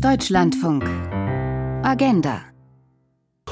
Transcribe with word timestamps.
Deutschlandfunk. 0.00 0.84
Agenda. 1.84 2.42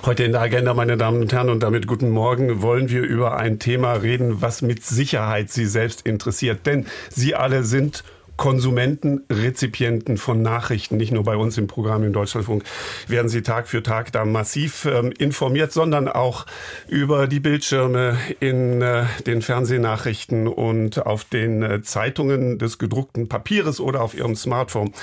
Heute 0.04 0.24
in 0.24 0.32
der 0.32 0.40
Agenda, 0.40 0.74
meine 0.74 0.96
Damen 0.96 1.20
und 1.20 1.32
Herren, 1.32 1.48
und 1.48 1.62
damit 1.62 1.86
guten 1.86 2.10
Morgen, 2.10 2.62
wollen 2.62 2.90
wir 2.90 3.02
über 3.02 3.36
ein 3.36 3.58
Thema 3.58 3.92
reden, 3.94 4.40
was 4.40 4.62
mit 4.62 4.84
Sicherheit 4.84 5.50
Sie 5.50 5.66
selbst 5.66 6.06
interessiert. 6.06 6.66
Denn 6.66 6.86
Sie 7.10 7.34
alle 7.34 7.64
sind 7.64 8.04
Konsumenten, 8.40 9.26
Rezipienten 9.30 10.16
von 10.16 10.40
Nachrichten, 10.40 10.96
nicht 10.96 11.12
nur 11.12 11.24
bei 11.24 11.36
uns 11.36 11.58
im 11.58 11.66
Programm 11.66 12.04
im 12.04 12.14
Deutschlandfunk, 12.14 12.64
werden 13.06 13.28
Sie 13.28 13.42
Tag 13.42 13.68
für 13.68 13.82
Tag 13.82 14.12
da 14.12 14.24
massiv 14.24 14.86
ähm, 14.86 15.12
informiert, 15.18 15.72
sondern 15.72 16.08
auch 16.08 16.46
über 16.88 17.26
die 17.26 17.40
Bildschirme 17.40 18.16
in 18.40 18.80
äh, 18.80 19.04
den 19.26 19.42
Fernsehnachrichten 19.42 20.48
und 20.48 21.04
auf 21.04 21.24
den 21.24 21.62
äh, 21.62 21.82
Zeitungen 21.82 22.58
des 22.58 22.78
gedruckten 22.78 23.28
Papieres 23.28 23.78
oder 23.78 24.00
auf 24.00 24.14
Ihrem 24.14 24.34
Smartphone. 24.34 24.94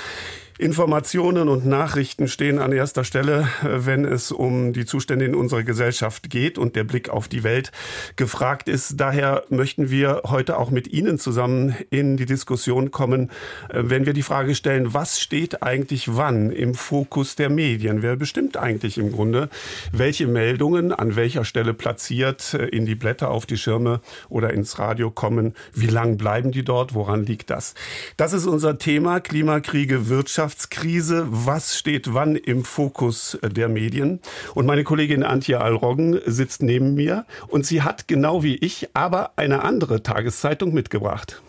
Informationen 0.60 1.48
und 1.48 1.66
Nachrichten 1.66 2.26
stehen 2.26 2.58
an 2.58 2.72
erster 2.72 3.04
Stelle, 3.04 3.48
äh, 3.62 3.86
wenn 3.86 4.04
es 4.04 4.32
um 4.32 4.72
die 4.72 4.86
Zustände 4.86 5.24
in 5.24 5.36
unserer 5.36 5.62
Gesellschaft 5.62 6.30
geht 6.30 6.58
und 6.58 6.74
der 6.74 6.82
Blick 6.82 7.10
auf 7.10 7.28
die 7.28 7.44
Welt 7.44 7.70
gefragt 8.16 8.68
ist. 8.68 8.94
Daher 8.96 9.44
möchten 9.50 9.88
wir 9.88 10.22
heute 10.26 10.58
auch 10.58 10.70
mit 10.70 10.88
Ihnen 10.88 11.20
zusammen 11.20 11.76
in 11.90 12.16
die 12.16 12.26
Diskussion 12.26 12.90
kommen, 12.90 13.30
äh, 13.68 13.84
wenn 13.84 14.04
wir 14.04 14.14
die 14.14 14.24
Frage 14.24 14.56
stellen, 14.56 14.92
was 14.94 15.20
steht 15.20 15.62
eigentlich 15.62 16.16
wann 16.16 16.50
im 16.50 16.74
Fokus 16.74 17.36
der 17.36 17.50
Medien? 17.50 18.02
Wer 18.02 18.16
bestimmt 18.16 18.56
eigentlich 18.56 18.98
im 18.98 19.12
Grunde, 19.12 19.50
welche 19.92 20.26
Meldungen 20.26 20.92
an 20.92 21.14
welcher 21.14 21.44
Stelle 21.44 21.72
platziert 21.72 22.54
äh, 22.54 22.66
in 22.66 22.84
die 22.84 22.96
Blätter, 22.96 23.30
auf 23.30 23.46
die 23.46 23.58
Schirme 23.58 24.00
oder 24.28 24.52
ins 24.52 24.80
Radio 24.80 25.12
kommen? 25.12 25.54
Wie 25.72 25.86
lang 25.86 26.16
bleiben 26.16 26.50
die 26.50 26.64
dort? 26.64 26.94
Woran 26.94 27.24
liegt 27.24 27.48
das? 27.50 27.74
Das 28.16 28.32
ist 28.32 28.46
unser 28.46 28.78
Thema 28.78 29.20
Klimakriege, 29.20 30.08
Wirtschaft 30.08 30.47
Wirtschaftskrise. 30.48 31.26
Was 31.28 31.76
steht 31.76 32.14
wann 32.14 32.34
im 32.34 32.64
Fokus 32.64 33.38
der 33.42 33.68
Medien? 33.68 34.20
Und 34.54 34.64
meine 34.64 34.82
Kollegin 34.82 35.22
Antje 35.22 35.60
Alroggen 35.60 36.20
sitzt 36.24 36.62
neben 36.62 36.94
mir 36.94 37.26
und 37.48 37.66
sie 37.66 37.82
hat 37.82 38.08
genau 38.08 38.42
wie 38.42 38.56
ich 38.56 38.88
aber 38.94 39.32
eine 39.36 39.62
andere 39.62 40.02
Tageszeitung 40.02 40.72
mitgebracht. 40.72 41.42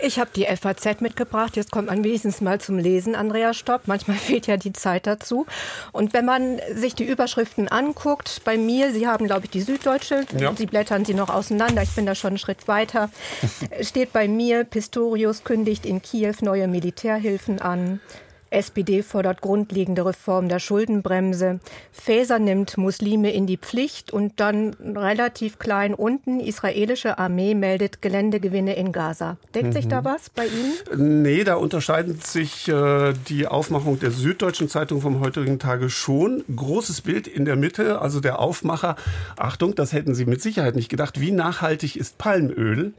Ich 0.00 0.18
habe 0.18 0.30
die 0.34 0.44
FAZ 0.44 1.00
mitgebracht. 1.00 1.56
Jetzt 1.56 1.70
kommt 1.70 1.88
man 1.88 2.02
wenigstens 2.02 2.40
mal 2.40 2.60
zum 2.60 2.78
Lesen, 2.78 3.14
Andrea 3.14 3.52
Stopp. 3.52 3.82
Manchmal 3.86 4.16
fehlt 4.16 4.46
ja 4.46 4.56
die 4.56 4.72
Zeit 4.72 5.06
dazu. 5.06 5.46
Und 5.92 6.14
wenn 6.14 6.24
man 6.24 6.58
sich 6.74 6.94
die 6.94 7.04
Überschriften 7.04 7.68
anguckt, 7.68 8.40
bei 8.44 8.56
mir, 8.56 8.92
Sie 8.92 9.06
haben, 9.06 9.26
glaube 9.26 9.44
ich, 9.44 9.50
die 9.50 9.60
Süddeutsche, 9.60 10.24
ja. 10.38 10.54
Sie 10.56 10.66
blättern 10.66 11.04
sie 11.04 11.14
noch 11.14 11.28
auseinander, 11.28 11.82
ich 11.82 11.94
bin 11.94 12.06
da 12.06 12.14
schon 12.14 12.28
einen 12.28 12.38
Schritt 12.38 12.68
weiter, 12.68 13.10
steht 13.82 14.14
bei 14.14 14.28
mir, 14.28 14.64
Pistorius 14.64 15.44
kündigt 15.44 15.84
in 15.84 16.00
Kiew 16.00 16.34
neue 16.40 16.68
Militärhilfen 16.68 17.60
an. 17.60 18.00
SPD 18.50 19.02
fordert 19.02 19.40
grundlegende 19.40 20.04
Reform 20.04 20.48
der 20.48 20.58
Schuldenbremse. 20.58 21.60
Faeser 21.92 22.38
nimmt 22.38 22.78
Muslime 22.78 23.32
in 23.32 23.46
die 23.46 23.56
Pflicht 23.56 24.12
und 24.12 24.40
dann 24.40 24.74
relativ 24.80 25.58
klein 25.58 25.94
unten, 25.94 26.40
israelische 26.40 27.18
Armee 27.18 27.54
meldet 27.54 28.02
Geländegewinne 28.02 28.76
in 28.76 28.92
Gaza. 28.92 29.36
Deckt 29.54 29.68
mhm. 29.68 29.72
sich 29.72 29.88
da 29.88 30.00
mhm. 30.00 30.04
was 30.04 30.30
bei 30.30 30.46
Ihnen? 30.46 31.22
Nee, 31.22 31.44
da 31.44 31.56
unterscheidet 31.56 32.24
sich 32.24 32.68
äh, 32.68 33.12
die 33.28 33.46
Aufmachung 33.46 33.98
der 33.98 34.10
Süddeutschen 34.10 34.68
Zeitung 34.68 35.00
vom 35.00 35.20
heutigen 35.20 35.58
Tage 35.58 35.90
schon. 35.90 36.44
Großes 36.54 37.00
Bild 37.00 37.26
in 37.26 37.44
der 37.44 37.56
Mitte, 37.56 38.00
also 38.00 38.20
der 38.20 38.38
Aufmacher. 38.38 38.96
Achtung, 39.36 39.74
das 39.74 39.92
hätten 39.92 40.14
Sie 40.14 40.26
mit 40.26 40.40
Sicherheit 40.40 40.76
nicht 40.76 40.88
gedacht. 40.88 41.20
Wie 41.20 41.32
nachhaltig 41.32 41.96
ist 41.96 42.18
Palmöl? 42.18 42.92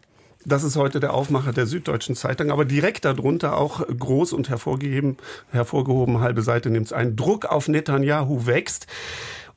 Das 0.47 0.63
ist 0.63 0.77
heute 0.77 1.01
der 1.01 1.13
Aufmacher 1.13 1.51
der 1.51 1.65
Süddeutschen 1.65 2.15
Zeitung. 2.15 2.51
Aber 2.51 2.63
direkt 2.63 3.03
darunter 3.03 3.57
auch 3.57 3.85
groß 3.85 4.31
und 4.31 4.47
hervorgehoben, 4.47 5.17
hervorgehoben 5.51 6.21
halbe 6.21 6.41
Seite 6.41 6.69
nimmt 6.69 6.85
es 6.85 6.93
ein. 6.93 7.17
Druck 7.17 7.43
auf 7.43 7.67
Netanyahu 7.67 8.45
wächst. 8.45 8.87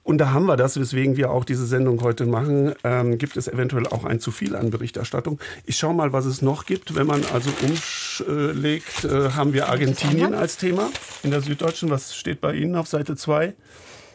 Und 0.03 0.19
da 0.19 0.33
haben 0.33 0.47
wir 0.47 0.57
das, 0.57 0.81
weswegen 0.81 1.17
wir 1.17 1.31
auch 1.31 1.45
diese 1.45 1.65
Sendung 1.65 2.03
heute 2.03 2.27
machen. 2.27 2.75
Ähm, 2.83 3.19
gibt 3.19 3.37
es 3.37 3.47
eventuell 3.47 3.87
auch 3.87 4.05
ein 4.05 4.19
zu 4.19 4.33
viel 4.33 4.57
an 4.57 4.71
Berichterstattung? 4.71 5.39
Ich 5.65 5.77
schaue 5.77 5.95
mal, 5.95 6.13
was 6.13 6.25
es 6.25 6.43
noch 6.43 6.67
gibt. 6.67 6.97
Wenn 6.97 7.07
man 7.07 7.25
also 7.33 7.51
umschlägt, 7.63 9.05
äh, 9.05 9.31
haben 9.31 9.53
wir 9.53 9.69
Argentinien 9.69 10.35
als 10.35 10.57
Thema 10.57 10.91
in 11.23 11.31
der 11.31 11.41
Süddeutschen. 11.41 11.91
Was 11.91 12.17
steht 12.17 12.41
bei 12.41 12.55
Ihnen 12.55 12.75
auf 12.75 12.89
Seite 12.89 13.15
2? 13.15 13.55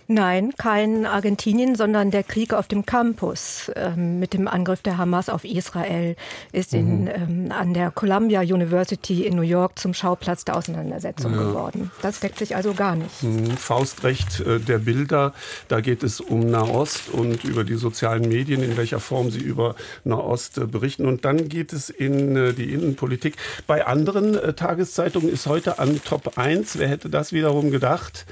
Nein, 0.07 0.53
kein 0.55 1.07
Argentinien, 1.07 1.75
sondern 1.75 2.11
der 2.11 2.23
Krieg 2.23 2.53
auf 2.53 2.67
dem 2.67 2.85
Campus 2.85 3.71
ähm, 3.75 4.19
mit 4.19 4.33
dem 4.33 4.47
Angriff 4.47 4.83
der 4.83 4.99
Hamas 4.99 5.29
auf 5.29 5.43
Israel 5.43 6.15
ist 6.51 6.75
in, 6.75 7.03
mhm. 7.03 7.07
ähm, 7.07 7.51
an 7.51 7.73
der 7.73 7.89
Columbia 7.89 8.41
University 8.41 9.25
in 9.25 9.35
New 9.35 9.41
York 9.41 9.79
zum 9.79 9.95
Schauplatz 9.95 10.45
der 10.45 10.57
Auseinandersetzung 10.57 11.33
ja. 11.33 11.41
geworden. 11.41 11.91
Das 12.03 12.19
deckt 12.19 12.37
sich 12.37 12.55
also 12.55 12.73
gar 12.75 12.95
nicht. 12.95 13.23
Mhm. 13.23 13.57
Faustrecht 13.57 14.41
äh, 14.41 14.59
der 14.59 14.77
Bilder, 14.77 15.33
da 15.69 15.81
geht 15.81 16.03
es 16.03 16.21
um 16.21 16.41
Nahost 16.41 17.09
und 17.09 17.43
über 17.43 17.63
die 17.63 17.75
sozialen 17.75 18.29
Medien, 18.29 18.61
in 18.61 18.77
welcher 18.77 18.99
Form 18.99 19.31
sie 19.31 19.39
über 19.39 19.75
Nahost 20.03 20.59
äh, 20.59 20.65
berichten. 20.65 21.07
Und 21.07 21.25
dann 21.25 21.49
geht 21.49 21.73
es 21.73 21.89
in 21.89 22.35
äh, 22.35 22.53
die 22.53 22.73
Innenpolitik. 22.73 23.37
Bei 23.65 23.87
anderen 23.87 24.55
Tageszeitungen 24.55 25.29
ist 25.29 25.47
heute 25.47 25.79
an 25.79 25.99
Top 26.03 26.37
1, 26.37 26.77
wer 26.77 26.89
hätte 26.89 27.09
das 27.09 27.33
wiederum 27.33 27.71
gedacht? 27.71 28.25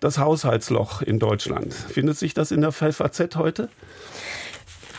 Das 0.00 0.18
Haushaltsloch 0.18 1.02
in 1.02 1.18
Deutschland. 1.18 1.74
Findet 1.74 2.18
sich 2.18 2.34
das 2.34 2.50
in 2.50 2.60
der 2.60 2.72
FAZ 2.72 3.36
heute? 3.36 3.68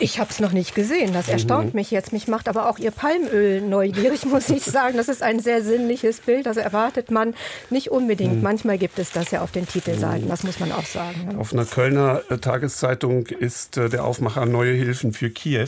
Ich 0.02 0.18
habe 0.18 0.30
es 0.30 0.40
noch 0.40 0.54
nicht 0.54 0.76
gesehen. 0.76 1.12
Das 1.12 1.28
erstaunt 1.28 1.74
mhm. 1.74 1.80
mich 1.80 1.92
jetzt. 1.92 2.14
Mich 2.14 2.30
macht 2.30 2.48
aber 2.48 2.70
auch 2.70 2.80
Ihr 2.80 2.92
Palmöl 2.92 3.62
neugierig, 3.62 4.26
muss 4.32 4.50
ich 4.50 4.64
sagen. 4.64 4.96
Das 4.96 5.10
ist 5.10 5.22
ein 5.22 5.40
sehr 5.40 5.62
sinnliches 5.62 6.22
Bild. 6.22 6.46
Das 6.46 6.56
erwartet 6.56 7.12
man 7.12 7.36
nicht 7.70 7.92
unbedingt. 7.92 8.38
Mhm. 8.38 8.42
Manchmal 8.42 8.78
gibt 8.78 8.98
es 8.98 9.12
das 9.12 9.32
ja 9.32 9.42
auf 9.42 9.52
den 9.52 9.68
Titelseiten. 9.68 10.26
Mhm. 10.26 10.30
Das 10.30 10.44
muss 10.44 10.60
man 10.60 10.72
auch 10.72 10.86
sagen. 10.86 11.36
Auf 11.38 11.52
einer 11.52 11.66
Kölner 11.66 12.22
äh, 12.30 12.38
Tageszeitung 12.38 13.28
ist 13.28 13.78
äh, 13.78 13.90
der 13.90 14.06
Aufmacher 14.06 14.46
Neue 14.46 14.74
Hilfen 14.74 15.12
für 15.12 15.30
Kiew. 15.30 15.68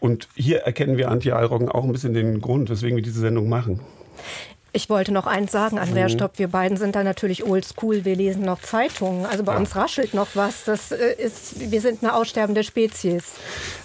Und 0.00 0.28
hier 0.34 0.60
erkennen 0.60 0.98
wir 0.98 1.10
Antje 1.10 1.34
Alroggen 1.34 1.70
auch 1.70 1.84
ein 1.84 1.92
bisschen 1.92 2.12
den 2.12 2.42
Grund, 2.42 2.68
weswegen 2.68 2.96
wir 2.96 3.02
diese 3.02 3.20
Sendung 3.20 3.48
machen. 3.48 3.80
Ich 4.74 4.88
wollte 4.88 5.12
noch 5.12 5.26
eins 5.26 5.52
sagen, 5.52 5.78
Andrea 5.78 6.08
mhm. 6.08 6.12
Stopp. 6.12 6.38
Wir 6.38 6.48
beiden 6.48 6.78
sind 6.78 6.96
da 6.96 7.04
natürlich 7.04 7.44
oldschool. 7.44 8.06
Wir 8.06 8.16
lesen 8.16 8.42
noch 8.42 8.62
Zeitungen. 8.62 9.26
Also 9.26 9.44
bei 9.44 9.52
ja. 9.52 9.58
uns 9.58 9.76
raschelt 9.76 10.14
noch 10.14 10.28
was. 10.32 10.64
Das 10.64 10.92
äh, 10.92 11.12
ist, 11.18 11.70
wir 11.70 11.82
sind 11.82 12.02
eine 12.02 12.14
aussterbende 12.14 12.64
Spezies. 12.64 13.34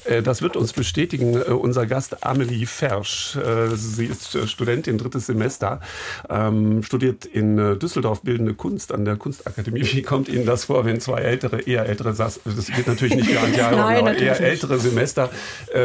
Äh, 0.05 0.21
das 0.21 0.41
wird 0.41 0.55
uns 0.55 0.71
bestätigen 0.71 1.35
äh, 1.35 1.51
unser 1.51 1.87
Gast 1.87 2.25
Amelie 2.25 2.65
Fersch. 2.65 3.37
Sie 3.73 4.05
ist 4.05 4.49
Studentin, 4.49 4.97
drittes 4.97 5.25
Semester, 5.25 5.81
ähm, 6.29 6.83
studiert 6.83 7.25
in 7.25 7.79
Düsseldorf 7.79 8.21
Bildende 8.21 8.53
Kunst 8.53 8.93
an 8.93 9.03
der 9.03 9.17
Kunstakademie. 9.17 9.83
Wie 9.83 10.01
kommt 10.01 10.29
Ihnen 10.29 10.45
das 10.45 10.65
vor, 10.65 10.85
wenn 10.85 11.01
zwei 11.01 11.21
ältere, 11.21 11.61
eher 11.61 11.85
ältere, 11.85 12.13
das 12.13 12.39
geht 12.43 12.87
natürlich 12.87 13.15
nicht 13.15 13.29
für 13.29 13.39
Antje 13.39 13.65
aber 13.67 14.15
eher 14.15 14.39
ältere 14.39 14.79
Semester 14.79 15.29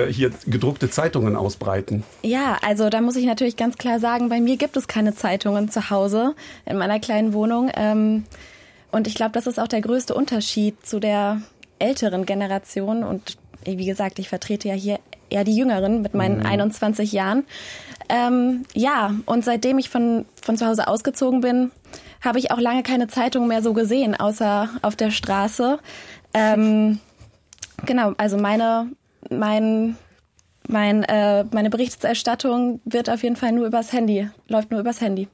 hier 0.08 0.30
gedruckte 0.46 0.90
Zeitungen 0.90 1.36
ausbreiten? 1.36 2.04
Ja, 2.22 2.58
also 2.62 2.90
da 2.90 3.00
muss 3.00 3.16
ich 3.16 3.26
natürlich 3.26 3.56
ganz 3.56 3.76
klar 3.76 3.98
sagen, 3.98 4.28
bei 4.28 4.40
mir 4.40 4.56
gibt 4.56 4.76
es 4.76 4.86
keine 4.92 5.14
Zeitungen 5.14 5.70
zu 5.70 5.88
Hause 5.88 6.34
in 6.66 6.76
meiner 6.76 7.00
kleinen 7.00 7.32
Wohnung. 7.32 7.70
Ähm, 7.74 8.24
und 8.90 9.06
ich 9.06 9.14
glaube, 9.14 9.32
das 9.32 9.46
ist 9.46 9.58
auch 9.58 9.68
der 9.68 9.80
größte 9.80 10.14
Unterschied 10.14 10.84
zu 10.86 11.00
der 11.00 11.40
älteren 11.78 12.26
Generation. 12.26 13.02
Und 13.02 13.38
wie 13.64 13.86
gesagt, 13.86 14.18
ich 14.18 14.28
vertrete 14.28 14.68
ja 14.68 14.74
hier 14.74 14.98
eher 15.30 15.44
die 15.44 15.56
Jüngeren 15.56 16.02
mit 16.02 16.12
meinen 16.12 16.40
mhm. 16.40 16.46
21 16.46 17.12
Jahren. 17.12 17.44
Ähm, 18.10 18.64
ja, 18.74 19.14
und 19.24 19.46
seitdem 19.46 19.78
ich 19.78 19.88
von, 19.88 20.26
von 20.42 20.58
zu 20.58 20.66
Hause 20.66 20.86
ausgezogen 20.88 21.40
bin, 21.40 21.70
habe 22.20 22.38
ich 22.38 22.50
auch 22.50 22.60
lange 22.60 22.82
keine 22.82 23.08
Zeitung 23.08 23.48
mehr 23.48 23.62
so 23.62 23.72
gesehen, 23.72 24.14
außer 24.14 24.68
auf 24.82 24.94
der 24.94 25.10
Straße. 25.10 25.78
Ähm, 26.34 27.00
genau, 27.86 28.12
also 28.18 28.36
meine, 28.36 28.88
mein 29.30 29.96
mein, 30.72 31.04
äh, 31.04 31.44
meine 31.52 31.70
Berichterstattung 31.70 32.80
wird 32.84 33.10
auf 33.10 33.22
jeden 33.22 33.36
Fall 33.36 33.52
nur 33.52 33.66
übers 33.66 33.92
Handy, 33.92 34.28
läuft 34.48 34.70
nur 34.70 34.80
übers 34.80 35.00
Handy. 35.00 35.28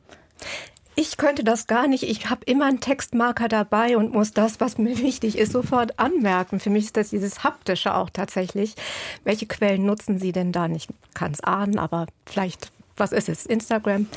Ich 1.01 1.17
könnte 1.17 1.45
das 1.45 1.69
gar 1.69 1.87
nicht. 1.87 2.03
Ich 2.03 2.29
habe 2.29 2.41
immer 2.45 2.67
einen 2.67 2.81
Textmarker 2.81 3.47
dabei 3.47 3.97
und 3.97 4.13
muss 4.13 4.33
das, 4.33 4.59
was 4.59 4.79
mir 4.79 4.99
wichtig 5.03 5.39
ist, 5.39 5.53
sofort 5.53 5.99
anmerken. 5.99 6.59
Für 6.59 6.71
mich 6.71 6.87
ist 6.87 6.97
das 6.97 7.11
dieses 7.11 7.45
Haptische 7.45 7.95
auch 7.95 8.11
tatsächlich. 8.11 8.75
Welche 9.23 9.47
Quellen 9.47 9.87
nutzen 9.87 10.19
Sie 10.19 10.33
denn 10.33 10.51
da? 10.51 10.67
Ich 10.67 10.89
kann 11.15 11.31
es 11.31 11.41
ahnen, 11.41 11.79
aber 11.79 12.07
vielleicht, 12.27 12.73
was 12.97 13.13
ist 13.13 13.29
es? 13.29 13.47
Instagram? 13.47 14.09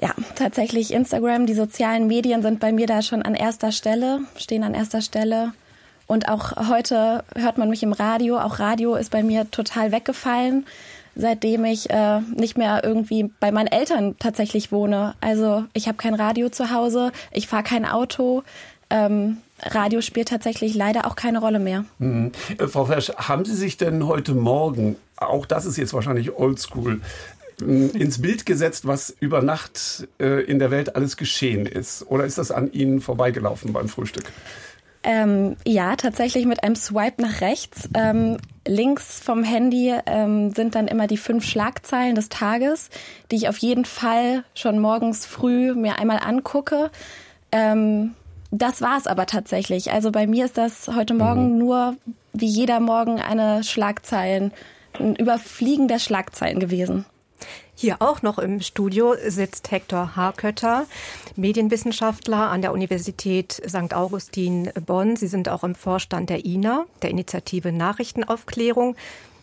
Ja, 0.00 0.14
tatsächlich 0.36 0.92
Instagram. 0.92 1.46
Die 1.46 1.54
sozialen 1.54 2.06
Medien 2.06 2.40
sind 2.42 2.60
bei 2.60 2.70
mir 2.70 2.86
da 2.86 3.02
schon 3.02 3.22
an 3.22 3.34
erster 3.34 3.72
Stelle, 3.72 4.20
stehen 4.36 4.62
an 4.62 4.74
erster 4.74 5.02
Stelle. 5.02 5.54
Und 6.08 6.28
auch 6.28 6.56
heute 6.68 7.22
hört 7.36 7.58
man 7.58 7.68
mich 7.68 7.82
im 7.82 7.92
Radio. 7.92 8.38
Auch 8.38 8.58
Radio 8.58 8.96
ist 8.96 9.10
bei 9.10 9.22
mir 9.22 9.48
total 9.50 9.92
weggefallen, 9.92 10.66
seitdem 11.14 11.66
ich 11.66 11.90
äh, 11.90 12.20
nicht 12.34 12.56
mehr 12.56 12.82
irgendwie 12.82 13.30
bei 13.40 13.52
meinen 13.52 13.66
Eltern 13.66 14.16
tatsächlich 14.18 14.72
wohne. 14.72 15.14
Also 15.20 15.64
ich 15.74 15.86
habe 15.86 15.98
kein 15.98 16.14
Radio 16.14 16.48
zu 16.48 16.70
Hause, 16.70 17.12
ich 17.30 17.46
fahre 17.46 17.62
kein 17.62 17.84
Auto. 17.84 18.42
Ähm, 18.88 19.36
Radio 19.62 20.00
spielt 20.00 20.28
tatsächlich 20.28 20.74
leider 20.74 21.06
auch 21.06 21.14
keine 21.14 21.40
Rolle 21.40 21.58
mehr. 21.58 21.84
Mhm. 21.98 22.32
Äh, 22.56 22.68
Frau 22.68 22.86
Fersch, 22.86 23.10
haben 23.16 23.44
Sie 23.44 23.54
sich 23.54 23.76
denn 23.76 24.06
heute 24.06 24.32
Morgen, 24.32 24.96
auch 25.16 25.44
das 25.44 25.66
ist 25.66 25.76
jetzt 25.76 25.92
wahrscheinlich 25.92 26.32
oldschool, 26.34 27.02
ins 27.60 28.22
Bild 28.22 28.46
gesetzt, 28.46 28.86
was 28.86 29.14
über 29.18 29.42
Nacht 29.42 30.06
äh, 30.20 30.44
in 30.44 30.58
der 30.58 30.70
Welt 30.70 30.96
alles 30.96 31.16
geschehen 31.16 31.66
ist? 31.66 32.06
Oder 32.08 32.24
ist 32.24 32.38
das 32.38 32.50
an 32.50 32.72
Ihnen 32.72 33.00
vorbeigelaufen 33.00 33.72
beim 33.72 33.88
Frühstück? 33.88 34.24
Ähm, 35.10 35.56
ja, 35.66 35.96
tatsächlich 35.96 36.44
mit 36.44 36.62
einem 36.62 36.76
Swipe 36.76 37.22
nach 37.22 37.40
rechts. 37.40 37.88
Ähm, 37.94 38.36
links 38.66 39.20
vom 39.20 39.42
Handy 39.42 39.94
ähm, 40.04 40.50
sind 40.50 40.74
dann 40.74 40.86
immer 40.86 41.06
die 41.06 41.16
fünf 41.16 41.46
Schlagzeilen 41.46 42.14
des 42.14 42.28
Tages, 42.28 42.90
die 43.30 43.36
ich 43.36 43.48
auf 43.48 43.56
jeden 43.56 43.86
Fall 43.86 44.44
schon 44.54 44.78
morgens 44.78 45.24
früh 45.24 45.72
mir 45.72 45.98
einmal 45.98 46.18
angucke. 46.18 46.90
Ähm, 47.52 48.16
das 48.50 48.82
war 48.82 48.98
es 48.98 49.06
aber 49.06 49.24
tatsächlich. 49.24 49.92
Also 49.92 50.12
bei 50.12 50.26
mir 50.26 50.44
ist 50.44 50.58
das 50.58 50.88
heute 50.88 51.14
Morgen 51.14 51.52
mhm. 51.52 51.58
nur 51.58 51.96
wie 52.34 52.44
jeder 52.44 52.78
Morgen 52.78 53.18
eine 53.18 53.64
Schlagzeilen, 53.64 54.52
ein 55.00 55.16
Überfliegen 55.16 55.88
der 55.88 56.00
Schlagzeilen 56.00 56.60
gewesen. 56.60 57.06
Hier 57.80 58.02
auch 58.02 58.22
noch 58.22 58.40
im 58.40 58.60
Studio 58.60 59.14
sitzt 59.24 59.70
Hector 59.70 60.16
Harkötter, 60.16 60.86
Medienwissenschaftler 61.36 62.50
an 62.50 62.60
der 62.60 62.72
Universität 62.72 63.52
St. 63.52 63.94
Augustin 63.94 64.72
Bonn. 64.84 65.14
Sie 65.14 65.28
sind 65.28 65.48
auch 65.48 65.62
im 65.62 65.76
Vorstand 65.76 66.28
der 66.28 66.44
INA, 66.44 66.86
der 67.02 67.10
Initiative 67.10 67.70
Nachrichtenaufklärung. 67.70 68.96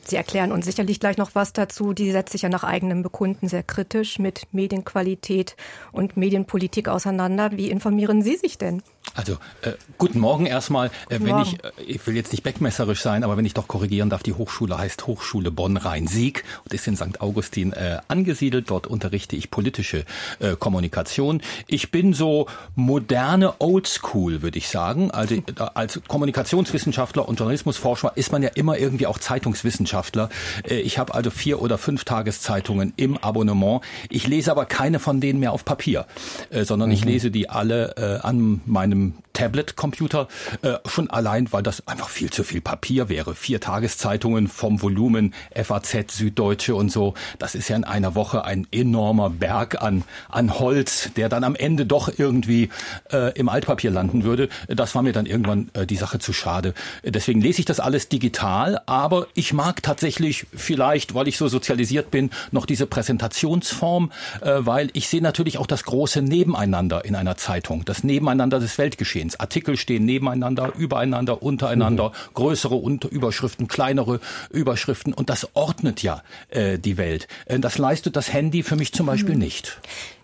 Sie 0.04 0.18
erklären 0.18 0.52
uns 0.52 0.66
sicherlich 0.66 1.00
gleich 1.00 1.16
noch 1.16 1.34
was 1.34 1.54
dazu. 1.54 1.94
Die 1.94 2.12
setzt 2.12 2.34
sich 2.34 2.42
ja 2.42 2.50
nach 2.50 2.66
eigenem 2.66 3.04
Bekunden 3.04 3.48
sehr 3.48 3.64
kritisch 3.64 4.20
mit 4.20 4.48
Medienqualität 4.52 5.56
und 5.94 6.18
Medienpolitik 6.18 6.90
auseinander. 6.90 7.52
Wie 7.54 7.72
informieren 7.72 8.22
Sie 8.22 8.36
sich 8.36 8.58
denn? 8.58 8.84
Also 9.14 9.34
äh, 9.62 9.74
guten 9.98 10.20
Morgen 10.20 10.46
erstmal. 10.46 10.88
Äh, 10.88 11.20
wenn 11.22 11.28
Morgen. 11.28 11.44
ich, 11.44 11.64
äh, 11.64 11.72
ich 11.86 12.08
will 12.08 12.16
jetzt 12.16 12.32
nicht 12.32 12.44
beckmesserisch 12.44 13.02
sein, 13.02 13.24
aber 13.24 13.38
wenn 13.38 13.46
ich 13.46 13.54
doch 13.54 13.68
korrigieren 13.68 14.10
darf, 14.10 14.24
die 14.24 14.34
Hochschule 14.34 14.78
heißt 14.78 15.08
Hochschule 15.08 15.52
Bonn-Rhein-Sieg 15.52 16.44
und 16.64 16.74
ist 16.74 16.88
in 16.88 16.96
St. 16.98 17.22
Augustin 17.22 17.72
äh, 17.74 18.00
angesiedelt. 18.08 18.70
Dort 18.70 18.88
unterrichte 18.88 19.36
ich 19.36 19.52
politische 19.52 20.06
äh, 20.40 20.56
Kommunikation. 20.58 21.42
Ich 21.68 21.92
bin 21.92 22.14
so 22.14 22.48
moderne 22.76 23.62
Oldschool, 23.62 24.42
würde 24.42 24.58
ich 24.58 24.68
sagen. 24.68 25.12
Also 25.12 25.36
äh, 25.36 25.44
als 25.58 26.02
Kommunikationswissenschaftler 26.08 27.28
und 27.28 27.40
Journalismusforscher 27.40 28.14
ist 28.16 28.32
man 28.32 28.44
ja 28.44 28.50
immer 28.56 28.78
irgendwie 28.78 29.08
auch 29.08 29.20
Zeitungswissenschaftler. 29.20 30.30
Äh, 30.68 30.80
ich 30.80 30.98
habe 30.98 31.14
also 31.14 31.30
vier 31.30 31.62
oder 31.62 31.78
fünf 31.78 32.04
Tageszeitungen 32.04 32.94
im 32.98 33.18
Abonnement. 33.18 33.82
Ich 34.10 34.28
lese 34.28 34.52
aber 34.52 34.66
keine 34.66 35.00
von 35.00 35.22
denen 35.22 35.40
mehr 35.40 35.54
auf 35.54 35.64
Papier, 35.64 36.06
äh, 36.50 36.66
sondern 36.66 36.90
mhm. 36.90 36.96
ich 36.96 37.06
lese 37.06 37.32
die 37.32 37.50
alle 37.50 37.96
äh, 37.96 38.26
an 38.26 38.62
meinem 38.66 38.95
einem 38.96 39.14
Tablet-Computer, 39.36 40.28
äh, 40.62 40.76
schon 40.88 41.10
allein, 41.10 41.52
weil 41.52 41.62
das 41.62 41.88
einfach 41.88 42.10
viel 42.10 42.32
zu 42.32 42.44
viel 42.44 42.62
Papier 42.62 43.10
wäre. 43.10 43.36
Vier 43.36 43.60
Tageszeitungen 43.60 44.48
vom 44.48 44.82
Volumen, 44.82 45.34
FAZ, 45.54 46.16
Süddeutsche 46.16 46.74
und 46.74 46.92
so. 46.92 47.14
Das 47.38 47.54
ist 47.54 47.68
ja 47.68 47.76
in 47.76 47.84
einer 47.84 48.16
Woche 48.16 48.46
ein 48.46 48.66
enormer 48.72 49.30
Berg 49.30 49.82
an, 49.82 50.04
an 50.30 50.58
Holz, 50.58 51.10
der 51.16 51.30
dann 51.30 51.44
am 51.44 51.56
Ende 51.56 51.86
doch 51.86 52.10
irgendwie 52.18 52.70
äh, 53.12 53.38
im 53.38 53.50
Altpapier 53.50 53.92
landen 53.92 54.24
würde. 54.24 54.50
Das 54.68 54.96
war 54.96 55.02
mir 55.02 55.12
dann 55.12 55.26
irgendwann 55.26 55.70
äh, 55.74 55.86
die 55.86 55.98
Sache 55.98 56.20
zu 56.20 56.32
schade. 56.32 56.74
Deswegen 57.04 57.42
lese 57.42 57.60
ich 57.60 57.66
das 57.66 57.80
alles 57.80 58.08
digital, 58.08 58.82
aber 58.86 59.28
ich 59.34 59.52
mag 59.52 59.84
tatsächlich 59.84 60.48
vielleicht, 60.56 61.14
weil 61.14 61.28
ich 61.28 61.38
so 61.38 61.50
sozialisiert 61.50 62.10
bin, 62.10 62.30
noch 62.52 62.66
diese 62.66 62.88
Präsentationsform, 62.88 64.12
äh, 64.42 64.54
weil 64.60 64.90
ich 64.94 65.10
sehe 65.10 65.22
natürlich 65.22 65.58
auch 65.58 65.68
das 65.68 65.84
große 65.84 66.22
Nebeneinander 66.22 67.04
in 67.04 67.16
einer 67.16 67.36
Zeitung, 67.36 67.84
das 67.84 68.06
Nebeneinander 68.06 68.60
des 68.60 68.78
Weltgeschehens. 68.86 69.16
Geschehens. 69.16 69.40
Artikel 69.40 69.78
stehen 69.78 70.06
nebeneinander, 70.06 70.74
übereinander, 70.78 71.42
untereinander, 71.42 72.10
mhm. 72.10 72.34
größere 72.34 72.76
Überschriften, 73.10 73.68
kleinere 73.68 74.20
Überschriften 74.50 75.14
und 75.14 75.30
das 75.30 75.48
ordnet 75.56 76.04
ja 76.04 76.22
äh, 76.50 76.78
die 76.78 76.98
Welt. 76.98 77.28
Äh, 77.46 77.60
das 77.60 77.78
leistet 77.78 78.16
das 78.16 78.34
Handy 78.34 78.64
für 78.64 78.76
mich 78.76 78.92
zum 78.94 79.06
Beispiel 79.06 79.36
mhm. 79.36 79.42
nicht. 79.42 79.80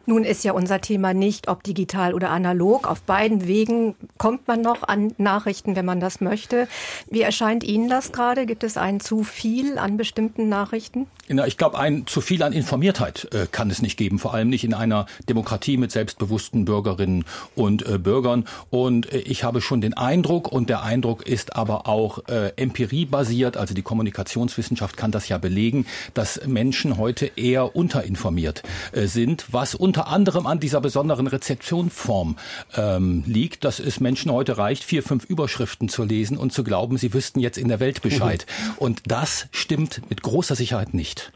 Nun 0.05 0.23
ist 0.23 0.43
ja 0.43 0.53
unser 0.53 0.81
Thema 0.81 1.13
nicht, 1.13 1.47
ob 1.47 1.63
digital 1.63 2.13
oder 2.13 2.29
analog. 2.29 2.87
Auf 2.87 3.01
beiden 3.03 3.47
Wegen 3.47 3.95
kommt 4.17 4.47
man 4.47 4.61
noch 4.61 4.83
an 4.83 5.13
Nachrichten, 5.17 5.75
wenn 5.75 5.85
man 5.85 5.99
das 5.99 6.21
möchte. 6.21 6.67
Wie 7.09 7.21
erscheint 7.21 7.63
Ihnen 7.63 7.89
das 7.89 8.11
gerade? 8.11 8.45
Gibt 8.45 8.63
es 8.63 8.77
ein 8.77 8.99
zu 8.99 9.23
viel 9.23 9.77
an 9.77 9.97
bestimmten 9.97 10.49
Nachrichten? 10.49 11.07
Ich 11.45 11.57
glaube, 11.57 11.79
ein 11.79 12.07
zu 12.07 12.19
viel 12.19 12.43
an 12.43 12.51
Informiertheit 12.51 13.29
äh, 13.33 13.47
kann 13.49 13.69
es 13.69 13.81
nicht 13.81 13.95
geben, 13.95 14.19
vor 14.19 14.33
allem 14.33 14.49
nicht 14.49 14.63
in 14.63 14.73
einer 14.73 15.05
Demokratie 15.29 15.77
mit 15.77 15.91
selbstbewussten 15.91 16.65
Bürgerinnen 16.65 17.23
und 17.55 17.87
äh, 17.87 17.97
Bürgern. 17.97 18.45
Und 18.69 19.11
äh, 19.13 19.19
ich 19.19 19.43
habe 19.43 19.61
schon 19.61 19.79
den 19.79 19.93
Eindruck, 19.93 20.51
und 20.51 20.69
der 20.69 20.83
Eindruck 20.83 21.25
ist 21.25 21.55
aber 21.55 21.87
auch 21.87 22.27
äh, 22.27 22.51
empiriebasiert, 22.57 23.55
also 23.55 23.73
die 23.73 23.81
Kommunikationswissenschaft 23.81 24.97
kann 24.97 25.11
das 25.11 25.29
ja 25.29 25.37
belegen, 25.37 25.85
dass 26.13 26.45
Menschen 26.45 26.97
heute 26.97 27.31
eher 27.37 27.75
unterinformiert 27.75 28.63
äh, 28.91 29.05
sind, 29.07 29.45
was 29.51 29.75
unter 29.91 30.07
anderem 30.07 30.47
an 30.47 30.61
dieser 30.61 30.79
besonderen 30.79 31.27
Rezeptionform 31.27 32.37
ähm, 32.77 33.25
liegt, 33.27 33.65
dass 33.65 33.81
es 33.81 33.99
Menschen 33.99 34.31
heute 34.31 34.57
reicht, 34.57 34.85
vier, 34.85 35.03
fünf 35.03 35.25
Überschriften 35.25 35.89
zu 35.89 36.05
lesen 36.05 36.37
und 36.37 36.53
zu 36.53 36.63
glauben, 36.63 36.97
sie 36.97 37.13
wüssten 37.13 37.41
jetzt 37.41 37.57
in 37.57 37.67
der 37.67 37.81
Welt 37.81 38.01
Bescheid. 38.01 38.45
Mhm. 38.47 38.73
Und 38.77 39.01
das 39.07 39.47
stimmt 39.51 40.01
mit 40.09 40.23
großer 40.23 40.55
Sicherheit 40.55 40.93
nicht. 40.93 41.33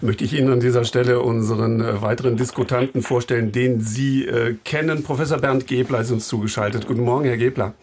Möchte 0.00 0.24
ich 0.24 0.32
Ihnen 0.32 0.50
an 0.50 0.60
dieser 0.60 0.86
Stelle 0.86 1.20
unseren 1.20 1.82
äh, 1.82 2.00
weiteren 2.00 2.38
Diskutanten 2.38 3.02
vorstellen, 3.02 3.52
den 3.52 3.82
Sie 3.82 4.24
äh, 4.24 4.56
kennen. 4.64 5.02
Professor 5.02 5.36
Bernd 5.36 5.66
Gebler 5.66 6.00
ist 6.00 6.10
uns 6.10 6.26
zugeschaltet. 6.26 6.86
Guten 6.86 7.04
Morgen, 7.04 7.26
Herr 7.26 7.36
Gebler. 7.36 7.74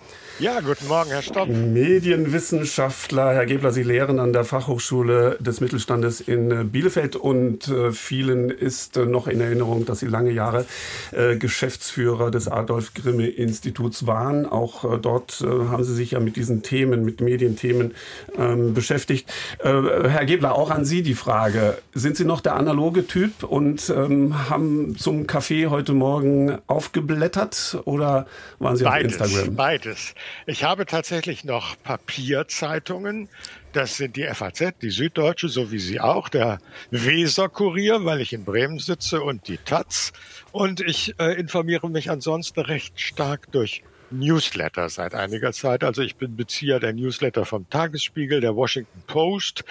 Ja, 0.41 0.59
guten 0.59 0.87
Morgen, 0.87 1.11
Herr 1.11 1.21
Stopp. 1.21 1.49
Medienwissenschaftler, 1.49 3.31
Herr 3.31 3.45
Gebler, 3.45 3.71
Sie 3.71 3.83
lehren 3.83 4.17
an 4.17 4.33
der 4.33 4.43
Fachhochschule 4.43 5.37
des 5.39 5.61
Mittelstandes 5.61 6.19
in 6.19 6.49
äh, 6.49 6.63
Bielefeld 6.63 7.15
und 7.15 7.67
äh, 7.67 7.91
vielen 7.91 8.49
ist 8.49 8.97
äh, 8.97 9.05
noch 9.05 9.27
in 9.27 9.39
Erinnerung, 9.39 9.85
dass 9.85 9.99
Sie 9.99 10.07
lange 10.07 10.31
Jahre 10.31 10.65
äh, 11.11 11.35
Geschäftsführer 11.35 12.31
des 12.31 12.47
Adolf 12.47 12.95
Grimme 12.95 13.27
Instituts 13.27 14.07
waren. 14.07 14.47
Auch 14.47 14.99
dort 14.99 15.45
haben 15.45 15.83
Sie 15.83 15.93
sich 15.93 16.11
ja 16.11 16.19
mit 16.19 16.37
diesen 16.37 16.63
Themen, 16.63 17.05
mit 17.05 17.21
Medienthemen 17.21 17.93
ähm, 18.35 18.73
beschäftigt. 18.73 19.31
Herr 19.59 20.25
Gebler, 20.25 20.55
auch 20.55 20.71
an 20.71 20.85
Sie 20.85 21.03
die 21.03 21.13
Frage. 21.13 21.77
Sind 21.93 22.17
Sie 22.17 22.25
noch 22.25 22.41
der 22.41 22.55
analoge 22.55 23.05
Typ 23.05 23.43
und 23.43 23.93
ähm, 23.95 24.49
haben 24.49 24.97
zum 24.97 25.27
Kaffee 25.27 25.67
heute 25.67 25.93
Morgen 25.93 26.57
aufgeblättert 26.65 27.79
oder 27.85 28.25
waren 28.57 28.75
Sie 28.75 28.83
beides, 28.85 29.21
auf 29.21 29.27
Instagram? 29.27 29.55
Beides. 29.55 30.15
Ich 30.45 30.63
habe 30.63 30.85
tatsächlich 30.85 31.43
noch 31.43 31.75
Papierzeitungen. 31.83 33.29
Das 33.73 33.97
sind 33.97 34.15
die 34.15 34.23
FAZ, 34.23 34.73
die 34.81 34.89
Süddeutsche, 34.89 35.49
so 35.49 35.71
wie 35.71 35.79
Sie 35.79 35.99
auch, 35.99 36.29
der 36.29 36.59
Weser-Kurier, 36.91 38.05
weil 38.05 38.21
ich 38.21 38.33
in 38.33 38.43
Bremen 38.43 38.79
sitze, 38.79 39.21
und 39.21 39.47
die 39.47 39.57
Taz. 39.57 40.11
Und 40.51 40.81
ich 40.81 41.17
äh, 41.19 41.39
informiere 41.39 41.89
mich 41.89 42.09
ansonsten 42.09 42.59
recht 42.61 42.99
stark 42.99 43.51
durch 43.51 43.83
Newsletter 44.11 44.89
seit 44.89 45.13
einiger 45.13 45.53
Zeit. 45.53 45.83
Also 45.83 46.01
ich 46.01 46.15
bin 46.15 46.35
Bezieher 46.35 46.79
der 46.79 46.93
Newsletter 46.93 47.45
vom 47.45 47.69
Tagesspiegel, 47.69 48.41
der 48.41 48.55
Washington 48.55 49.03
Post, 49.07 49.63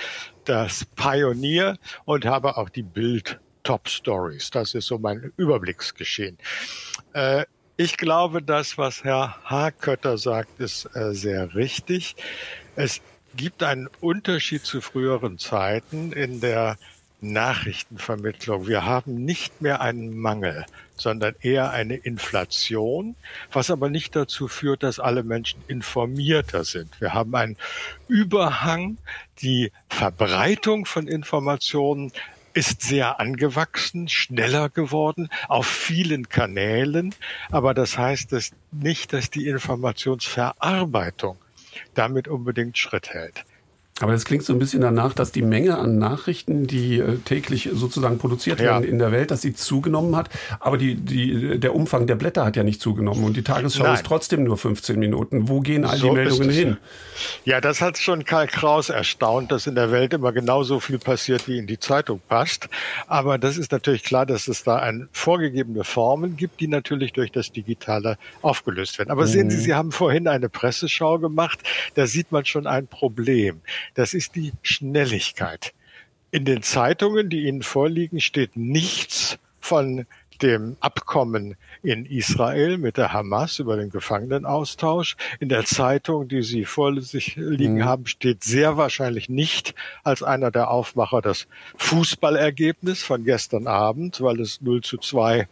das 0.45 0.87
Pioneer 0.97 1.79
und 2.05 2.25
habe 2.25 2.57
auch 2.57 2.71
die 2.71 2.83
Bild 2.83 3.39
Top 3.63 3.89
Stories. 3.89 4.51
Das 4.51 4.75
ist 4.75 4.87
so 4.87 4.99
mein 4.99 5.33
Überblicksgeschehen. 5.37 6.39
Äh, 7.13 7.45
ich 7.81 7.97
glaube, 7.97 8.43
das, 8.43 8.77
was 8.77 9.05
Herr 9.05 9.37
Hakötter 9.43 10.19
sagt, 10.19 10.61
ist 10.61 10.85
äh, 10.95 11.15
sehr 11.15 11.55
richtig. 11.55 12.15
Es 12.77 13.01
gibt 13.35 13.63
einen 13.63 13.89
Unterschied 14.03 14.67
zu 14.67 14.83
früheren 14.83 15.39
Zeiten 15.39 16.13
in 16.13 16.43
der 16.43 16.77
Nachrichtenvermittlung. 17.23 18.67
Wir 18.67 18.85
haben 18.85 19.25
nicht 19.25 19.63
mehr 19.63 19.81
einen 19.81 20.15
Mangel, 20.19 20.67
sondern 20.95 21.35
eher 21.41 21.71
eine 21.71 21.97
Inflation, 21.97 23.17
was 23.51 23.71
aber 23.71 23.89
nicht 23.89 24.15
dazu 24.15 24.47
führt, 24.47 24.83
dass 24.83 25.01
alle 25.01 25.23
Menschen 25.23 25.65
informierter 25.67 26.65
sind. 26.65 27.01
Wir 27.01 27.15
haben 27.15 27.35
einen 27.35 27.57
Überhang, 28.09 28.99
die 29.41 29.73
Verbreitung 29.89 30.85
von 30.85 31.09
Informationen 31.09 32.13
ist 32.53 32.83
sehr 32.83 33.21
angewachsen, 33.21 34.09
schneller 34.09 34.69
geworden, 34.69 35.29
auf 35.49 35.67
vielen 35.67 36.29
Kanälen. 36.29 37.15
Aber 37.51 37.75
das 37.75 37.99
heißt 37.99 38.33
das 38.33 38.51
nicht, 38.71 39.13
dass 39.13 39.31
die 39.31 39.47
Informationsverarbeitung 39.47 41.39
damit 41.95 42.29
unbedingt 42.29 42.79
Schritt 42.79 43.11
hält. 43.11 43.45
Aber 44.01 44.13
das 44.13 44.25
klingt 44.25 44.45
so 44.45 44.55
ein 44.55 44.59
bisschen 44.59 44.81
danach, 44.81 45.13
dass 45.13 45.31
die 45.31 45.43
Menge 45.43 45.79
an 45.79 45.99
Nachrichten, 45.99 46.67
die 46.67 46.99
äh, 46.99 47.19
täglich 47.19 47.69
sozusagen 47.73 48.17
produziert 48.17 48.59
werden 48.59 48.83
in 48.83 48.99
der 48.99 49.13
Welt, 49.13 49.31
dass 49.31 49.43
sie 49.43 49.53
zugenommen 49.53 50.17
hat. 50.17 50.31
Aber 50.59 50.79
die, 50.79 50.95
die, 50.95 51.61
der 51.61 51.75
Umfang 51.75 52.07
der 52.07 52.15
Blätter 52.15 52.47
hat 52.47 52.57
ja 52.57 52.63
nicht 52.63 52.81
zugenommen. 52.81 53.25
Und 53.25 53.37
die 53.37 53.43
Tagesschau 53.43 53.85
Nein. 53.85 53.95
ist 53.95 54.07
trotzdem 54.07 54.43
nur 54.45 54.57
15 54.57 54.99
Minuten. 54.99 55.49
Wo 55.49 55.61
gehen 55.61 55.85
all 55.85 55.99
so 55.99 56.09
die 56.09 56.15
Meldungen 56.15 56.51
hin? 56.51 56.77
Ja, 57.45 57.61
das 57.61 57.83
hat 57.83 57.99
schon 57.99 58.25
Karl 58.25 58.47
Kraus 58.47 58.89
erstaunt, 58.89 59.53
dass 59.53 59.67
in 59.67 59.75
der 59.75 59.93
Welt 59.93 60.15
immer 60.15 60.33
genauso 60.33 60.81
viel 60.81 60.99
passiert, 60.99 61.47
wie 61.47 61.59
in 61.59 61.67
die 61.67 61.79
Zeitung 61.79 62.23
passt. 62.27 62.71
Aber 63.07 63.37
das 63.37 63.59
ist 63.59 63.71
natürlich 63.71 64.03
klar, 64.03 64.25
dass 64.25 64.49
es 64.49 64.65
da 64.65 64.77
ein 64.77 65.11
vorgegebene 65.13 65.85
Formen 65.85 66.37
gibt, 66.37 66.61
die 66.61 66.69
natürlich 66.69 67.13
durch 67.13 67.33
das 67.33 67.53
Digitale 67.53 68.17
aufgelöst 68.41 68.99
werden. 68.99 69.11
Aber 69.11 69.23
mhm. 69.23 69.29
sehen 69.29 69.51
Sie, 69.51 69.59
mhm. 69.59 69.61
Sie 69.61 69.75
haben 69.75 69.93
vorhin 69.93 70.27
eine 70.27 70.49
Presseschau 70.49 71.19
gemacht. 71.19 71.61
Da 71.97 72.07
sieht 72.07 72.33
man 72.33 72.47
schon 72.47 72.67
ein 72.67 72.87
Problem. 72.87 73.61
Das 73.95 74.15
ist 74.15 74.37
die 74.37 74.53
Schnelligkeit. 74.63 75.73
In 76.31 76.45
den 76.45 76.63
Zeitungen, 76.63 77.29
die 77.29 77.47
Ihnen 77.47 77.63
vorliegen, 77.63 78.21
steht 78.21 78.57
nichts 78.57 79.39
von 79.61 80.07
dem 80.43 80.77
Abkommen 80.81 81.57
in 81.83 82.07
Israel 82.07 82.79
mit 82.79 82.97
der 82.97 83.13
Hamas 83.13 83.59
über 83.59 83.77
den 83.77 83.91
Gefangenenaustausch. 83.91 85.17
In 85.39 85.49
der 85.49 85.65
Zeitung, 85.65 86.29
die 86.29 86.43
Sie 86.43 86.65
vor 86.65 87.01
sich 87.01 87.37
liegen 87.37 87.77
mhm. 87.77 87.85
haben, 87.85 88.07
steht 88.07 88.43
sehr 88.45 88.77
wahrscheinlich 88.77 89.29
nicht 89.29 89.75
als 90.03 90.23
einer 90.23 90.51
der 90.51 90.71
Aufmacher 90.71 91.23
das 91.23 91.47
Fußballergebnis 91.77 93.03
von 93.03 93.25
gestern 93.25 93.67
Abend, 93.67 94.21
weil 94.21 94.41
es 94.41 94.61
0 94.61 94.83
zu 94.83 94.99
2 94.99 95.49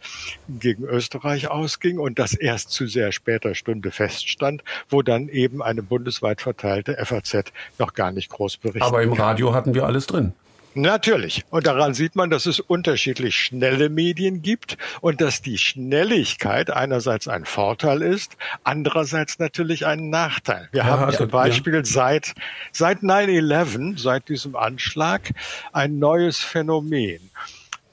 gegen 0.47 0.83
Österreich 0.83 1.49
ausging 1.49 1.99
und 1.99 2.19
das 2.19 2.33
erst 2.33 2.71
zu 2.71 2.87
sehr 2.87 3.11
später 3.11 3.55
Stunde 3.55 3.91
feststand, 3.91 4.63
wo 4.89 5.01
dann 5.01 5.29
eben 5.29 5.61
eine 5.61 5.83
bundesweit 5.83 6.41
verteilte 6.41 6.97
FAZ 7.03 7.51
noch 7.77 7.93
gar 7.93 8.11
nicht 8.11 8.29
groß 8.29 8.57
berichtet. 8.57 8.83
Aber 8.83 9.01
im 9.01 9.13
Radio 9.13 9.53
hatten 9.53 9.73
wir 9.73 9.85
alles 9.85 10.07
drin. 10.07 10.33
Natürlich. 10.75 11.43
Und 11.49 11.65
daran 11.65 11.93
sieht 11.93 12.15
man, 12.15 12.29
dass 12.29 12.45
es 12.45 12.59
unterschiedlich 12.59 13.35
schnelle 13.35 13.89
Medien 13.89 14.41
gibt 14.41 14.77
und 15.01 15.19
dass 15.19 15.41
die 15.41 15.57
Schnelligkeit 15.57 16.69
einerseits 16.69 17.27
ein 17.27 17.45
Vorteil 17.45 18.01
ist, 18.01 18.37
andererseits 18.63 19.39
natürlich 19.39 19.85
ein 19.87 20.09
Nachteil. 20.09 20.69
Wir 20.71 20.81
ja, 20.81 20.85
haben 20.87 21.11
zum 21.11 21.29
Beispiel 21.29 21.73
ja. 21.73 21.83
seit, 21.83 22.33
seit 22.71 22.99
9-11, 22.99 23.97
seit 23.97 24.29
diesem 24.29 24.55
Anschlag, 24.55 25.31
ein 25.73 25.97
neues 25.97 26.37
Phänomen. 26.39 27.31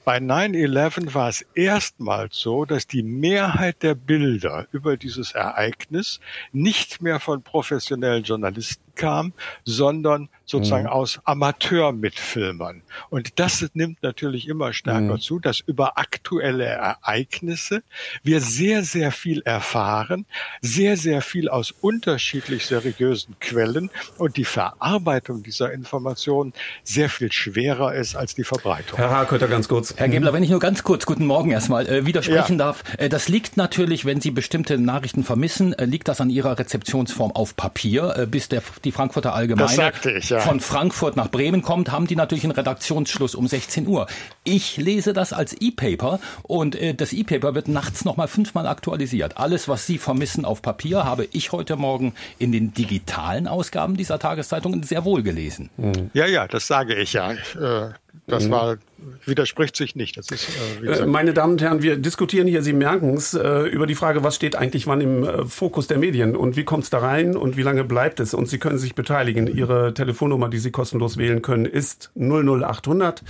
Bei 0.05 0.19
9-11 0.19 1.13
war 1.15 1.27
es 1.27 1.45
erstmals 1.53 2.37
so, 2.37 2.63
dass 2.63 2.87
die 2.87 3.03
Mehrheit 3.03 3.83
der 3.83 3.93
Bilder 3.93 4.65
über 4.71 4.95
dieses 4.95 5.33
Ereignis 5.33 6.21
nicht 6.53 7.01
mehr 7.01 7.19
von 7.19 7.41
professionellen 7.41 8.23
Journalisten 8.23 8.86
kam, 8.97 9.33
sondern 9.63 10.29
sozusagen 10.47 10.85
mhm. 10.85 10.91
aus 10.91 11.19
Amateurmitfilmern. 11.25 12.81
Und 13.09 13.39
das 13.39 13.65
nimmt 13.73 14.01
natürlich 14.01 14.47
immer 14.47 14.73
stärker 14.73 15.15
mhm. 15.15 15.19
zu, 15.19 15.39
dass 15.39 15.59
über 15.59 15.97
aktuelle 15.97 16.65
Ereignisse 16.65 17.83
wir 18.23 18.39
sehr, 18.39 18.83
sehr 18.83 19.11
viel 19.11 19.41
erfahren, 19.43 20.25
sehr, 20.61 20.97
sehr 20.97 21.21
viel 21.21 21.49
aus 21.49 21.71
unterschiedlich 21.81 22.65
seriösen 22.65 23.35
Quellen 23.39 23.89
und 24.17 24.37
die 24.37 24.45
Verarbeitung 24.45 25.43
dieser 25.43 25.71
Informationen 25.73 26.53
sehr 26.83 27.09
viel 27.09 27.31
schwerer 27.31 27.93
ist 27.93 28.15
als 28.15 28.33
die 28.33 28.45
Verbreitung. 28.45 28.97
Herr 28.97 29.09
Harkötter, 29.09 29.47
ganz 29.47 29.67
kurz. 29.67 29.93
Herr 29.97 30.07
Gebler, 30.07 30.31
wenn 30.31 30.43
ich 30.43 30.49
nur 30.49 30.59
ganz 30.59 30.83
kurz, 30.83 31.05
guten 31.05 31.25
Morgen 31.25 31.51
erstmal, 31.51 31.87
äh, 31.87 32.05
widersprechen 32.05 32.53
ja. 32.53 32.65
darf. 32.65 32.83
Äh, 32.97 33.09
das 33.09 33.27
liegt 33.27 33.57
natürlich, 33.57 34.05
wenn 34.05 34.21
Sie 34.21 34.31
bestimmte 34.31 34.77
Nachrichten 34.77 35.25
vermissen, 35.25 35.73
äh, 35.73 35.85
liegt 35.85 36.07
das 36.07 36.21
an 36.21 36.29
Ihrer 36.29 36.57
Rezeptionsform 36.57 37.31
auf 37.31 37.55
Papier, 37.57 38.15
äh, 38.17 38.25
bis 38.25 38.47
der, 38.47 38.61
die 38.87 38.91
Frankfurter 38.93 39.35
Allgemeine 39.35 39.91
ich, 40.17 40.29
ja. 40.29 40.39
von 40.39 40.61
Frankfurt 40.61 41.17
nach 41.17 41.29
Bremen 41.29 41.61
kommt, 41.61 41.91
haben 41.91 42.07
die 42.07 42.15
natürlich 42.15 42.45
einen 42.45 42.53
Redaktionsschluss 42.53 43.35
um 43.35 43.45
16 43.45 43.85
Uhr. 43.85 44.07
Ich 44.45 44.77
lese 44.77 45.11
das 45.11 45.33
als 45.33 45.53
E-Paper 45.59 46.19
und 46.43 46.75
äh, 46.75 46.93
das 46.93 47.11
E-Paper 47.11 47.53
wird 47.53 47.67
nachts 47.67 48.05
nochmal 48.05 48.29
fünfmal 48.29 48.65
aktualisiert. 48.65 49.37
Alles, 49.37 49.67
was 49.67 49.85
Sie 49.85 49.97
vermissen 49.97 50.45
auf 50.45 50.61
Papier, 50.61 51.03
habe 51.03 51.27
ich 51.33 51.51
heute 51.51 51.75
Morgen 51.75 52.13
in 52.39 52.53
den 52.53 52.73
digitalen 52.73 53.47
Ausgaben 53.47 53.97
dieser 53.97 54.19
Tageszeitungen 54.19 54.83
sehr 54.83 55.03
wohl 55.03 55.21
gelesen. 55.21 55.69
Ja, 56.13 56.25
ja, 56.25 56.47
das 56.47 56.67
sage 56.67 56.95
ich 56.95 57.13
ja. 57.13 57.31
Äh, 57.31 57.91
das 58.25 58.47
mhm. 58.47 58.51
war, 58.51 58.77
widerspricht 59.25 59.75
sich 59.75 59.95
nicht. 59.95 60.17
Das 60.17 60.31
ist, 60.31 60.47
äh, 60.81 60.87
äh 60.87 61.05
Meine 61.05 61.33
Damen 61.33 61.53
und 61.53 61.61
Herren, 61.61 61.81
wir 61.81 61.97
diskutieren 61.97 62.47
hier, 62.47 62.63
Sie 62.63 62.73
merken 62.73 63.15
es, 63.15 63.33
äh, 63.33 63.63
über 63.63 63.87
die 63.87 63.95
Frage, 63.95 64.23
was 64.23 64.35
steht 64.35 64.55
eigentlich 64.55 64.87
wann 64.87 65.01
im 65.01 65.23
äh, 65.23 65.45
Fokus 65.45 65.87
der 65.87 65.97
Medien 65.97 66.35
und 66.35 66.55
wie 66.55 66.63
kommt 66.63 66.85
es 66.85 66.89
da 66.89 66.99
rein 66.99 67.35
und 67.35 67.57
wie 67.57 67.61
lange 67.61 67.83
bleibt 67.83 68.19
es? 68.19 68.33
Und 68.33 68.49
Sie 68.49 68.57
können 68.57 68.77
sich 68.77 68.95
beteiligen. 68.95 69.47
Ihre 69.47 69.93
Telefonnummer, 69.93 70.49
die 70.49 70.59
Sie 70.59 70.71
kostenlos 70.71 71.17
wählen 71.17 71.41
können, 71.41 71.65
ist 71.65 72.11
00800 72.15 73.23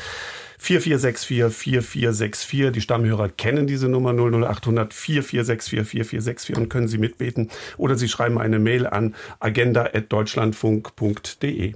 4464 0.57 1.55
4464. 1.55 2.71
Die 2.71 2.81
Stammhörer 2.81 3.29
kennen 3.29 3.67
diese 3.67 3.89
Nummer 3.89 4.13
00800 4.13 4.91
4464 4.93 5.69
4464 5.69 6.57
und 6.57 6.69
können 6.69 6.87
Sie 6.87 6.97
mitbeten. 6.97 7.51
Oder 7.77 7.95
Sie 7.95 8.07
schreiben 8.07 8.39
eine 8.39 8.57
Mail 8.59 8.87
an 8.87 9.13
agenda.deutschlandfunk.de. 9.39 11.73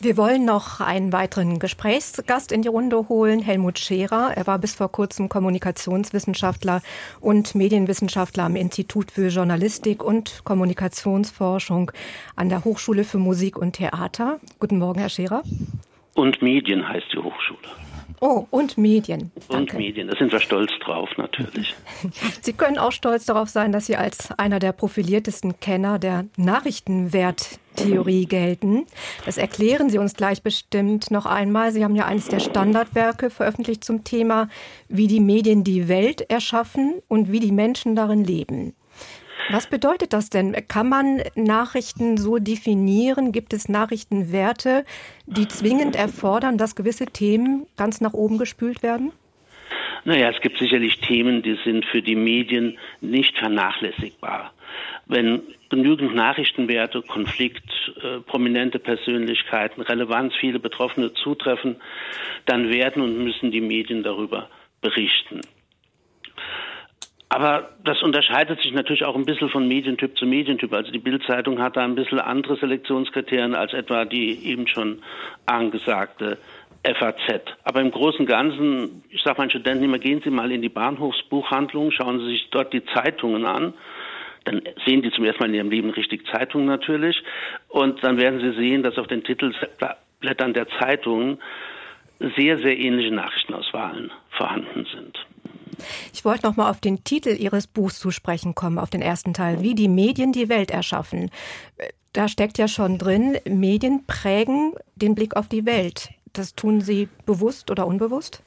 Wir 0.00 0.16
wollen 0.16 0.44
noch 0.44 0.80
einen 0.80 1.12
weiteren 1.12 1.58
Gesprächsgast 1.58 2.52
in 2.52 2.62
die 2.62 2.68
Runde 2.68 3.08
holen, 3.08 3.40
Helmut 3.40 3.80
Scherer. 3.80 4.30
Er 4.36 4.46
war 4.46 4.60
bis 4.60 4.76
vor 4.76 4.92
kurzem 4.92 5.28
Kommunikationswissenschaftler 5.28 6.82
und 7.20 7.56
Medienwissenschaftler 7.56 8.44
am 8.44 8.54
Institut 8.54 9.10
für 9.10 9.26
Journalistik 9.26 10.04
und 10.04 10.42
Kommunikationsforschung 10.44 11.90
an 12.36 12.48
der 12.48 12.64
Hochschule 12.64 13.02
für 13.02 13.18
Musik 13.18 13.58
und 13.58 13.72
Theater. 13.72 14.38
Guten 14.60 14.78
Morgen, 14.78 15.00
Herr 15.00 15.08
Scherer. 15.08 15.42
Und 16.14 16.42
Medien 16.42 16.88
heißt 16.88 17.06
die 17.12 17.18
Hochschule. 17.18 17.58
Oh, 18.20 18.46
und 18.50 18.76
Medien. 18.76 19.30
Danke. 19.48 19.76
Und 19.76 19.78
Medien, 19.78 20.08
da 20.08 20.16
sind 20.16 20.32
wir 20.32 20.40
stolz 20.40 20.72
drauf 20.84 21.10
natürlich. 21.16 21.74
Sie 22.42 22.52
können 22.52 22.78
auch 22.78 22.92
stolz 22.92 23.26
darauf 23.26 23.48
sein, 23.48 23.72
dass 23.72 23.86
Sie 23.86 23.96
als 23.96 24.32
einer 24.38 24.58
der 24.58 24.72
profiliertesten 24.72 25.60
Kenner 25.60 25.98
der 25.98 26.24
Nachrichtenwerttheorie 26.36 28.26
gelten. 28.26 28.86
Das 29.24 29.38
erklären 29.38 29.88
Sie 29.90 29.98
uns 29.98 30.14
gleich 30.14 30.42
bestimmt 30.42 31.10
noch 31.10 31.26
einmal. 31.26 31.70
Sie 31.72 31.84
haben 31.84 31.94
ja 31.94 32.06
eines 32.06 32.26
der 32.26 32.40
Standardwerke 32.40 33.30
veröffentlicht 33.30 33.84
zum 33.84 34.02
Thema, 34.04 34.48
wie 34.88 35.06
die 35.06 35.20
Medien 35.20 35.62
die 35.62 35.88
Welt 35.88 36.22
erschaffen 36.22 36.94
und 37.06 37.30
wie 37.30 37.40
die 37.40 37.52
Menschen 37.52 37.94
darin 37.94 38.24
leben. 38.24 38.74
Was 39.50 39.66
bedeutet 39.66 40.12
das 40.12 40.28
denn? 40.28 40.54
Kann 40.68 40.88
man 40.88 41.22
Nachrichten 41.34 42.18
so 42.18 42.38
definieren? 42.38 43.32
Gibt 43.32 43.54
es 43.54 43.68
Nachrichtenwerte, 43.68 44.84
die 45.26 45.48
zwingend 45.48 45.96
erfordern, 45.96 46.58
dass 46.58 46.76
gewisse 46.76 47.06
Themen 47.06 47.66
ganz 47.76 48.00
nach 48.02 48.12
oben 48.12 48.36
gespült 48.36 48.82
werden? 48.82 49.12
Naja, 50.04 50.30
es 50.30 50.40
gibt 50.42 50.58
sicherlich 50.58 51.00
Themen, 51.00 51.42
die 51.42 51.58
sind 51.64 51.84
für 51.86 52.02
die 52.02 52.14
Medien 52.14 52.78
nicht 53.00 53.36
vernachlässigbar. 53.38 54.52
Wenn 55.06 55.42
genügend 55.70 56.14
Nachrichtenwerte, 56.14 57.02
Konflikt, 57.02 57.64
äh, 58.02 58.20
prominente 58.20 58.78
Persönlichkeiten, 58.78 59.80
Relevanz, 59.80 60.34
viele 60.38 60.58
Betroffene 60.58 61.12
zutreffen, 61.14 61.76
dann 62.44 62.68
werden 62.70 63.02
und 63.02 63.22
müssen 63.24 63.50
die 63.50 63.62
Medien 63.62 64.02
darüber 64.02 64.48
berichten. 64.80 65.40
Aber 67.30 67.70
das 67.84 68.02
unterscheidet 68.02 68.60
sich 68.62 68.72
natürlich 68.72 69.04
auch 69.04 69.14
ein 69.14 69.26
bisschen 69.26 69.50
von 69.50 69.68
Medientyp 69.68 70.16
zu 70.16 70.24
Medientyp. 70.24 70.72
Also 70.72 70.90
die 70.90 70.98
Bildzeitung 70.98 71.60
hat 71.60 71.76
da 71.76 71.84
ein 71.84 71.94
bisschen 71.94 72.20
andere 72.20 72.56
Selektionskriterien 72.56 73.54
als 73.54 73.74
etwa 73.74 74.06
die 74.06 74.46
eben 74.46 74.66
schon 74.66 75.02
angesagte 75.44 76.38
FAZ. 76.84 77.42
Aber 77.64 77.80
im 77.80 77.90
Großen 77.90 78.20
und 78.20 78.26
Ganzen, 78.26 79.02
ich 79.10 79.22
sage 79.22 79.38
meinen 79.38 79.50
Studenten 79.50 79.84
immer, 79.84 79.98
gehen 79.98 80.22
Sie 80.24 80.30
mal 80.30 80.50
in 80.50 80.62
die 80.62 80.70
Bahnhofsbuchhandlung, 80.70 81.90
schauen 81.90 82.20
Sie 82.20 82.30
sich 82.30 82.48
dort 82.50 82.72
die 82.72 82.84
Zeitungen 82.84 83.44
an. 83.44 83.74
Dann 84.44 84.62
sehen 84.86 85.02
die 85.02 85.10
zum 85.10 85.24
ersten 85.24 85.42
Mal 85.42 85.48
in 85.50 85.54
ihrem 85.54 85.70
Leben 85.70 85.90
richtig 85.90 86.26
Zeitungen 86.28 86.66
natürlich. 86.66 87.22
Und 87.68 88.02
dann 88.02 88.16
werden 88.16 88.40
Sie 88.40 88.52
sehen, 88.52 88.82
dass 88.82 88.96
auf 88.96 89.06
den 89.06 89.22
Titelblättern 89.22 90.54
der 90.54 90.68
Zeitungen 90.78 91.38
sehr, 92.36 92.58
sehr 92.58 92.78
ähnliche 92.78 93.14
Nachrichtenauswahlen 93.14 94.10
vorhanden 94.30 94.86
sind. 94.94 95.18
Ich 96.12 96.24
wollte 96.24 96.46
noch 96.46 96.56
mal 96.56 96.70
auf 96.70 96.80
den 96.80 97.04
Titel 97.04 97.30
Ihres 97.30 97.66
Buchs 97.66 97.98
zu 97.98 98.10
sprechen 98.10 98.54
kommen, 98.54 98.78
auf 98.78 98.90
den 98.90 99.02
ersten 99.02 99.34
Teil, 99.34 99.62
wie 99.62 99.74
die 99.74 99.88
Medien 99.88 100.32
die 100.32 100.48
Welt 100.48 100.70
erschaffen. 100.70 101.30
Da 102.12 102.28
steckt 102.28 102.58
ja 102.58 102.68
schon 102.68 102.98
drin, 102.98 103.38
Medien 103.48 104.06
prägen 104.06 104.72
den 104.96 105.14
Blick 105.14 105.36
auf 105.36 105.48
die 105.48 105.66
Welt. 105.66 106.10
Das 106.32 106.54
tun 106.54 106.80
Sie 106.80 107.08
bewusst 107.26 107.70
oder 107.70 107.86
unbewusst? 107.86 108.42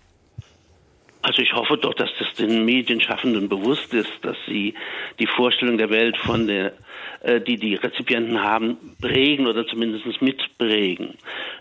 Also 1.24 1.42
ich 1.42 1.54
hoffe 1.54 1.78
doch, 1.78 1.94
dass 1.94 2.10
das 2.18 2.34
den 2.34 2.66
Medienschaffenden 2.66 3.48
bewusst 3.48 3.94
ist, 3.94 4.12
dass 4.24 4.38
sie 4.48 4.74
die 5.20 5.28
Vorstellung 5.28 5.78
der 5.78 5.92
Welt 5.92 6.18
von 6.18 6.48
der, 6.48 6.74
die 7.24 7.58
die 7.58 7.76
Rezipienten 7.76 8.42
haben, 8.42 8.96
prägen 9.00 9.46
oder 9.48 9.68
zumindest 9.68 10.22
mitprägen. 10.22 11.16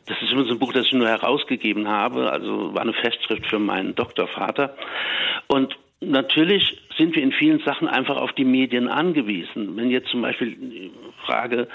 Das 0.07 0.21
ist 0.23 0.33
übrigens 0.33 0.53
ein 0.53 0.59
Buch, 0.59 0.73
das 0.73 0.87
ich 0.87 0.93
nur 0.93 1.09
herausgegeben 1.09 1.89
habe, 1.89 2.31
also 2.33 2.75
war 2.75 2.83
eine 2.83 2.95
Festschrift 2.95 3.47
für 3.47 3.59
meinen 3.59 3.95
Doktorvater. 3.95 4.75
Und 5.49 5.77
natürlich 6.01 6.79
sind 6.97 7.15
wir 7.15 7.23
in 7.23 7.33
vielen 7.33 7.61
Sachen 7.61 7.89
einfach 7.89 8.17
auf 8.17 8.33
die 8.33 8.45
Medien 8.45 8.89
angewiesen. 8.89 9.77
Wenn 9.77 9.91
jetzt 9.91 10.09
zum 10.09 10.23
Beispiel 10.23 10.57
die 10.57 10.91
Frage 11.25 11.69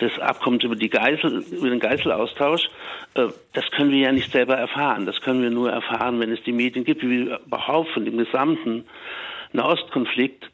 des 0.00 0.18
Abkommens 0.18 0.64
über, 0.64 0.76
die 0.76 0.90
Geisel, 0.90 1.44
über 1.50 1.70
den 1.70 1.80
Geiselaustausch, 1.80 2.68
äh, 3.14 3.28
das 3.52 3.70
können 3.70 3.90
wir 3.90 3.98
ja 3.98 4.12
nicht 4.12 4.32
selber 4.32 4.56
erfahren. 4.56 5.06
Das 5.06 5.20
können 5.20 5.42
wir 5.42 5.50
nur 5.50 5.70
erfahren, 5.70 6.20
wenn 6.20 6.32
es 6.32 6.42
die 6.42 6.52
Medien 6.52 6.84
gibt, 6.84 7.02
wie 7.02 7.30
überhaupt 7.46 7.90
von 7.90 8.04
dem 8.04 8.18
gesamten 8.18 8.84
Nahostkonflikt 9.52 10.51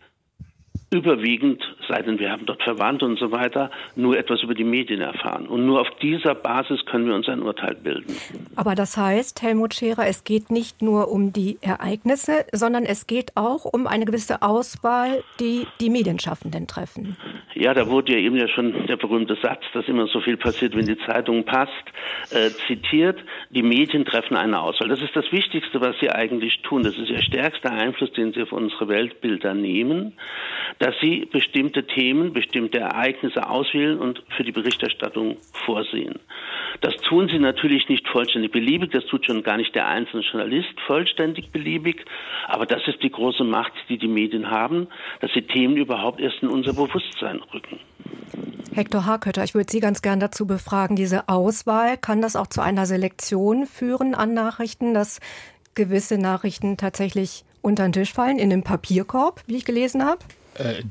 überwiegend, 0.91 1.63
sei 1.87 2.01
denn 2.01 2.19
wir 2.19 2.31
haben 2.31 2.47
dort 2.47 2.63
Verwandte 2.63 3.05
und 3.05 3.19
so 3.19 3.31
weiter, 3.31 3.71
nur 3.95 4.17
etwas 4.17 4.43
über 4.43 4.55
die 4.55 4.65
Medien 4.65 5.03
erfahren. 5.03 5.47
Und 5.47 5.67
nur 5.67 5.81
auf 5.83 5.89
dieser 6.01 6.35
Basis 6.35 6.85
können 6.87 7.07
wir 7.07 7.15
uns 7.15 7.29
ein 7.29 7.43
Urteil 7.43 7.75
bilden. 7.75 8.17
Aber 8.57 8.75
das 8.75 8.97
heißt, 8.97 9.43
Helmut 9.43 9.75
Scherer, 9.75 10.07
es 10.07 10.25
geht 10.25 10.51
nicht 10.51 10.81
nur 10.81 11.11
um 11.11 11.33
die 11.33 11.59
Ereignisse, 11.61 12.47
sondern 12.53 12.85
es 12.85 13.07
geht 13.07 13.37
auch 13.37 13.67
um 13.67 13.87
eine 13.87 14.07
gewisse 14.07 14.41
Auswahl, 14.41 15.23
die 15.41 15.67
die 15.81 15.91
Medienschaffenden 15.91 16.67
treffen. 16.67 17.17
Ja, 17.55 17.75
da 17.75 17.89
wurde 17.89 18.13
ja 18.13 18.19
eben 18.19 18.37
ja 18.37 18.49
schon 18.49 18.87
der 18.87 18.97
berühmte 18.97 19.37
Satz, 19.43 19.65
dass 19.75 19.87
immer 19.89 20.07
so 20.07 20.21
viel 20.21 20.39
passiert, 20.39 20.75
wenn 20.75 20.87
die 20.87 20.99
Zeitung 20.99 21.45
passt, 21.45 21.73
äh, 22.31 22.51
zitiert. 22.67 23.19
Die 23.51 23.63
Medien 23.63 24.07
treffen 24.07 24.37
eine 24.37 24.61
Auswahl. 24.61 24.89
Das 24.89 25.03
ist 25.03 25.15
das 25.15 25.31
Wichtigste, 25.33 25.81
was 25.81 25.97
sie 26.01 26.11
eigentlich 26.11 26.63
tun. 26.63 26.83
Das 26.83 26.97
ist 26.97 27.11
ihr 27.11 27.21
stärkster 27.21 27.73
Einfluss, 27.73 28.13
den 28.13 28.33
sie 28.33 28.43
auf 28.43 28.53
unsere 28.53 28.89
Weltbilder 28.89 29.55
nehmen 29.55 30.15
dass 30.79 30.95
sie 31.01 31.27
bestimmte 31.27 31.87
Themen, 31.87 32.33
bestimmte 32.33 32.79
Ereignisse 32.79 33.49
auswählen 33.49 33.99
und 33.99 34.23
für 34.37 34.45
die 34.45 34.53
Berichterstattung 34.53 35.37
vorsehen. 35.65 36.21
Das 36.81 36.97
tun 36.97 37.29
sie 37.29 37.39
natürlich 37.39 37.89
nicht 37.89 38.07
vollständig 38.09 38.53
beliebig, 38.53 38.93
das 38.93 39.05
tut 39.07 39.27
schon 39.27 39.43
gar 39.43 39.57
nicht 39.57 39.75
der 39.75 39.89
einzelne 39.89 40.23
Journalist 40.23 40.79
vollständig 40.87 41.51
beliebig, 41.51 42.05
aber 42.47 42.67
das 42.67 42.87
ist 42.87 43.03
die 43.03 43.11
große 43.11 43.45
Macht, 43.45 43.73
die 43.89 43.99
die 43.99 44.09
Medien 44.09 44.51
haben, 44.51 44.87
dass 45.21 45.33
sie 45.33 45.43
Themen 45.43 45.77
überhaupt 45.77 46.21
erst 46.21 46.43
in 46.43 46.49
unser 46.49 46.73
Bewusstsein 46.73 47.41
rücken. 47.53 47.81
Hector 48.75 49.07
Harkötter, 49.07 49.43
ich 49.43 49.55
würde 49.55 49.71
Sie 49.71 49.81
ganz 49.81 50.03
gern 50.03 50.21
dazu 50.21 50.47
befragen, 50.47 50.95
diese 50.95 51.29
Auswahl, 51.29 51.97
kann 51.97 52.23
das 52.23 52.37
auch 52.37 52.47
zu 52.47 52.61
einer 52.61 52.87
Selektion 52.87 53.67
führen 53.67 54.15
an 54.15 54.35
Nachrichten, 54.35 54.95
dass 54.95 55.21
gewisse 55.75 56.19
Nachrichten 56.19 56.77
tatsächlich 56.77 57.45
unter 57.61 57.83
den 57.85 57.93
Tisch 57.93 58.13
fallen, 58.13 58.39
in 58.39 58.51
den 58.51 58.63
Papierkorb, 58.63 59.43
wie 59.47 59.57
ich 59.57 59.65
gelesen 59.65 60.05
habe? 60.05 60.19
Äh, 60.59 60.83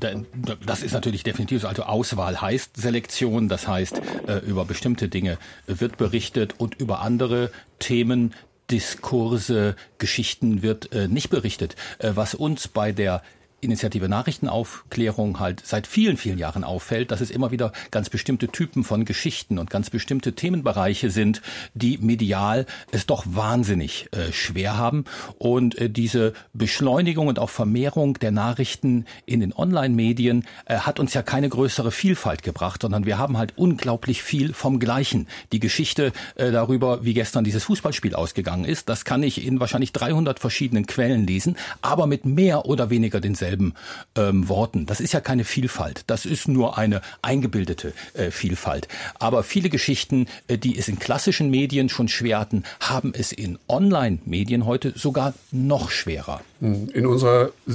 das 0.64 0.82
ist 0.82 0.92
natürlich 0.92 1.22
definitiv 1.22 1.62
so. 1.62 1.68
Also 1.68 1.84
Auswahl 1.84 2.40
heißt 2.40 2.76
Selektion, 2.76 3.48
das 3.48 3.68
heißt, 3.68 4.00
äh, 4.26 4.38
über 4.38 4.64
bestimmte 4.64 5.08
Dinge 5.08 5.38
wird 5.66 5.96
berichtet 5.96 6.54
und 6.58 6.80
über 6.80 7.00
andere 7.00 7.50
Themen 7.78 8.34
Diskurse, 8.70 9.76
Geschichten 9.96 10.62
wird 10.62 10.92
äh, 10.92 11.08
nicht 11.08 11.30
berichtet. 11.30 11.76
was 12.00 12.34
uns 12.34 12.68
bei 12.68 12.92
der 12.92 13.22
Initiative 13.60 14.08
Nachrichtenaufklärung 14.08 15.40
halt 15.40 15.66
seit 15.66 15.88
vielen, 15.88 16.16
vielen 16.16 16.38
Jahren 16.38 16.62
auffällt, 16.62 17.10
dass 17.10 17.20
es 17.20 17.30
immer 17.30 17.50
wieder 17.50 17.72
ganz 17.90 18.08
bestimmte 18.08 18.48
Typen 18.48 18.84
von 18.84 19.04
Geschichten 19.04 19.58
und 19.58 19.68
ganz 19.68 19.90
bestimmte 19.90 20.34
Themenbereiche 20.34 21.10
sind, 21.10 21.42
die 21.74 21.98
medial 21.98 22.66
es 22.92 23.06
doch 23.06 23.24
wahnsinnig 23.26 24.08
äh, 24.12 24.32
schwer 24.32 24.76
haben. 24.76 25.06
Und 25.38 25.76
äh, 25.76 25.90
diese 25.90 26.34
Beschleunigung 26.52 27.26
und 27.26 27.40
auch 27.40 27.50
Vermehrung 27.50 28.14
der 28.14 28.30
Nachrichten 28.30 29.06
in 29.26 29.40
den 29.40 29.52
Online-Medien 29.52 30.44
äh, 30.66 30.76
hat 30.76 31.00
uns 31.00 31.14
ja 31.14 31.22
keine 31.22 31.48
größere 31.48 31.90
Vielfalt 31.90 32.44
gebracht, 32.44 32.82
sondern 32.82 33.06
wir 33.06 33.18
haben 33.18 33.38
halt 33.38 33.54
unglaublich 33.56 34.22
viel 34.22 34.52
vom 34.52 34.78
Gleichen. 34.78 35.26
Die 35.50 35.58
Geschichte 35.58 36.12
äh, 36.36 36.52
darüber, 36.52 37.04
wie 37.04 37.14
gestern 37.14 37.42
dieses 37.42 37.64
Fußballspiel 37.64 38.14
ausgegangen 38.14 38.64
ist, 38.64 38.88
das 38.88 39.04
kann 39.04 39.24
ich 39.24 39.44
in 39.44 39.58
wahrscheinlich 39.58 39.90
300 39.92 40.38
verschiedenen 40.38 40.86
Quellen 40.86 41.26
lesen, 41.26 41.56
aber 41.82 42.06
mit 42.06 42.24
mehr 42.24 42.66
oder 42.66 42.90
weniger 42.90 43.20
denselben 43.20 43.47
denselben 43.48 43.74
ähm, 44.16 44.48
Worten. 44.48 44.86
Das 44.86 45.00
ist 45.00 45.12
ja 45.12 45.20
keine 45.20 45.44
Vielfalt. 45.44 46.02
Das 46.06 46.26
ist 46.26 46.48
nur 46.48 46.78
eine 46.78 47.00
eingebildete 47.22 47.92
äh, 48.14 48.30
Vielfalt. 48.30 48.88
Aber 49.18 49.42
viele 49.42 49.68
Geschichten, 49.68 50.26
äh, 50.48 50.58
die 50.58 50.78
es 50.78 50.88
in 50.88 50.98
klassischen 50.98 51.50
Medien 51.50 51.88
schon 51.88 52.08
schwer 52.08 52.40
hatten, 52.40 52.64
haben 52.80 53.12
es 53.16 53.32
in 53.32 53.58
Online-Medien 53.68 54.66
heute 54.66 54.92
sogar 54.96 55.34
noch 55.50 55.90
schwerer. 55.90 56.40
In 56.60 57.06
unserer 57.06 57.50
äh, 57.66 57.72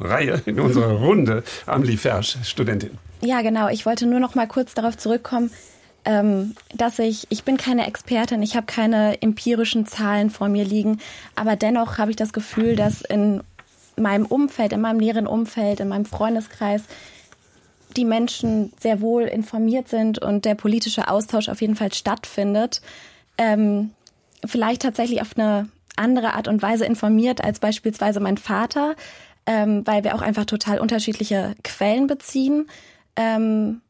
Reihe, 0.00 0.42
in 0.46 0.60
unserer 0.60 0.92
Runde, 1.06 1.42
Amelie 1.66 1.96
Fersch, 1.96 2.36
Studentin. 2.44 2.98
Ja, 3.22 3.42
genau. 3.42 3.68
Ich 3.68 3.86
wollte 3.86 4.06
nur 4.06 4.20
noch 4.20 4.34
mal 4.34 4.46
kurz 4.46 4.74
darauf 4.74 4.96
zurückkommen, 4.96 5.50
ähm, 6.04 6.54
dass 6.74 6.98
ich, 6.98 7.26
ich 7.30 7.42
bin 7.42 7.56
keine 7.56 7.86
Expertin, 7.86 8.42
ich 8.42 8.54
habe 8.56 8.66
keine 8.66 9.20
empirischen 9.22 9.86
Zahlen 9.86 10.30
vor 10.30 10.48
mir 10.48 10.64
liegen, 10.64 11.00
aber 11.34 11.56
dennoch 11.56 11.98
habe 11.98 12.10
ich 12.10 12.16
das 12.16 12.32
Gefühl, 12.32 12.76
dass 12.76 13.00
in 13.00 13.42
meinem 13.96 14.26
Umfeld, 14.26 14.72
in 14.72 14.80
meinem 14.80 14.98
näheren 14.98 15.26
Umfeld, 15.26 15.80
in 15.80 15.88
meinem 15.88 16.04
Freundeskreis 16.04 16.82
die 17.96 18.04
Menschen 18.04 18.72
sehr 18.78 19.00
wohl 19.00 19.22
informiert 19.22 19.88
sind 19.88 20.18
und 20.18 20.44
der 20.44 20.54
politische 20.54 21.08
Austausch 21.08 21.48
auf 21.48 21.60
jeden 21.60 21.76
Fall 21.76 21.92
stattfindet. 21.92 22.82
Ähm, 23.38 23.90
vielleicht 24.44 24.82
tatsächlich 24.82 25.22
auf 25.22 25.36
eine 25.36 25.68
andere 25.96 26.34
Art 26.34 26.48
und 26.48 26.62
Weise 26.62 26.84
informiert 26.84 27.42
als 27.42 27.58
beispielsweise 27.58 28.20
mein 28.20 28.36
Vater, 28.36 28.96
ähm, 29.46 29.86
weil 29.86 30.04
wir 30.04 30.14
auch 30.14 30.22
einfach 30.22 30.44
total 30.44 30.78
unterschiedliche 30.78 31.54
Quellen 31.64 32.06
beziehen. 32.06 32.68
Ähm, 33.16 33.80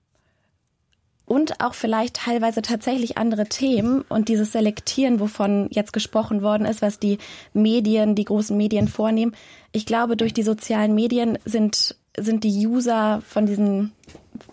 und 1.27 1.61
auch 1.61 1.75
vielleicht 1.75 2.17
teilweise 2.17 2.63
tatsächlich 2.63 3.19
andere 3.19 3.47
Themen 3.47 4.03
und 4.09 4.29
dieses 4.29 4.53
Selektieren, 4.53 5.19
wovon 5.21 5.69
jetzt 5.71 5.93
gesprochen 5.93 6.41
worden 6.41 6.67
ist, 6.67 6.83
was 6.83 7.01
die 7.01 7.19
Medien, 7.53 8.15
die 8.15 8.25
großen 8.25 8.57
Medien 8.57 8.87
vornehmen. 8.87 9.35
Ich 9.73 9.87
glaube, 9.87 10.17
durch 10.17 10.33
die 10.33 10.45
sozialen 10.45 10.95
Medien 10.95 11.39
sind, 11.45 11.97
sind 12.17 12.45
die 12.45 12.67
User 12.67 13.23
von 13.27 13.45
diesen, 13.45 13.93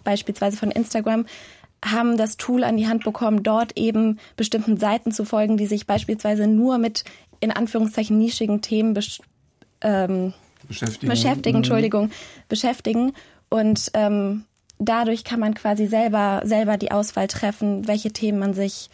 beispielsweise 0.04 0.58
von 0.58 0.72
Instagram, 0.72 1.26
haben 1.86 2.18
das 2.18 2.38
Tool 2.38 2.64
an 2.64 2.78
die 2.78 2.88
Hand 2.88 3.04
bekommen, 3.04 3.44
dort 3.44 3.78
eben 3.78 4.18
bestimmten 4.36 4.78
Seiten 4.78 5.12
zu 5.12 5.26
folgen, 5.26 5.58
die 5.58 5.68
sich 5.68 5.86
beispielsweise 5.86 6.48
nur 6.48 6.80
mit 6.80 7.04
in 7.40 7.52
Anführungszeichen 7.52 8.18
nischigen 8.18 8.62
Themen 8.62 8.94
besch 8.94 9.22
ähm, 9.82 10.34
beschäftigen, 10.68 11.10
beschäftigen 11.10 11.58
mhm. 11.58 11.64
Entschuldigung, 11.64 12.12
beschäftigen 12.48 13.14
und 13.50 13.92
ähm, 13.94 14.46
dadurch 14.86 15.24
kann 15.24 15.40
man 15.40 15.54
quasi 15.54 15.88
selber, 15.88 16.42
selber 16.44 16.78
die 16.78 16.92
Auswahl 16.92 17.28
treffen, 17.28 17.88
welche 17.88 18.12
Themen 18.12 18.40
man 18.40 18.54
sich 18.54 18.90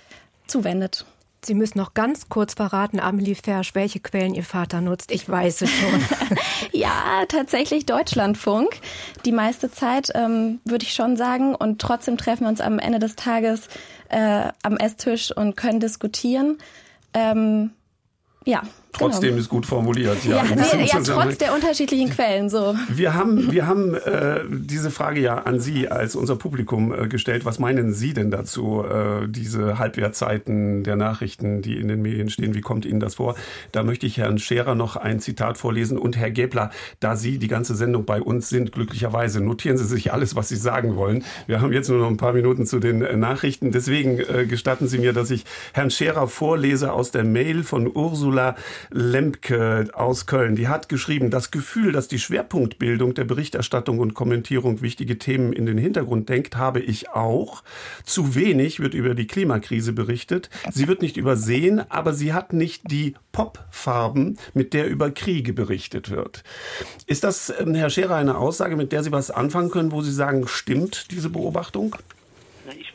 zuwendet. 0.47 1.05
Sie 1.43 1.53
müssen 1.53 1.77
noch 1.77 1.93
ganz 1.93 2.27
kurz 2.27 2.53
verraten, 2.53 2.99
Amelie 2.99 3.35
Fersch, 3.35 3.73
welche 3.73 4.01
Quellen 4.01 4.35
Ihr 4.35 4.43
Vater 4.43 4.81
nutzt. 4.81 5.09
Ich 5.11 5.29
weiß 5.29 5.61
es 5.61 5.71
schon. 5.71 6.05
ja, 6.73 7.23
tatsächlich 7.29 7.85
Deutschlandfunk. 7.85 8.69
Die 9.23 9.31
meiste 9.31 9.71
Zeit 9.71 10.09
ähm, 10.15 10.59
würde 10.65 10.83
ich 10.83 10.93
schon 10.93 11.15
sagen. 11.15 11.55
Und 11.55 11.79
trotzdem 11.79 12.17
treffen 12.17 12.43
wir 12.43 12.49
uns 12.49 12.59
am 12.59 12.77
Ende 12.77 12.99
des 12.99 13.15
Tages 13.15 13.69
äh, 14.09 14.49
am 14.63 14.75
Esstisch 14.77 15.31
und 15.31 15.55
können 15.55 15.79
diskutieren. 15.79 16.57
Ähm, 17.13 17.71
ja. 18.45 18.63
Trotzdem 18.91 19.29
genau. 19.29 19.41
ist 19.41 19.49
gut 19.49 19.65
formuliert. 19.65 20.25
Ja, 20.25 20.37
ja, 20.37 20.43
nee, 20.55 20.85
ja 20.85 20.99
trotz 21.01 21.37
der 21.37 21.53
unterschiedlichen 21.53 22.09
Quellen 22.09 22.49
so. 22.49 22.75
Wir 22.89 23.13
haben, 23.13 23.51
wir 23.51 23.67
haben 23.67 23.93
äh, 23.93 24.41
diese 24.49 24.89
Frage 24.89 25.21
ja 25.21 25.37
an 25.39 25.59
Sie 25.59 25.87
als 25.87 26.15
unser 26.15 26.35
Publikum 26.35 26.93
äh, 26.93 27.07
gestellt. 27.07 27.45
Was 27.45 27.59
meinen 27.59 27.93
Sie 27.93 28.13
denn 28.13 28.31
dazu, 28.31 28.83
äh, 28.83 29.27
diese 29.27 29.77
Halbwertzeiten 29.77 30.83
der 30.83 30.95
Nachrichten, 30.95 31.61
die 31.61 31.77
in 31.77 31.87
den 31.87 32.01
Medien 32.01 32.29
stehen? 32.29 32.55
Wie 32.55 32.61
kommt 32.61 32.85
Ihnen 32.85 32.99
das 32.99 33.15
vor? 33.15 33.35
Da 33.71 33.83
möchte 33.83 34.07
ich 34.07 34.17
Herrn 34.17 34.39
Scherer 34.39 34.73
noch 34.73 34.95
ein 34.95 35.19
Zitat 35.19 35.57
vorlesen. 35.57 35.97
Und 35.97 36.17
Herr 36.17 36.31
Gebler, 36.31 36.71
da 36.99 37.15
Sie 37.15 37.37
die 37.37 37.47
ganze 37.47 37.75
Sendung 37.75 38.05
bei 38.05 38.21
uns 38.21 38.49
sind, 38.49 38.71
glücklicherweise, 38.71 39.39
notieren 39.39 39.77
Sie 39.77 39.85
sich 39.85 40.11
alles, 40.11 40.35
was 40.35 40.49
Sie 40.49 40.55
sagen 40.55 40.95
wollen. 40.95 41.23
Wir 41.45 41.61
haben 41.61 41.71
jetzt 41.73 41.89
nur 41.89 41.99
noch 41.99 42.07
ein 42.07 42.17
paar 42.17 42.33
Minuten 42.33 42.65
zu 42.65 42.79
den 42.79 43.03
äh, 43.03 43.15
Nachrichten. 43.15 43.71
Deswegen 43.71 44.19
äh, 44.19 44.45
gestatten 44.47 44.87
Sie 44.87 44.97
mir, 44.97 45.13
dass 45.13 45.29
ich 45.29 45.45
Herrn 45.73 45.91
Scherer 45.91 46.27
vorlese 46.27 46.91
aus 46.91 47.11
der 47.11 47.23
Mail 47.23 47.63
von 47.63 47.89
Ursula 47.93 48.55
Lemke 48.91 49.89
aus 49.93 50.25
Köln, 50.25 50.55
die 50.55 50.67
hat 50.67 50.89
geschrieben, 50.89 51.29
das 51.29 51.51
Gefühl, 51.51 51.91
dass 51.91 52.07
die 52.07 52.19
Schwerpunktbildung 52.19 53.13
der 53.13 53.23
Berichterstattung 53.23 53.99
und 53.99 54.13
Kommentierung 54.13 54.81
wichtige 54.81 55.17
Themen 55.17 55.53
in 55.53 55.65
den 55.65 55.77
Hintergrund 55.77 56.29
denkt, 56.29 56.57
habe 56.57 56.79
ich 56.79 57.09
auch. 57.09 57.63
Zu 58.03 58.35
wenig 58.35 58.79
wird 58.79 58.93
über 58.93 59.15
die 59.15 59.27
Klimakrise 59.27 59.93
berichtet. 59.93 60.49
Sie 60.71 60.87
wird 60.87 61.01
nicht 61.01 61.17
übersehen, 61.17 61.81
aber 61.89 62.13
sie 62.13 62.33
hat 62.33 62.53
nicht 62.53 62.89
die 62.91 63.15
Popfarben, 63.31 64.37
mit 64.53 64.73
der 64.73 64.87
über 64.87 65.11
Kriege 65.11 65.53
berichtet 65.53 66.09
wird. 66.09 66.43
Ist 67.05 67.23
das, 67.23 67.53
ähm, 67.59 67.75
Herr 67.75 67.89
Scherer, 67.89 68.15
eine 68.15 68.37
Aussage, 68.37 68.75
mit 68.75 68.91
der 68.91 69.03
Sie 69.03 69.11
was 69.11 69.31
anfangen 69.31 69.71
können, 69.71 69.91
wo 69.91 70.01
Sie 70.01 70.11
sagen, 70.11 70.47
stimmt 70.47 71.11
diese 71.11 71.29
Beobachtung? 71.29 71.95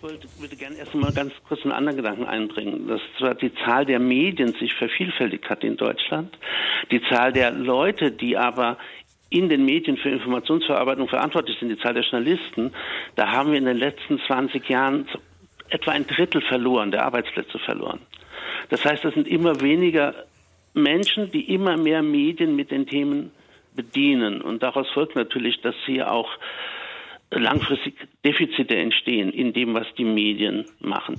Ich 0.05 0.11
wollte, 0.11 0.29
würde 0.39 0.57
gerne 0.57 0.77
erst 0.77 0.95
mal 0.95 1.13
ganz 1.13 1.33
kurz 1.49 1.63
einen 1.63 1.73
anderen 1.73 1.97
Gedanken 1.97 2.27
einbringen, 2.27 2.87
dass 2.89 3.01
zwar 3.19 3.35
die 3.35 3.55
Zahl 3.65 3.87
der 3.87 3.99
Medien 3.99 4.53
sich 4.53 4.75
vervielfältigt 4.75 5.49
hat 5.49 5.65
in 5.65 5.79
Deutschland, 5.79 6.37
die 6.91 7.01
Zahl 7.09 7.33
der 7.33 7.51
Leute, 7.53 8.13
die 8.13 8.37
aber 8.37 8.77
in 9.31 9.49
den 9.49 9.65
Medien 9.65 9.97
für 9.97 10.11
Informationsverarbeitung 10.11 11.09
verantwortlich 11.09 11.59
sind, 11.59 11.71
die 11.71 11.79
Zahl 11.79 11.95
der 11.95 12.03
Journalisten, 12.03 12.73
da 13.17 13.31
haben 13.31 13.53
wir 13.53 13.59
in 13.59 13.65
den 13.65 13.79
letzten 13.79 14.21
20 14.27 14.69
Jahren 14.69 15.09
etwa 15.71 15.93
ein 15.93 16.07
Drittel 16.07 16.43
verloren, 16.43 16.91
der 16.91 17.07
Arbeitsplätze 17.07 17.59
verloren. 17.61 18.01
Das 18.69 18.85
heißt, 18.85 19.07
es 19.07 19.15
sind 19.15 19.27
immer 19.27 19.63
weniger 19.63 20.15
Menschen, 20.75 21.31
die 21.31 21.55
immer 21.55 21.79
mehr 21.79 22.03
Medien 22.03 22.55
mit 22.55 22.71
den 22.71 22.87
Themen 22.87 23.31
bedienen. 23.75 24.43
Und 24.43 24.63
daraus 24.63 24.89
folgt 24.91 25.17
natürlich, 25.17 25.63
dass 25.63 25.75
sie 25.87 26.03
auch 26.03 26.29
langfristig 27.31 27.95
Defizite 28.25 28.77
entstehen 28.77 29.33
in 29.33 29.53
dem, 29.53 29.75
was 29.75 29.87
die 29.97 30.05
Medien 30.05 30.65
machen. 30.81 31.19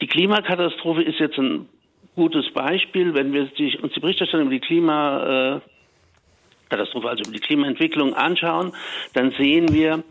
Die 0.00 0.06
Klimakatastrophe 0.06 1.02
ist 1.02 1.20
jetzt 1.20 1.38
ein 1.38 1.68
gutes 2.16 2.50
Beispiel, 2.52 3.14
wenn 3.14 3.32
wir 3.32 3.42
uns 3.42 3.54
die 3.54 4.00
Berichterstattung 4.00 4.46
über 4.46 4.54
die 4.54 4.60
Klimakrise 4.60 5.62
Katastrophe, 6.72 7.10
also 7.10 7.22
über 7.24 7.32
die 7.32 7.40
Klimaentwicklung 7.40 8.14
anschauen, 8.14 8.72
dann 9.12 9.32
sehen 9.32 9.72
wir, 9.74 10.02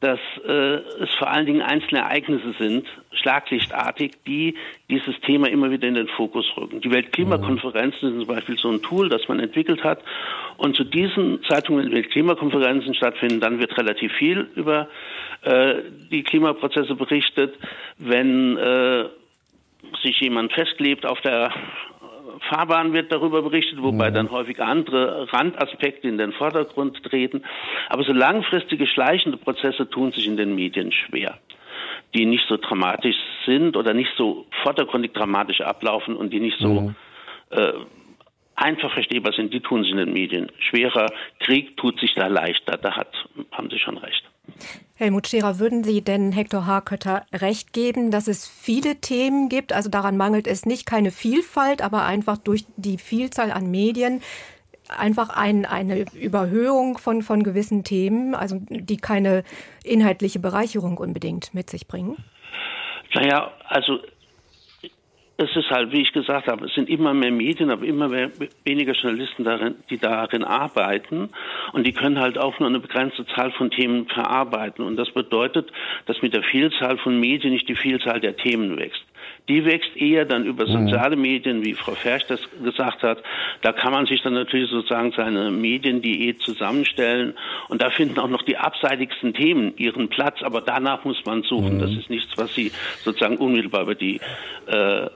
dass 0.00 0.20
äh, 0.46 0.76
es 1.02 1.10
vor 1.18 1.28
allen 1.28 1.46
Dingen 1.46 1.60
einzelne 1.60 2.02
Ereignisse 2.02 2.54
sind, 2.58 2.86
schlaglichtartig, 3.10 4.12
die 4.26 4.54
dieses 4.88 5.18
Thema 5.22 5.48
immer 5.48 5.72
wieder 5.72 5.88
in 5.88 5.94
den 5.94 6.06
Fokus 6.08 6.46
rücken. 6.56 6.80
Die 6.80 6.90
Weltklimakonferenzen 6.90 8.10
sind 8.10 8.24
zum 8.24 8.34
Beispiel 8.34 8.56
so 8.58 8.70
ein 8.70 8.80
Tool, 8.80 9.08
das 9.08 9.26
man 9.26 9.40
entwickelt 9.40 9.82
hat. 9.82 10.00
Und 10.56 10.76
zu 10.76 10.84
diesen 10.84 11.42
Zeitungen, 11.48 11.86
wenn 11.86 11.92
Weltklimakonferenzen 11.92 12.94
stattfinden, 12.94 13.40
dann 13.40 13.58
wird 13.58 13.76
relativ 13.76 14.12
viel 14.12 14.48
über 14.54 14.88
äh, 15.42 15.74
die 16.10 16.22
Klimaprozesse 16.22 16.94
berichtet. 16.94 17.56
Wenn 17.98 18.56
äh, 18.56 19.04
sich 20.02 20.20
jemand 20.20 20.52
festklebt 20.52 21.06
auf 21.06 21.20
der 21.22 21.52
Fahrbahn 22.48 22.92
wird 22.92 23.12
darüber 23.12 23.42
berichtet, 23.42 23.82
wobei 23.82 24.10
mhm. 24.10 24.14
dann 24.14 24.30
häufig 24.30 24.60
andere 24.60 25.32
Randaspekte 25.32 26.08
in 26.08 26.18
den 26.18 26.32
Vordergrund 26.32 27.02
treten. 27.04 27.42
Aber 27.88 28.04
so 28.04 28.12
langfristige 28.12 28.86
schleichende 28.86 29.38
Prozesse 29.38 29.88
tun 29.88 30.12
sich 30.12 30.26
in 30.26 30.36
den 30.36 30.54
Medien 30.54 30.92
schwer, 30.92 31.38
die 32.14 32.26
nicht 32.26 32.46
so 32.48 32.56
dramatisch 32.56 33.16
sind 33.46 33.76
oder 33.76 33.94
nicht 33.94 34.10
so 34.16 34.46
vordergründig 34.62 35.12
dramatisch 35.12 35.60
ablaufen 35.60 36.16
und 36.16 36.32
die 36.32 36.40
nicht 36.40 36.58
so 36.58 36.80
mhm. 36.80 36.94
äh, 37.50 37.72
einfach 38.54 38.92
verstehbar 38.92 39.32
sind, 39.32 39.54
die 39.54 39.60
tun 39.60 39.82
sich 39.82 39.92
in 39.92 39.98
den 39.98 40.12
Medien 40.12 40.50
schwerer. 40.58 41.06
Krieg 41.40 41.76
tut 41.76 42.00
sich 42.00 42.14
da 42.14 42.26
leichter, 42.26 42.76
da 42.76 42.96
hat, 42.96 43.12
haben 43.52 43.70
Sie 43.70 43.78
schon 43.78 43.98
recht. 43.98 44.27
Helmut 44.96 45.28
Scherer, 45.28 45.58
würden 45.58 45.84
Sie 45.84 46.02
denn 46.02 46.32
Hector 46.32 46.66
Harkötter 46.66 47.24
recht 47.32 47.72
geben, 47.72 48.10
dass 48.10 48.26
es 48.26 48.48
viele 48.48 48.96
Themen 48.96 49.48
gibt? 49.48 49.72
Also 49.72 49.90
daran 49.90 50.16
mangelt 50.16 50.46
es 50.46 50.66
nicht, 50.66 50.86
keine 50.86 51.12
Vielfalt, 51.12 51.82
aber 51.82 52.04
einfach 52.04 52.36
durch 52.36 52.66
die 52.76 52.98
Vielzahl 52.98 53.52
an 53.52 53.70
Medien 53.70 54.20
einfach 54.88 55.28
ein, 55.28 55.66
eine 55.66 56.04
Überhöhung 56.14 56.98
von, 56.98 57.22
von 57.22 57.42
gewissen 57.42 57.84
Themen, 57.84 58.34
also 58.34 58.58
die 58.68 58.96
keine 58.96 59.44
inhaltliche 59.84 60.38
Bereicherung 60.38 60.96
unbedingt 60.96 61.54
mit 61.54 61.70
sich 61.70 61.86
bringen? 61.86 62.16
Naja, 63.14 63.52
also 63.68 64.00
es 65.40 65.54
ist 65.54 65.70
halt, 65.70 65.92
wie 65.92 66.02
ich 66.02 66.12
gesagt 66.12 66.48
habe, 66.48 66.66
es 66.66 66.74
sind 66.74 66.88
immer 66.88 67.14
mehr 67.14 67.30
Medien, 67.30 67.70
aber 67.70 67.86
immer 67.86 68.08
mehr, 68.08 68.32
weniger 68.64 68.92
Journalisten 68.92 69.44
darin, 69.44 69.76
die 69.88 69.96
darin 69.96 70.42
arbeiten. 70.42 71.30
Und 71.72 71.86
die 71.86 71.92
können 71.92 72.18
halt 72.18 72.36
auch 72.36 72.58
nur 72.58 72.68
eine 72.68 72.80
begrenzte 72.80 73.24
Zahl 73.26 73.52
von 73.52 73.70
Themen 73.70 74.06
verarbeiten. 74.06 74.84
Und 74.84 74.96
das 74.96 75.12
bedeutet, 75.12 75.70
dass 76.06 76.20
mit 76.22 76.34
der 76.34 76.42
Vielzahl 76.42 76.98
von 76.98 77.20
Medien 77.20 77.52
nicht 77.52 77.68
die 77.68 77.76
Vielzahl 77.76 78.18
der 78.18 78.36
Themen 78.36 78.76
wächst. 78.76 79.04
Die 79.48 79.64
wächst 79.64 79.96
eher 79.96 80.24
dann 80.24 80.44
über 80.44 80.66
mhm. 80.66 80.88
soziale 80.88 81.14
Medien, 81.14 81.64
wie 81.64 81.74
Frau 81.74 81.92
Fersch 81.92 82.26
das 82.26 82.40
gesagt 82.64 83.04
hat. 83.04 83.22
Da 83.62 83.72
kann 83.72 83.92
man 83.92 84.06
sich 84.06 84.20
dann 84.22 84.34
natürlich 84.34 84.68
sozusagen 84.70 85.12
seine 85.12 85.52
Mediendiät 85.52 86.40
zusammenstellen. 86.40 87.34
Und 87.68 87.80
da 87.80 87.90
finden 87.90 88.18
auch 88.18 88.28
noch 88.28 88.42
die 88.42 88.56
abseitigsten 88.56 89.34
Themen 89.34 89.76
ihren 89.76 90.08
Platz. 90.08 90.42
Aber 90.42 90.62
danach 90.62 91.04
muss 91.04 91.24
man 91.24 91.44
suchen. 91.44 91.76
Mhm. 91.76 91.80
Das 91.80 91.92
ist 91.92 92.10
nichts, 92.10 92.36
was 92.36 92.52
Sie 92.56 92.72
sozusagen 93.04 93.36
unmittelbar 93.36 93.82
über 93.82 93.94
die 93.94 94.20
äh, 94.66 95.06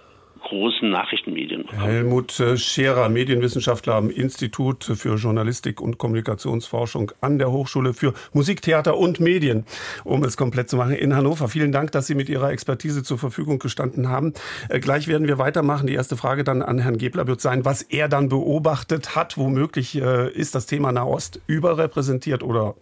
großen 0.42 0.90
Nachrichtenmedien. 0.90 1.64
Helmut 1.68 2.42
Scherer, 2.56 3.08
Medienwissenschaftler 3.08 3.94
am 3.94 4.10
Institut 4.10 4.84
für 4.84 5.16
Journalistik 5.16 5.80
und 5.80 5.98
Kommunikationsforschung 5.98 7.12
an 7.20 7.38
der 7.38 7.50
Hochschule 7.50 7.94
für 7.94 8.14
Musik, 8.32 8.62
Theater 8.62 8.96
und 8.96 9.20
Medien, 9.20 9.64
um 10.04 10.24
es 10.24 10.36
komplett 10.36 10.68
zu 10.68 10.76
machen, 10.76 10.92
in 10.92 11.14
Hannover. 11.14 11.48
Vielen 11.48 11.72
Dank, 11.72 11.92
dass 11.92 12.06
Sie 12.06 12.14
mit 12.14 12.28
Ihrer 12.28 12.50
Expertise 12.50 13.02
zur 13.02 13.18
Verfügung 13.18 13.58
gestanden 13.58 14.08
haben. 14.08 14.32
Äh, 14.68 14.80
gleich 14.80 15.08
werden 15.08 15.26
wir 15.28 15.38
weitermachen. 15.38 15.86
Die 15.86 15.94
erste 15.94 16.16
Frage 16.16 16.44
dann 16.44 16.62
an 16.62 16.78
Herrn 16.78 16.98
Gebler 16.98 17.26
wird 17.26 17.40
sein, 17.40 17.64
was 17.64 17.82
er 17.82 18.08
dann 18.08 18.28
beobachtet 18.28 19.16
hat. 19.16 19.38
Womöglich 19.38 20.00
äh, 20.00 20.30
ist 20.30 20.54
das 20.54 20.66
Thema 20.66 20.92
Nahost 20.92 21.40
überrepräsentiert 21.46 22.42
oder 22.42 22.74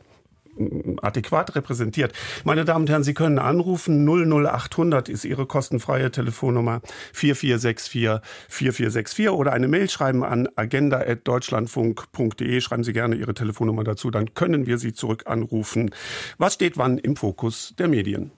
adäquat 1.03 1.55
repräsentiert. 1.55 2.13
Meine 2.45 2.65
Damen 2.65 2.83
und 2.83 2.91
Herren, 2.91 3.05
Sie 3.05 3.15
können 3.15 3.39
anrufen. 3.39 4.07
00800 4.07 5.09
ist 5.09 5.25
Ihre 5.25 5.47
kostenfreie 5.47 6.11
Telefonnummer 6.11 6.81
4464 7.13 8.21
4464 8.49 9.31
oder 9.31 9.53
eine 9.53 9.69
Mail 9.69 9.89
schreiben 9.89 10.25
an 10.25 10.49
agenda.deutschlandfunk.de. 10.57 12.61
Schreiben 12.61 12.85
Sie 12.85 12.93
gerne 12.93 13.17
Ihre 13.17 13.35
Telefonnummer 13.35 13.85
dazu, 13.85 14.11
dann 14.11 14.35
können 14.35 14.67
wir 14.67 14.79
Sie 14.79 14.93
zurück 14.93 15.25
anrufen. 15.27 15.91
Was 16.39 16.55
steht 16.55 16.79
wann 16.79 16.99
im 16.99 17.17
Fokus 17.17 17.75
der 17.79 17.89
Medien? 17.89 18.33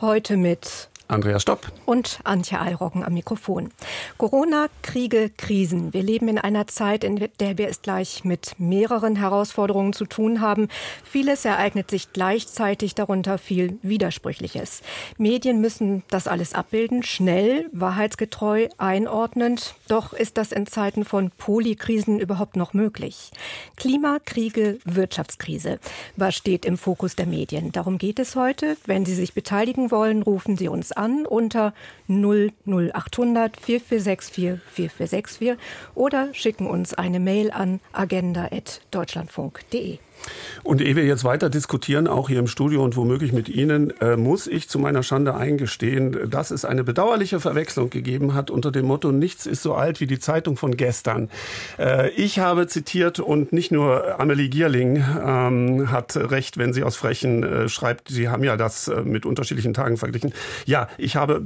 Heute 0.00 0.36
mit 0.36 0.90
Andrea 1.08 1.40
Stopp. 1.40 1.72
Und 1.86 2.20
Antje 2.24 2.60
Eilrocken 2.60 3.02
am 3.02 3.14
Mikrofon. 3.14 3.70
Corona, 4.18 4.66
Kriege, 4.82 5.30
Krisen. 5.34 5.94
Wir 5.94 6.02
leben 6.02 6.28
in 6.28 6.36
einer 6.38 6.66
Zeit, 6.66 7.02
in 7.02 7.16
der 7.40 7.56
wir 7.56 7.68
es 7.68 7.80
gleich 7.80 8.24
mit 8.24 8.54
mehreren 8.58 9.16
Herausforderungen 9.16 9.94
zu 9.94 10.04
tun 10.04 10.42
haben. 10.42 10.68
Vieles 11.02 11.46
ereignet 11.46 11.90
sich 11.90 12.12
gleichzeitig, 12.12 12.94
darunter 12.94 13.38
viel 13.38 13.78
Widersprüchliches. 13.80 14.82
Medien 15.16 15.62
müssen 15.62 16.02
das 16.10 16.28
alles 16.28 16.52
abbilden, 16.52 17.02
schnell, 17.02 17.70
wahrheitsgetreu, 17.72 18.68
einordnend. 18.76 19.76
Doch 19.88 20.12
ist 20.12 20.36
das 20.36 20.52
in 20.52 20.66
Zeiten 20.66 21.06
von 21.06 21.30
Polikrisen 21.38 22.20
überhaupt 22.20 22.56
noch 22.56 22.74
möglich? 22.74 23.30
Klima, 23.76 24.18
Kriege, 24.22 24.78
Wirtschaftskrise. 24.84 25.78
Was 26.16 26.34
steht 26.34 26.66
im 26.66 26.76
Fokus 26.76 27.16
der 27.16 27.26
Medien? 27.26 27.72
Darum 27.72 27.96
geht 27.96 28.18
es 28.18 28.36
heute. 28.36 28.76
Wenn 28.84 29.06
Sie 29.06 29.14
sich 29.14 29.32
beteiligen 29.32 29.90
wollen, 29.90 30.22
rufen 30.22 30.58
Sie 30.58 30.68
uns 30.68 30.92
an 30.98 31.26
unter 31.30 31.72
00800 32.08 33.56
4464 33.56 34.60
4464 34.66 35.56
oder 35.94 36.28
schicken 36.32 36.66
uns 36.66 36.94
eine 36.94 37.20
Mail 37.20 37.50
an 37.50 37.80
agenda.deutschlandfunk.de. 37.92 39.98
Und 40.62 40.80
ehe 40.80 40.96
wir 40.96 41.04
jetzt 41.04 41.24
weiter 41.24 41.48
diskutieren, 41.48 42.06
auch 42.06 42.28
hier 42.28 42.38
im 42.38 42.46
Studio 42.46 42.82
und 42.82 42.96
womöglich 42.96 43.32
mit 43.32 43.48
Ihnen, 43.48 43.92
äh, 44.00 44.16
muss 44.16 44.46
ich 44.46 44.68
zu 44.68 44.78
meiner 44.78 45.02
Schande 45.02 45.34
eingestehen, 45.34 46.30
dass 46.30 46.50
es 46.50 46.64
eine 46.64 46.84
bedauerliche 46.84 47.40
Verwechslung 47.40 47.90
gegeben 47.90 48.34
hat 48.34 48.50
unter 48.50 48.70
dem 48.70 48.86
Motto, 48.86 49.12
nichts 49.12 49.46
ist 49.46 49.62
so 49.62 49.74
alt 49.74 50.00
wie 50.00 50.06
die 50.06 50.18
Zeitung 50.18 50.56
von 50.56 50.76
gestern. 50.76 51.30
Äh, 51.78 52.10
ich 52.10 52.38
habe 52.38 52.66
zitiert 52.66 53.20
und 53.20 53.52
nicht 53.52 53.70
nur 53.70 54.20
Amelie 54.20 54.48
Gierling 54.48 55.04
ähm, 55.24 55.90
hat 55.90 56.16
recht, 56.16 56.58
wenn 56.58 56.72
sie 56.72 56.82
aus 56.82 56.96
Frechen 56.96 57.42
äh, 57.42 57.68
schreibt, 57.68 58.08
Sie 58.08 58.28
haben 58.28 58.44
ja 58.44 58.56
das 58.56 58.88
äh, 58.88 59.02
mit 59.02 59.26
unterschiedlichen 59.26 59.74
Tagen 59.74 59.96
verglichen. 59.96 60.32
Ja, 60.66 60.88
ich 60.98 61.16
habe 61.16 61.40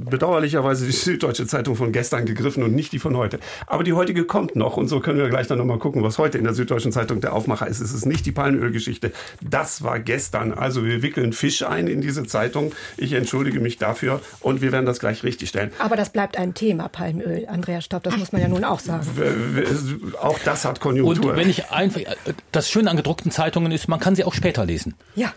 bedauerlicherweise 0.53 0.85
die 0.85 0.91
Süddeutsche 0.91 1.47
Zeitung 1.47 1.75
von 1.75 1.91
gestern 1.91 2.25
gegriffen 2.25 2.63
und 2.63 2.73
nicht 2.73 2.91
die 2.91 2.99
von 2.99 3.17
heute. 3.17 3.39
Aber 3.67 3.83
die 3.83 3.93
heutige 3.93 4.25
kommt 4.25 4.55
noch 4.55 4.77
und 4.77 4.87
so 4.87 4.99
können 4.99 5.19
wir 5.19 5.29
gleich 5.29 5.47
dann 5.47 5.57
nochmal 5.57 5.79
gucken, 5.79 6.03
was 6.03 6.17
heute 6.17 6.37
in 6.37 6.43
der 6.43 6.53
Süddeutschen 6.53 6.91
Zeitung 6.91 7.21
der 7.21 7.33
Aufmacher 7.33 7.67
ist. 7.67 7.79
Es 7.79 7.93
ist 7.93 8.05
nicht 8.05 8.25
die 8.25 8.31
Palmöl 8.31 8.43
Palmölgeschichte. 8.43 9.11
Das 9.41 9.83
war 9.83 9.99
gestern. 9.99 10.53
Also 10.53 10.85
wir 10.85 11.01
wickeln 11.01 11.33
Fisch 11.33 11.63
ein 11.63 11.87
in 11.87 12.01
diese 12.01 12.25
Zeitung. 12.25 12.73
Ich 12.97 13.13
entschuldige 13.13 13.59
mich 13.59 13.77
dafür 13.77 14.21
und 14.41 14.61
wir 14.61 14.71
werden 14.71 14.85
das 14.85 14.99
gleich 14.99 15.23
richtigstellen. 15.23 15.71
Aber 15.79 15.95
das 15.95 16.11
bleibt 16.11 16.37
ein 16.37 16.53
Thema, 16.53 16.87
Palmöl, 16.87 17.47
Andreas 17.47 17.85
Stopp. 17.85 18.03
Das 18.03 18.17
muss 18.17 18.31
man 18.31 18.41
ja 18.41 18.47
nun 18.47 18.63
auch 18.63 18.79
sagen. 18.79 19.07
Auch 20.21 20.39
das 20.39 20.65
hat 20.65 20.79
Konjunktur. 20.79 21.31
Und 21.31 21.37
wenn 21.37 21.49
ich 21.49 21.71
einfach, 21.71 22.01
das 22.51 22.69
Schöne 22.69 22.89
an 22.89 22.97
gedruckten 22.97 23.31
Zeitungen 23.31 23.71
ist, 23.71 23.87
man 23.87 23.99
kann 23.99 24.15
sie 24.15 24.23
auch 24.23 24.33
später 24.33 24.65
lesen. 24.65 24.93
Ja. 25.15 25.33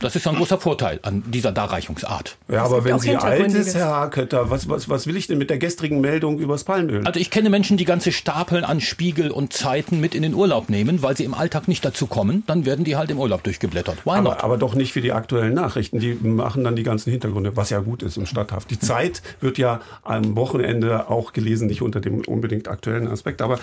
Das 0.00 0.16
ist 0.16 0.26
ein 0.26 0.34
großer 0.36 0.58
Vorteil 0.58 0.98
an 1.02 1.22
dieser 1.26 1.52
Darreichungsart. 1.52 2.38
Ja, 2.48 2.64
aber 2.64 2.84
wenn 2.84 2.98
sie 2.98 3.16
alt 3.16 3.52
ist, 3.52 3.74
Herr 3.74 3.90
Haketter, 3.90 4.48
was, 4.48 4.66
was, 4.66 4.88
was 4.88 5.06
will 5.06 5.14
ich 5.14 5.26
denn 5.26 5.36
mit 5.36 5.50
der 5.50 5.58
gestrigen 5.58 6.00
Meldung 6.00 6.38
übers 6.38 6.64
Palmöl? 6.64 7.06
Also 7.06 7.20
ich 7.20 7.30
kenne 7.30 7.50
Menschen, 7.50 7.76
die 7.76 7.84
ganze 7.84 8.10
Stapeln 8.10 8.64
an 8.64 8.80
Spiegel 8.80 9.30
und 9.30 9.52
Zeiten 9.52 10.00
mit 10.00 10.14
in 10.14 10.22
den 10.22 10.32
Urlaub 10.32 10.70
nehmen, 10.70 11.02
weil 11.02 11.18
sie 11.18 11.24
im 11.24 11.34
Alltag 11.34 11.68
nicht 11.68 11.84
dazu 11.84 12.06
kommen. 12.06 12.44
Dann 12.46 12.64
werden 12.64 12.86
die 12.86 12.96
halt 12.96 13.10
im 13.10 13.18
Urlaub 13.18 13.42
durchgeblättert. 13.42 14.06
Why 14.06 14.12
aber, 14.12 14.42
aber 14.42 14.56
doch 14.56 14.74
nicht 14.74 14.94
für 14.94 15.02
die 15.02 15.12
aktuellen 15.12 15.52
Nachrichten. 15.52 15.98
Die 15.98 16.14
machen 16.14 16.64
dann 16.64 16.76
die 16.76 16.82
ganzen 16.82 17.10
Hintergründe, 17.10 17.54
was 17.58 17.68
ja 17.68 17.80
gut 17.80 18.02
ist 18.02 18.16
im 18.16 18.24
Stadthaft. 18.24 18.70
Die 18.70 18.78
Zeit 18.78 19.20
wird 19.42 19.58
ja 19.58 19.82
am 20.02 20.34
Wochenende 20.34 21.10
auch 21.10 21.34
gelesen, 21.34 21.66
nicht 21.66 21.82
unter 21.82 22.00
dem 22.00 22.20
unbedingt 22.20 22.68
aktuellen 22.68 23.06
Aspekt. 23.06 23.42
Aber 23.42 23.58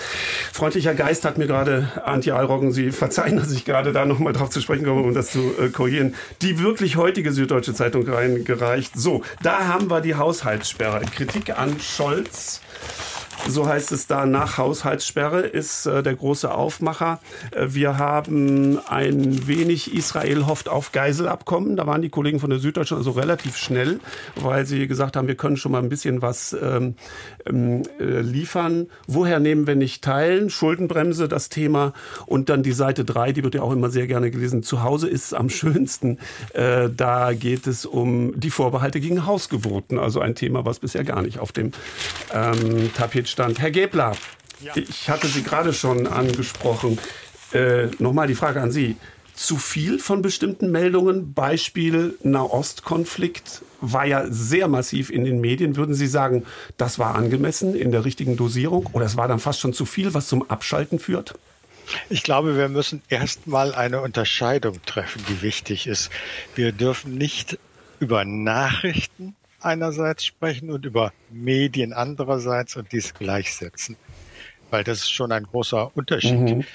freundlicher 0.53 0.93
Geist 0.93 1.25
hat 1.25 1.39
mir 1.39 1.47
gerade 1.47 1.91
Antje 2.05 2.35
Alroggen, 2.35 2.71
Sie 2.71 2.91
verzeihen, 2.91 3.37
dass 3.37 3.51
ich 3.51 3.65
gerade 3.65 3.91
da 3.91 4.05
nochmal 4.05 4.33
drauf 4.33 4.51
zu 4.51 4.61
sprechen 4.61 4.85
komme, 4.85 5.01
um 5.01 5.15
das 5.15 5.31
zu 5.31 5.39
äh, 5.59 5.69
korrigieren 5.69 6.13
die 6.41 6.59
wirklich 6.59 6.95
heutige 6.95 7.31
Süddeutsche 7.31 7.73
Zeitung 7.73 8.07
reingereicht. 8.07 8.93
So, 8.95 9.23
da 9.41 9.67
haben 9.67 9.89
wir 9.89 10.01
die 10.01 10.15
Haushaltssperre. 10.15 11.01
Kritik 11.01 11.57
an 11.57 11.79
Scholz. 11.79 12.61
so 13.47 13.67
heißt 13.67 13.91
es 13.91 14.07
da, 14.07 14.25
nach 14.25 14.57
Haushaltssperre 14.57 15.41
ist 15.41 15.85
äh, 15.85 16.03
der 16.03 16.15
große 16.15 16.53
Aufmacher. 16.53 17.19
Äh, 17.51 17.67
wir 17.69 17.97
haben 17.97 18.79
ein 18.87 19.47
wenig, 19.47 19.93
Israel 19.93 20.45
hofft 20.45 20.69
auf 20.69 20.91
Geiselabkommen. 20.91 21.75
Da 21.75 21.87
waren 21.87 22.01
die 22.01 22.09
Kollegen 22.09 22.39
von 22.39 22.49
der 22.49 22.59
Süddeutschen 22.59 22.97
also 22.97 23.11
relativ 23.11 23.57
schnell, 23.57 23.99
weil 24.35 24.65
sie 24.65 24.87
gesagt 24.87 25.15
haben, 25.15 25.27
wir 25.27 25.35
können 25.35 25.57
schon 25.57 25.71
mal 25.71 25.81
ein 25.81 25.89
bisschen 25.89 26.21
was 26.21 26.55
ähm, 26.61 26.95
ähm 27.49 27.83
äh, 27.99 28.21
liefern. 28.21 28.87
Woher 29.07 29.39
nehmen 29.39 29.67
wir 29.67 29.75
nicht 29.75 30.03
teilen? 30.03 30.49
Schuldenbremse, 30.49 31.27
das 31.27 31.49
Thema. 31.49 31.93
Und 32.25 32.49
dann 32.49 32.63
die 32.63 32.71
Seite 32.71 33.05
3, 33.05 33.33
die 33.33 33.43
wird 33.43 33.55
ja 33.55 33.61
auch 33.61 33.71
immer 33.71 33.89
sehr 33.89 34.07
gerne 34.07 34.31
gelesen. 34.31 34.63
Zu 34.63 34.83
Hause 34.83 35.07
ist 35.07 35.25
es 35.25 35.33
am 35.33 35.49
schönsten. 35.49 36.19
Äh, 36.53 36.89
da 36.95 37.33
geht 37.33 37.67
es 37.67 37.85
um 37.85 38.39
die 38.39 38.51
Vorbehalte 38.51 38.99
gegen 38.99 39.25
Hausgeburten. 39.25 39.99
Also 39.99 40.19
ein 40.19 40.35
Thema, 40.35 40.65
was 40.65 40.79
bisher 40.79 41.03
gar 41.03 41.21
nicht 41.21 41.39
auf 41.39 41.51
dem 41.51 41.71
ähm, 42.33 42.91
Tapet 42.95 43.27
stand. 43.29 43.59
Herr 43.59 43.71
Gebler, 43.71 44.13
ja. 44.61 44.73
ich 44.75 45.09
hatte 45.09 45.27
Sie 45.27 45.43
gerade 45.43 45.73
schon 45.73 46.07
angesprochen. 46.07 46.99
Äh, 47.53 47.87
Nochmal 47.99 48.27
die 48.27 48.35
Frage 48.35 48.61
an 48.61 48.71
Sie. 48.71 48.97
Zu 49.33 49.57
viel 49.57 49.99
von 49.99 50.23
bestimmten 50.23 50.71
Meldungen, 50.71 51.33
Beispiel 51.33 52.17
Nahostkonflikt, 52.23 53.61
war 53.81 54.05
ja 54.05 54.25
sehr 54.29 54.67
massiv 54.67 55.09
in 55.09 55.23
den 55.23 55.39
Medien. 55.39 55.75
Würden 55.75 55.95
Sie 55.95 56.07
sagen, 56.07 56.45
das 56.77 56.99
war 56.99 57.15
angemessen 57.15 57.75
in 57.75 57.91
der 57.91 58.05
richtigen 58.05 58.37
Dosierung 58.37 58.87
oder 58.93 59.05
es 59.05 59.17
war 59.17 59.27
dann 59.27 59.39
fast 59.39 59.59
schon 59.59 59.73
zu 59.73 59.85
viel, 59.85 60.13
was 60.13 60.27
zum 60.27 60.49
Abschalten 60.49 60.99
führt? 60.99 61.35
Ich 62.09 62.23
glaube, 62.23 62.57
wir 62.57 62.69
müssen 62.69 63.01
erstmal 63.09 63.73
eine 63.73 64.01
Unterscheidung 64.01 64.81
treffen, 64.85 65.23
die 65.29 65.41
wichtig 65.41 65.87
ist. 65.87 66.09
Wir 66.55 66.71
dürfen 66.71 67.15
nicht 67.15 67.57
über 67.99 68.25
Nachrichten 68.25 69.35
einerseits 69.61 70.25
sprechen 70.25 70.69
und 70.69 70.85
über 70.85 71.13
Medien 71.29 71.93
andererseits 71.93 72.75
und 72.75 72.91
dies 72.91 73.13
gleichsetzen. 73.13 73.95
Weil 74.69 74.83
das 74.83 74.99
ist 74.99 75.11
schon 75.11 75.31
ein 75.31 75.43
großer 75.43 75.95
Unterschied. 75.95 76.39
Mhm. 76.39 76.65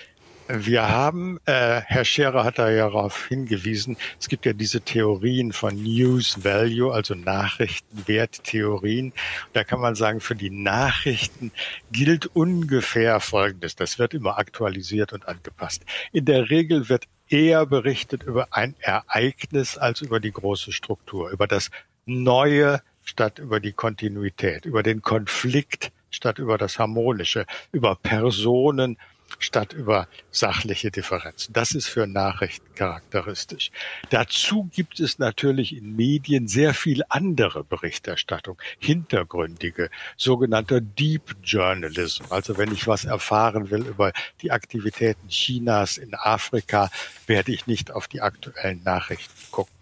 Wir 0.48 0.88
haben, 0.88 1.38
äh, 1.46 1.80
Herr 1.80 2.04
Scherer 2.04 2.44
hat 2.44 2.58
da 2.58 2.68
ja 2.70 2.84
darauf 2.84 3.26
hingewiesen, 3.26 3.96
es 4.20 4.28
gibt 4.28 4.44
ja 4.44 4.52
diese 4.52 4.80
Theorien 4.80 5.52
von 5.52 5.80
News 5.82 6.44
Value, 6.44 6.92
also 6.92 7.14
Nachrichtenwerttheorien. 7.14 9.12
Da 9.52 9.64
kann 9.64 9.80
man 9.80 9.94
sagen, 9.94 10.20
für 10.20 10.34
die 10.34 10.50
Nachrichten 10.50 11.52
gilt 11.92 12.26
ungefähr 12.26 13.20
Folgendes. 13.20 13.76
Das 13.76 13.98
wird 13.98 14.14
immer 14.14 14.38
aktualisiert 14.38 15.12
und 15.12 15.28
angepasst. 15.28 15.84
In 16.12 16.24
der 16.24 16.50
Regel 16.50 16.88
wird 16.88 17.04
eher 17.28 17.64
berichtet 17.64 18.24
über 18.24 18.48
ein 18.50 18.74
Ereignis 18.80 19.78
als 19.78 20.00
über 20.02 20.20
die 20.20 20.32
große 20.32 20.72
Struktur, 20.72 21.30
über 21.30 21.46
das 21.46 21.70
Neue 22.04 22.82
statt 23.04 23.38
über 23.38 23.60
die 23.60 23.72
Kontinuität, 23.72 24.64
über 24.64 24.82
den 24.82 25.02
Konflikt 25.02 25.92
statt 26.10 26.38
über 26.38 26.58
das 26.58 26.78
Harmonische, 26.78 27.46
über 27.72 27.96
Personen 27.96 28.98
statt 29.38 29.72
über 29.72 30.08
sachliche 30.30 30.90
Differenzen. 30.90 31.52
Das 31.52 31.72
ist 31.72 31.88
für 31.88 32.06
Nachrichten 32.06 32.74
charakteristisch. 32.74 33.70
Dazu 34.10 34.68
gibt 34.72 35.00
es 35.00 35.18
natürlich 35.18 35.76
in 35.76 35.96
Medien 35.96 36.48
sehr 36.48 36.74
viel 36.74 37.02
andere 37.08 37.64
Berichterstattung, 37.64 38.60
hintergründige, 38.78 39.90
sogenannter 40.16 40.80
Deep 40.80 41.36
Journalism. 41.42 42.24
Also 42.30 42.58
wenn 42.58 42.72
ich 42.72 42.86
was 42.86 43.04
erfahren 43.04 43.70
will 43.70 43.86
über 43.86 44.12
die 44.40 44.50
Aktivitäten 44.50 45.28
Chinas 45.28 45.98
in 45.98 46.14
Afrika, 46.14 46.90
werde 47.26 47.52
ich 47.52 47.66
nicht 47.66 47.90
auf 47.90 48.08
die 48.08 48.20
aktuellen 48.20 48.82
Nachrichten 48.82 49.32
gucken. 49.50 49.81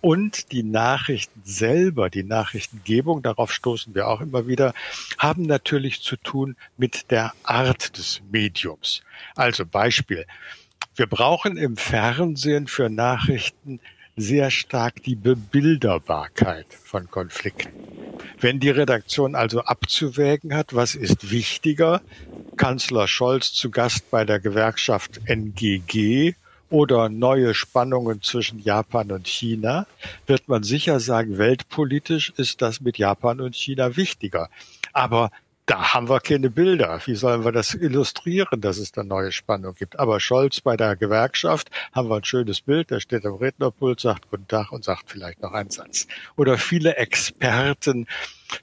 Und 0.00 0.52
die 0.52 0.62
Nachrichten 0.62 1.42
selber, 1.44 2.10
die 2.10 2.22
Nachrichtengebung, 2.22 3.22
darauf 3.22 3.52
stoßen 3.52 3.94
wir 3.94 4.08
auch 4.08 4.20
immer 4.20 4.46
wieder, 4.46 4.74
haben 5.18 5.42
natürlich 5.42 6.02
zu 6.02 6.16
tun 6.16 6.56
mit 6.76 7.10
der 7.10 7.32
Art 7.42 7.96
des 7.98 8.20
Mediums. 8.30 9.02
Also 9.34 9.64
Beispiel. 9.66 10.26
Wir 10.94 11.06
brauchen 11.06 11.56
im 11.56 11.76
Fernsehen 11.76 12.66
für 12.66 12.90
Nachrichten 12.90 13.80
sehr 14.16 14.50
stark 14.50 15.02
die 15.04 15.14
Bebilderbarkeit 15.14 16.66
von 16.82 17.08
Konflikten. 17.08 17.70
Wenn 18.40 18.58
die 18.58 18.70
Redaktion 18.70 19.36
also 19.36 19.62
abzuwägen 19.62 20.54
hat, 20.54 20.74
was 20.74 20.96
ist 20.96 21.30
wichtiger, 21.30 22.02
Kanzler 22.56 23.06
Scholz 23.06 23.52
zu 23.52 23.70
Gast 23.70 24.10
bei 24.10 24.24
der 24.24 24.40
Gewerkschaft 24.40 25.20
NGG 25.26 26.34
oder 26.70 27.08
neue 27.08 27.54
Spannungen 27.54 28.22
zwischen 28.22 28.58
Japan 28.58 29.12
und 29.12 29.26
China, 29.26 29.86
wird 30.26 30.48
man 30.48 30.62
sicher 30.62 31.00
sagen, 31.00 31.38
weltpolitisch 31.38 32.32
ist 32.36 32.62
das 32.62 32.80
mit 32.80 32.98
Japan 32.98 33.40
und 33.40 33.54
China 33.54 33.96
wichtiger. 33.96 34.50
Aber 34.92 35.30
da 35.68 35.92
haben 35.92 36.08
wir 36.08 36.20
keine 36.20 36.48
Bilder. 36.48 36.98
Wie 37.04 37.14
sollen 37.14 37.44
wir 37.44 37.52
das 37.52 37.74
illustrieren, 37.74 38.62
dass 38.62 38.78
es 38.78 38.90
da 38.90 39.04
neue 39.04 39.32
Spannung 39.32 39.74
gibt? 39.74 39.98
Aber 39.98 40.18
Scholz 40.18 40.62
bei 40.62 40.78
der 40.78 40.96
Gewerkschaft 40.96 41.70
haben 41.92 42.08
wir 42.08 42.16
ein 42.16 42.24
schönes 42.24 42.62
Bild. 42.62 42.90
Der 42.90 43.00
steht 43.00 43.26
am 43.26 43.34
Rednerpult, 43.34 44.00
sagt 44.00 44.30
Guten 44.30 44.48
Tag 44.48 44.72
und 44.72 44.82
sagt 44.82 45.10
vielleicht 45.10 45.42
noch 45.42 45.52
einen 45.52 45.68
Satz. 45.68 46.06
Oder 46.36 46.56
viele 46.56 46.96
Experten 46.96 48.06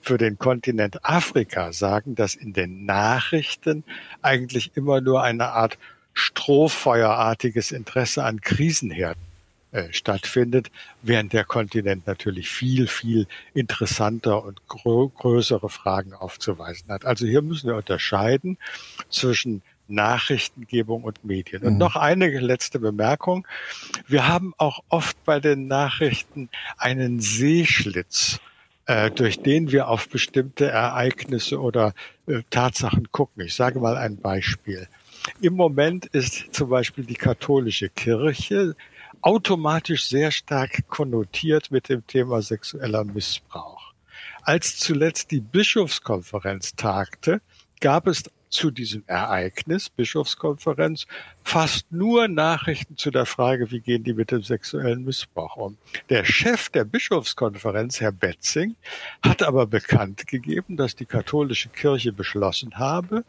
für 0.01 0.17
den 0.17 0.39
Kontinent 0.39 1.05
Afrika 1.05 1.73
sagen, 1.73 2.15
dass 2.15 2.33
in 2.33 2.53
den 2.53 2.85
Nachrichten 2.85 3.83
eigentlich 4.23 4.71
immer 4.73 4.99
nur 4.99 5.21
eine 5.21 5.49
Art 5.49 5.77
strohfeuerartiges 6.15 7.71
Interesse 7.71 8.23
an 8.23 8.41
Krisenherden 8.41 9.21
äh, 9.71 9.91
stattfindet, 9.91 10.71
während 11.01 11.33
der 11.33 11.43
Kontinent 11.43 12.07
natürlich 12.07 12.49
viel, 12.49 12.87
viel 12.87 13.27
interessanter 13.53 14.43
und 14.43 14.67
grö 14.67 15.09
größere 15.09 15.69
Fragen 15.69 16.13
aufzuweisen 16.13 16.89
hat. 16.89 17.05
Also 17.05 17.27
hier 17.27 17.41
müssen 17.41 17.67
wir 17.67 17.75
unterscheiden 17.75 18.57
zwischen 19.09 19.61
Nachrichtengebung 19.87 21.03
und 21.03 21.25
Medien. 21.25 21.63
Und 21.63 21.73
mhm. 21.73 21.79
noch 21.79 21.95
eine 21.95 22.27
letzte 22.39 22.79
Bemerkung. 22.79 23.45
Wir 24.07 24.27
haben 24.27 24.53
auch 24.57 24.79
oft 24.89 25.21
bei 25.25 25.39
den 25.39 25.67
Nachrichten 25.67 26.49
einen 26.77 27.19
Seeschlitz, 27.19 28.39
äh, 28.85 29.11
durch 29.11 29.41
den 29.41 29.71
wir 29.71 29.89
auf 29.89 30.09
bestimmte 30.09 30.67
Ereignisse 30.69 31.59
oder 31.59 31.93
äh, 32.27 32.41
Tatsachen 32.49 33.11
gucken. 33.11 33.43
Ich 33.45 33.55
sage 33.55 33.79
mal 33.79 33.97
ein 33.97 34.17
Beispiel. 34.17 34.87
Im 35.41 35.55
Moment 35.55 36.05
ist 36.07 36.53
zum 36.53 36.69
Beispiel 36.69 37.03
die 37.03 37.15
katholische 37.15 37.89
Kirche 37.89 38.75
automatisch 39.21 40.07
sehr 40.07 40.31
stark 40.31 40.87
konnotiert 40.87 41.71
mit 41.71 41.89
dem 41.89 42.05
Thema 42.05 42.41
sexueller 42.41 43.03
Missbrauch. 43.03 43.93
Als 44.43 44.77
zuletzt 44.77 45.31
die 45.31 45.39
Bischofskonferenz 45.39 46.75
tagte, 46.75 47.41
gab 47.81 48.07
es 48.07 48.23
zu 48.49 48.71
diesem 48.71 49.03
Ereignis, 49.07 49.89
Bischofskonferenz, 49.89 51.07
fast 51.43 51.91
nur 51.91 52.27
Nachrichten 52.27 52.97
zu 52.97 53.11
der 53.11 53.25
Frage, 53.25 53.71
wie 53.71 53.79
gehen 53.79 54.03
die 54.03 54.13
mit 54.13 54.31
dem 54.31 54.43
sexuellen 54.43 55.03
Missbrauch 55.03 55.55
um. 55.55 55.77
Der 56.09 56.25
Chef 56.25 56.69
der 56.69 56.83
Bischofskonferenz, 56.83 57.99
Herr 58.01 58.11
Betzing, 58.11 58.75
hat 59.21 59.43
aber 59.43 59.65
bekannt 59.65 60.27
gegeben, 60.27 60.77
dass 60.77 60.95
die 60.95 61.05
katholische 61.05 61.69
Kirche 61.69 62.13
beschlossen 62.13 62.77
habe, 62.77 63.23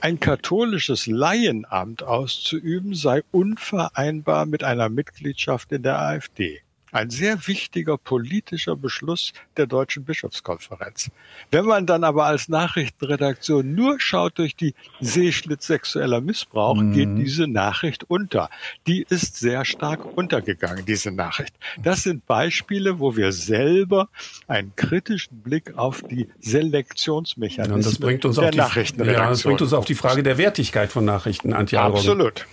ein 0.00 0.20
katholisches 0.20 1.06
Laienamt 1.06 2.02
auszuüben 2.02 2.94
sei 2.94 3.22
unvereinbar 3.32 4.46
mit 4.46 4.62
einer 4.62 4.88
Mitgliedschaft 4.88 5.72
in 5.72 5.82
der 5.82 5.98
AfD 5.98 6.62
ein 6.92 7.10
sehr 7.10 7.46
wichtiger 7.46 7.98
politischer 7.98 8.76
Beschluss 8.76 9.32
der 9.56 9.66
Deutschen 9.66 10.04
Bischofskonferenz. 10.04 11.10
Wenn 11.50 11.64
man 11.64 11.86
dann 11.86 12.04
aber 12.04 12.26
als 12.26 12.48
Nachrichtenredaktion 12.48 13.74
nur 13.74 14.00
schaut 14.00 14.38
durch 14.38 14.56
die 14.56 14.74
Seeschlitz 15.00 15.66
sexueller 15.66 16.20
Missbrauch, 16.20 16.76
mhm. 16.76 16.92
geht 16.92 17.08
diese 17.16 17.46
Nachricht 17.46 18.04
unter. 18.08 18.50
Die 18.86 19.06
ist 19.08 19.36
sehr 19.36 19.64
stark 19.64 20.16
untergegangen, 20.16 20.84
diese 20.86 21.10
Nachricht. 21.10 21.54
Das 21.82 22.02
sind 22.02 22.26
Beispiele, 22.26 22.98
wo 22.98 23.16
wir 23.16 23.32
selber 23.32 24.08
einen 24.46 24.74
kritischen 24.76 25.40
Blick 25.42 25.76
auf 25.76 26.02
die 26.02 26.28
Selektionsmechanismen 26.40 27.80
ja, 27.80 27.88
das 27.88 27.98
bringt 27.98 28.24
uns 28.24 28.36
der 28.36 28.54
Nachrichtenredaktion. 28.54 29.24
Ja, 29.24 29.30
das 29.30 29.42
bringt 29.42 29.62
uns 29.62 29.72
auf 29.72 29.84
die 29.84 29.94
Frage 29.94 30.22
der 30.22 30.38
Wertigkeit 30.38 30.92
von 30.92 31.04
Nachrichten, 31.04 31.52
Antje 31.52 31.80
Absolut. 31.80 32.46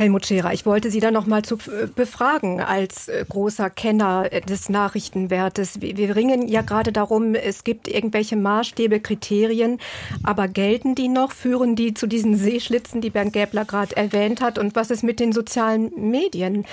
Helmut 0.00 0.24
Scherer, 0.24 0.54
ich 0.54 0.64
wollte 0.64 0.90
Sie 0.90 1.00
da 1.00 1.10
noch 1.10 1.26
mal 1.26 1.42
zu 1.42 1.56
äh, 1.56 1.86
befragen 1.94 2.62
als 2.62 3.08
äh, 3.08 3.22
großer 3.28 3.68
Kenner 3.68 4.32
äh, 4.32 4.40
des 4.40 4.70
Nachrichtenwertes. 4.70 5.82
Wir 5.82 6.16
ringen 6.16 6.48
ja 6.48 6.62
gerade 6.62 6.90
darum, 6.90 7.34
es 7.34 7.64
gibt 7.64 7.86
irgendwelche 7.86 8.36
Maßstäbe, 8.36 9.00
Kriterien, 9.00 9.78
aber 10.22 10.48
gelten 10.48 10.94
die 10.94 11.08
noch? 11.08 11.32
Führen 11.32 11.76
die 11.76 11.92
zu 11.92 12.06
diesen 12.06 12.34
Seeschlitzen, 12.34 13.02
die 13.02 13.10
Bernd 13.10 13.34
Gäbler 13.34 13.66
gerade 13.66 13.94
erwähnt 13.94 14.40
hat? 14.40 14.58
Und 14.58 14.74
was 14.74 14.90
ist 14.90 15.02
mit 15.02 15.20
den 15.20 15.32
sozialen 15.32 15.92
Medien? 16.10 16.64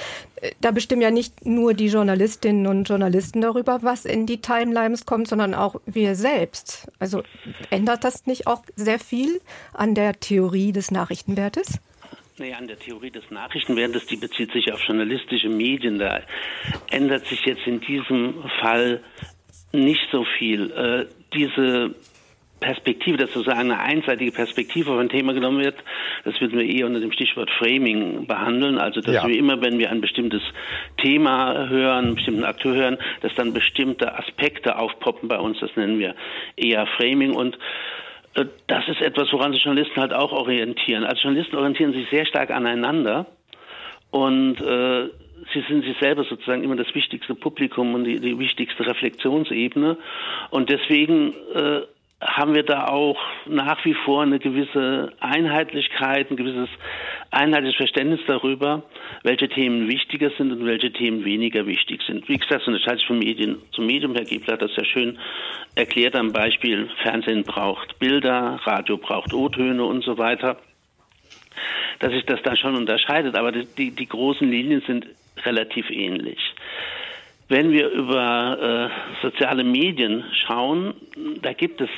Da 0.61 0.71
bestimmen 0.71 1.01
ja 1.01 1.11
nicht 1.11 1.45
nur 1.45 1.73
die 1.73 1.87
Journalistinnen 1.87 2.65
und 2.65 2.87
Journalisten 2.87 3.41
darüber, 3.41 3.79
was 3.81 4.05
in 4.05 4.25
die 4.25 4.39
Timelines 4.39 5.05
kommt, 5.05 5.27
sondern 5.27 5.53
auch 5.53 5.81
wir 5.85 6.15
selbst. 6.15 6.87
Also 6.97 7.23
ändert 7.71 8.05
das 8.05 8.25
nicht 8.25 8.47
auch 8.47 8.63
sehr 8.77 8.99
viel 8.99 9.41
an 9.73 9.95
der 9.95 10.17
Theorie 10.17 10.71
des 10.71 10.91
Nachrichtenwertes? 10.91 11.81
Naja, 12.39 12.57
an 12.57 12.67
der 12.67 12.77
Theorie 12.77 13.09
des 13.09 13.31
Nachrichtenwertes, 13.31 14.05
die 14.05 14.17
bezieht 14.17 14.51
sich 14.51 14.71
auf 14.71 14.79
journalistische 14.81 15.49
Medien. 15.49 15.97
Da 15.97 16.21
ändert 16.91 17.25
sich 17.25 17.43
jetzt 17.45 17.65
in 17.65 17.79
diesem 17.79 18.43
Fall 18.61 19.01
nicht 19.73 20.07
so 20.11 20.23
viel. 20.37 20.69
Äh, 20.69 21.05
diese 21.33 21.95
Perspektive, 22.59 23.17
dass 23.17 23.33
sozusagen 23.33 23.71
eine 23.71 23.79
einseitige 23.79 24.31
Perspektive 24.31 24.91
auf 24.91 24.99
ein 24.99 25.09
Thema 25.09 25.33
genommen 25.33 25.63
wird, 25.63 25.77
das 26.25 26.39
würden 26.39 26.59
wir 26.59 26.65
eher 26.65 26.85
unter 26.85 26.99
dem 26.99 27.11
Stichwort 27.11 27.49
Framing 27.57 28.27
behandeln. 28.27 28.77
Also, 28.77 29.01
dass 29.01 29.15
ja. 29.15 29.27
wir 29.27 29.35
immer, 29.35 29.59
wenn 29.61 29.79
wir 29.79 29.89
ein 29.89 30.01
bestimmtes 30.01 30.41
Thema 30.97 31.67
hören, 31.69 32.05
einen 32.05 32.15
bestimmten 32.15 32.43
Akteur 32.43 32.75
hören, 32.75 32.97
dass 33.21 33.33
dann 33.33 33.53
bestimmte 33.53 34.15
Aspekte 34.15 34.77
aufpoppen 34.77 35.27
bei 35.27 35.39
uns. 35.39 35.59
Das 35.59 35.75
nennen 35.75 35.97
wir 35.97 36.15
eher 36.55 36.85
Framing 36.97 37.33
und 37.33 37.57
das 38.67 38.87
ist 38.87 39.01
etwas, 39.01 39.31
woran 39.31 39.53
sich 39.53 39.63
Journalisten 39.63 39.99
halt 39.99 40.13
auch 40.13 40.31
orientieren. 40.31 41.03
Also 41.03 41.23
Journalisten 41.23 41.55
orientieren 41.55 41.93
sich 41.93 42.09
sehr 42.09 42.25
stark 42.25 42.51
aneinander 42.51 43.25
und 44.11 44.61
äh, 44.61 45.09
sie 45.53 45.63
sind 45.67 45.83
sich 45.83 45.97
selber 45.99 46.23
sozusagen 46.23 46.63
immer 46.63 46.75
das 46.75 46.93
wichtigste 46.93 47.35
Publikum 47.35 47.93
und 47.93 48.03
die, 48.03 48.19
die 48.19 48.37
wichtigste 48.37 48.85
Reflexionsebene. 48.85 49.97
Und 50.51 50.69
deswegen 50.69 51.33
äh, 51.53 51.81
haben 52.21 52.55
wir 52.55 52.63
da 52.63 52.87
auch 52.87 53.19
nach 53.45 53.83
wie 53.85 53.93
vor 53.93 54.23
eine 54.23 54.39
gewisse 54.39 55.13
Einheitlichkeit, 55.19 56.31
ein 56.31 56.37
gewisses 56.37 56.69
einheitliches 57.31 57.77
Verständnis 57.77 58.19
darüber, 58.27 58.83
welche 59.23 59.49
Themen 59.49 59.87
wichtiger 59.87 60.29
sind 60.37 60.51
und 60.51 60.65
welche 60.65 60.91
Themen 60.91 61.25
weniger 61.25 61.65
wichtig 61.65 62.01
sind. 62.07 62.27
Wie 62.29 62.37
gesagt, 62.37 62.61
das 62.61 62.67
unterscheidet 62.67 62.99
sich 62.99 63.07
von 63.07 63.19
Medien 63.19 63.57
zum 63.71 63.85
Medium. 63.85 64.15
Herr 64.15 64.25
Gebler 64.25 64.53
hat 64.53 64.61
das 64.61 64.73
sehr 64.75 64.85
schön 64.85 65.17
erklärt 65.75 66.15
am 66.15 66.33
Beispiel, 66.33 66.89
Fernsehen 67.03 67.43
braucht 67.43 67.99
Bilder, 67.99 68.59
Radio 68.63 68.97
braucht 68.97 69.33
O-Töne 69.33 69.83
und 69.83 70.03
so 70.03 70.17
weiter. 70.17 70.57
Dass 71.99 72.11
sich 72.11 72.25
das 72.25 72.41
da 72.43 72.55
schon 72.55 72.75
unterscheidet, 72.75 73.35
aber 73.35 73.51
die, 73.51 73.91
die 73.91 74.07
großen 74.07 74.49
Linien 74.49 74.81
sind 74.85 75.07
relativ 75.45 75.89
ähnlich. 75.89 76.39
Wenn 77.49 77.71
wir 77.71 77.89
über 77.89 78.91
äh, 78.91 79.21
soziale 79.21 79.63
Medien 79.63 80.25
schauen, 80.33 80.93
da 81.41 81.53
gibt 81.53 81.81
es 81.81 81.89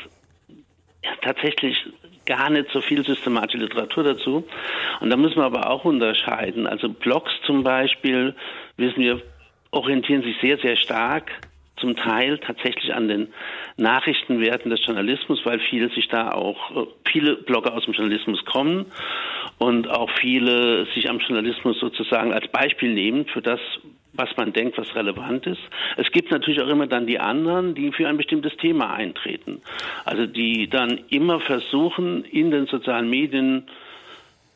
ja, 1.03 1.11
tatsächlich 1.21 1.77
gar 2.25 2.49
nicht 2.49 2.69
so 2.71 2.81
viel 2.81 3.03
systematische 3.05 3.57
Literatur 3.57 4.03
dazu. 4.03 4.47
Und 4.99 5.09
da 5.09 5.17
müssen 5.17 5.37
wir 5.37 5.45
aber 5.45 5.69
auch 5.69 5.85
unterscheiden. 5.85 6.67
Also 6.67 6.89
Blogs 6.89 7.31
zum 7.45 7.63
Beispiel, 7.63 8.35
wissen 8.77 8.99
wir, 8.99 9.21
orientieren 9.71 10.23
sich 10.23 10.35
sehr, 10.41 10.57
sehr 10.57 10.75
stark 10.77 11.31
zum 11.77 11.95
Teil 11.95 12.37
tatsächlich 12.39 12.93
an 12.93 13.07
den 13.07 13.33
Nachrichtenwerten 13.77 14.69
des 14.69 14.85
Journalismus, 14.85 15.39
weil 15.45 15.59
viele 15.59 15.89
sich 15.89 16.07
da 16.09 16.31
auch, 16.31 16.71
äh, 16.75 16.87
viele 17.05 17.35
Blogger 17.35 17.73
aus 17.73 17.85
dem 17.85 17.93
Journalismus 17.93 18.43
kommen 18.45 18.85
und 19.57 19.89
auch 19.89 20.09
viele 20.19 20.85
sich 20.93 21.09
am 21.09 21.19
Journalismus 21.19 21.79
sozusagen 21.79 22.33
als 22.33 22.47
Beispiel 22.49 22.93
nehmen 22.93 23.25
für 23.25 23.41
das, 23.41 23.59
was 24.19 24.35
man 24.35 24.53
denkt, 24.53 24.77
was 24.77 24.93
relevant 24.95 25.47
ist. 25.47 25.61
Es 25.97 26.11
gibt 26.11 26.29
natürlich 26.29 26.61
auch 26.61 26.67
immer 26.67 26.87
dann 26.87 27.07
die 27.07 27.19
anderen, 27.19 27.73
die 27.73 27.91
für 27.91 28.07
ein 28.07 28.17
bestimmtes 28.17 28.55
Thema 28.57 28.93
eintreten. 28.93 29.61
Also 30.05 30.25
die 30.25 30.69
dann 30.69 30.99
immer 31.09 31.39
versuchen, 31.39 32.25
in 32.25 32.51
den 32.51 32.67
sozialen 32.67 33.09
Medien 33.09 33.63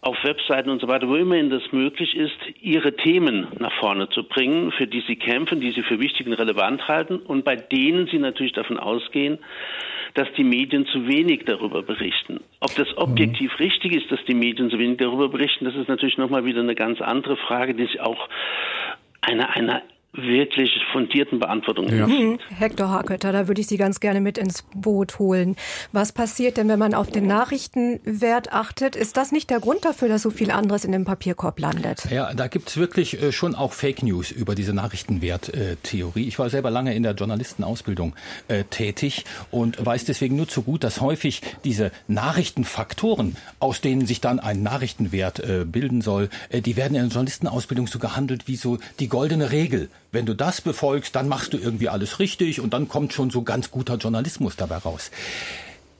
auf 0.01 0.21
Webseiten 0.23 0.69
und 0.69 0.81
so 0.81 0.89
weiter, 0.89 1.07
wo 1.07 1.15
immerhin 1.15 1.49
das 1.49 1.71
möglich 1.71 2.13
ist, 2.15 2.35
ihre 2.61 2.93
Themen 2.93 3.47
nach 3.59 3.71
vorne 3.79 4.09
zu 4.09 4.23
bringen, 4.23 4.73
für 4.73 4.85
die 4.85 4.99
sie 5.07 5.15
kämpfen, 5.15 5.61
die 5.61 5.71
sie 5.71 5.81
für 5.81 6.01
wichtig 6.01 6.27
und 6.27 6.33
relevant 6.33 6.89
halten 6.89 7.17
und 7.17 7.45
bei 7.45 7.55
denen 7.55 8.07
sie 8.07 8.19
natürlich 8.19 8.51
davon 8.51 8.77
ausgehen, 8.77 9.39
dass 10.13 10.27
die 10.33 10.43
Medien 10.43 10.85
zu 10.87 11.07
wenig 11.07 11.45
darüber 11.45 11.81
berichten. 11.83 12.41
Ob 12.59 12.75
das 12.75 12.97
objektiv 12.97 13.51
mhm. 13.53 13.65
richtig 13.65 13.95
ist, 13.95 14.11
dass 14.11 14.23
die 14.25 14.35
Medien 14.35 14.69
zu 14.69 14.77
wenig 14.77 14.97
darüber 14.97 15.29
berichten, 15.29 15.63
das 15.63 15.75
ist 15.75 15.87
natürlich 15.87 16.17
nochmal 16.17 16.43
wieder 16.43 16.59
eine 16.59 16.75
ganz 16.75 16.99
andere 17.01 17.37
Frage, 17.37 17.73
die 17.73 17.85
sich 17.85 18.01
auch 18.01 18.27
einer, 19.23 19.49
einer 19.51 19.81
wirklich 20.13 20.71
fundierten 20.91 21.39
Beantwortung 21.39 21.87
ja. 21.89 22.05
Hm, 22.05 22.37
Hector 22.55 22.89
Hakötter, 22.89 23.31
da 23.31 23.47
würde 23.47 23.61
ich 23.61 23.67
Sie 23.67 23.77
ganz 23.77 23.99
gerne 23.99 24.21
mit 24.21 24.37
ins 24.37 24.63
Boot 24.75 25.17
holen. 25.17 25.55
Was 25.91 26.11
passiert 26.11 26.57
denn, 26.57 26.69
wenn 26.69 26.77
man 26.77 26.93
auf 26.93 27.09
den 27.09 27.25
Nachrichtenwert 27.25 28.53
achtet? 28.53 28.95
Ist 28.95 29.17
das 29.17 29.31
nicht 29.31 29.49
der 29.49 29.59
Grund 29.59 29.85
dafür, 29.85 30.09
dass 30.09 30.21
so 30.21 30.29
viel 30.29 30.51
anderes 30.51 30.85
in 30.85 30.91
dem 30.91 31.05
Papierkorb 31.05 31.59
landet? 31.59 32.05
Ja, 32.11 32.33
da 32.33 32.47
gibt 32.47 32.69
es 32.69 32.77
wirklich 32.77 33.21
äh, 33.21 33.31
schon 33.31 33.55
auch 33.55 33.73
Fake 33.73 34.03
News 34.03 34.29
über 34.29 34.53
diese 34.53 34.73
Nachrichtenwert-Theorie. 34.73 36.27
ich 36.27 36.37
war 36.37 36.49
selber 36.49 36.69
lange 36.69 36.93
in 36.93 37.01
der 37.01 37.13
Journalistenausbildung 37.13 38.13
äh, 38.47 38.65
tätig 38.65 39.25
und 39.49 39.83
weiß 39.83 40.05
deswegen 40.05 40.35
nur 40.35 40.47
zu 40.47 40.61
gut, 40.61 40.83
dass 40.83 41.01
häufig 41.01 41.41
diese 41.63 41.91
Nachrichtenfaktoren, 42.07 43.35
aus 43.59 43.81
denen 43.81 44.05
sich 44.05 44.21
dann 44.21 44.39
ein 44.39 44.61
Nachrichtenwert 44.61 45.39
äh, 45.39 45.65
bilden 45.65 46.01
soll, 46.01 46.29
die 46.51 46.75
werden 46.75 46.95
in 46.95 47.01
der 47.01 47.09
Journalistenausbildung 47.09 47.87
so 47.87 47.97
gehandelt 47.97 48.47
wie 48.47 48.55
so 48.55 48.77
die 48.99 49.07
goldene 49.07 49.51
Regel. 49.51 49.89
Wenn 50.13 50.27
du 50.27 50.35
das 50.35 50.61
befolgst, 50.61 51.15
dann 51.15 51.27
machst 51.27 51.53
du 51.53 51.57
irgendwie 51.57 51.89
alles 51.89 52.19
richtig 52.19 52.61
und 52.61 52.71
dann 52.71 52.87
kommt 52.87 53.13
schon 53.13 53.31
so 53.31 53.41
ganz 53.41 53.71
guter 53.71 53.95
Journalismus 53.95 54.55
dabei 54.55 54.77
raus. 54.77 55.09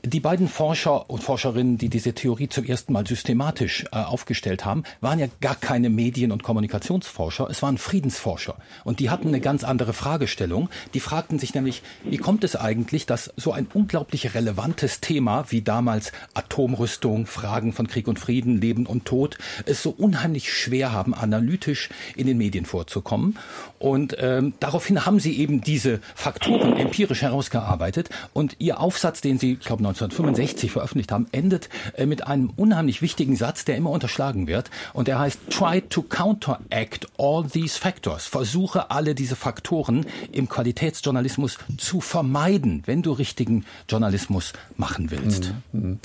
Die 0.06 0.20
beiden 0.20 0.50
Forscher 0.50 1.10
und 1.10 1.24
Forscherinnen, 1.24 1.78
die 1.78 1.88
diese 1.88 2.12
Theorie 2.12 2.50
zum 2.50 2.66
ersten 2.66 2.92
Mal 2.92 3.08
systematisch 3.08 3.86
äh, 3.94 4.00
aufgestellt 4.00 4.66
haben, 4.66 4.84
waren 5.00 5.18
ja 5.18 5.28
gar 5.40 5.56
keine 5.56 5.90
Medien- 5.90 6.34
und 6.34 6.44
Kommunikationsforscher, 6.44 7.48
es 7.50 7.62
waren 7.62 7.78
Friedensforscher. 7.78 8.58
Und 8.84 9.00
die 9.00 9.10
hatten 9.10 9.30
eine 9.30 9.40
ganz 9.40 9.64
andere 9.64 9.94
Fragestellung. 9.94 10.70
Die 10.94 11.00
fragten 11.00 11.40
sich 11.40 11.54
nämlich, 11.54 11.84
wie 12.04 12.18
kommt 12.18 12.44
es 12.44 12.58
eigentlich, 12.58 13.06
dass 13.06 13.32
so 13.38 13.54
ein 13.54 13.66
unglaublich 13.74 14.36
relevantes 14.36 15.00
Thema 15.00 15.46
wie 15.52 15.62
damals 15.62 16.12
Atomrüstung, 16.34 17.26
Fragen 17.26 17.72
von 17.72 17.88
Krieg 17.88 18.10
und 18.10 18.20
Frieden, 18.20 18.60
Leben 18.60 18.86
und 18.86 19.06
Tod, 19.06 19.38
es 19.66 19.82
so 19.82 19.92
unheimlich 19.92 20.52
schwer 20.52 20.92
haben, 20.92 21.14
analytisch 21.14 21.88
in 22.18 22.28
den 22.28 22.38
Medien 22.38 22.66
vorzukommen. 22.66 23.40
Und 23.80 24.18
ähm, 24.20 24.54
daraufhin 24.60 25.06
haben 25.06 25.22
sie 25.22 25.40
eben 25.40 25.62
diese 25.62 26.02
Faktoren 26.14 26.76
empirisch 26.76 27.22
herausgearbeitet. 27.22 28.10
Und 28.34 28.58
ihr 28.60 28.82
Aufsatz, 28.82 29.22
den 29.22 29.40
sie, 29.40 29.54
ich 29.54 29.62
glaube, 29.62 29.82
1965 29.94 30.72
veröffentlicht 30.72 31.12
haben, 31.12 31.28
endet 31.32 31.70
äh, 31.96 32.06
mit 32.06 32.28
einem 32.28 32.52
unheimlich 32.56 33.02
wichtigen 33.02 33.36
Satz, 33.36 33.66
der 33.66 33.78
immer 33.78 33.90
unterschlagen 33.90 34.48
wird. 34.48 34.70
Und 34.94 35.08
der 35.08 35.20
heißt, 35.20 35.40
try 35.50 35.82
to 35.82 36.02
counteract 36.02 37.08
all 37.18 37.44
these 37.48 37.80
factors. 37.80 38.26
Versuche 38.26 38.92
alle 38.92 39.16
diese 39.16 39.36
Faktoren 39.36 40.06
im 40.32 40.50
Qualitätsjournalismus 40.50 41.58
zu 41.78 42.02
vermeiden, 42.02 42.84
wenn 42.86 43.02
du 43.02 43.12
richtigen 43.12 43.66
Journalismus 43.90 44.54
machen 44.78 45.12
willst. 45.12 45.54
Mhm. 45.72 46.00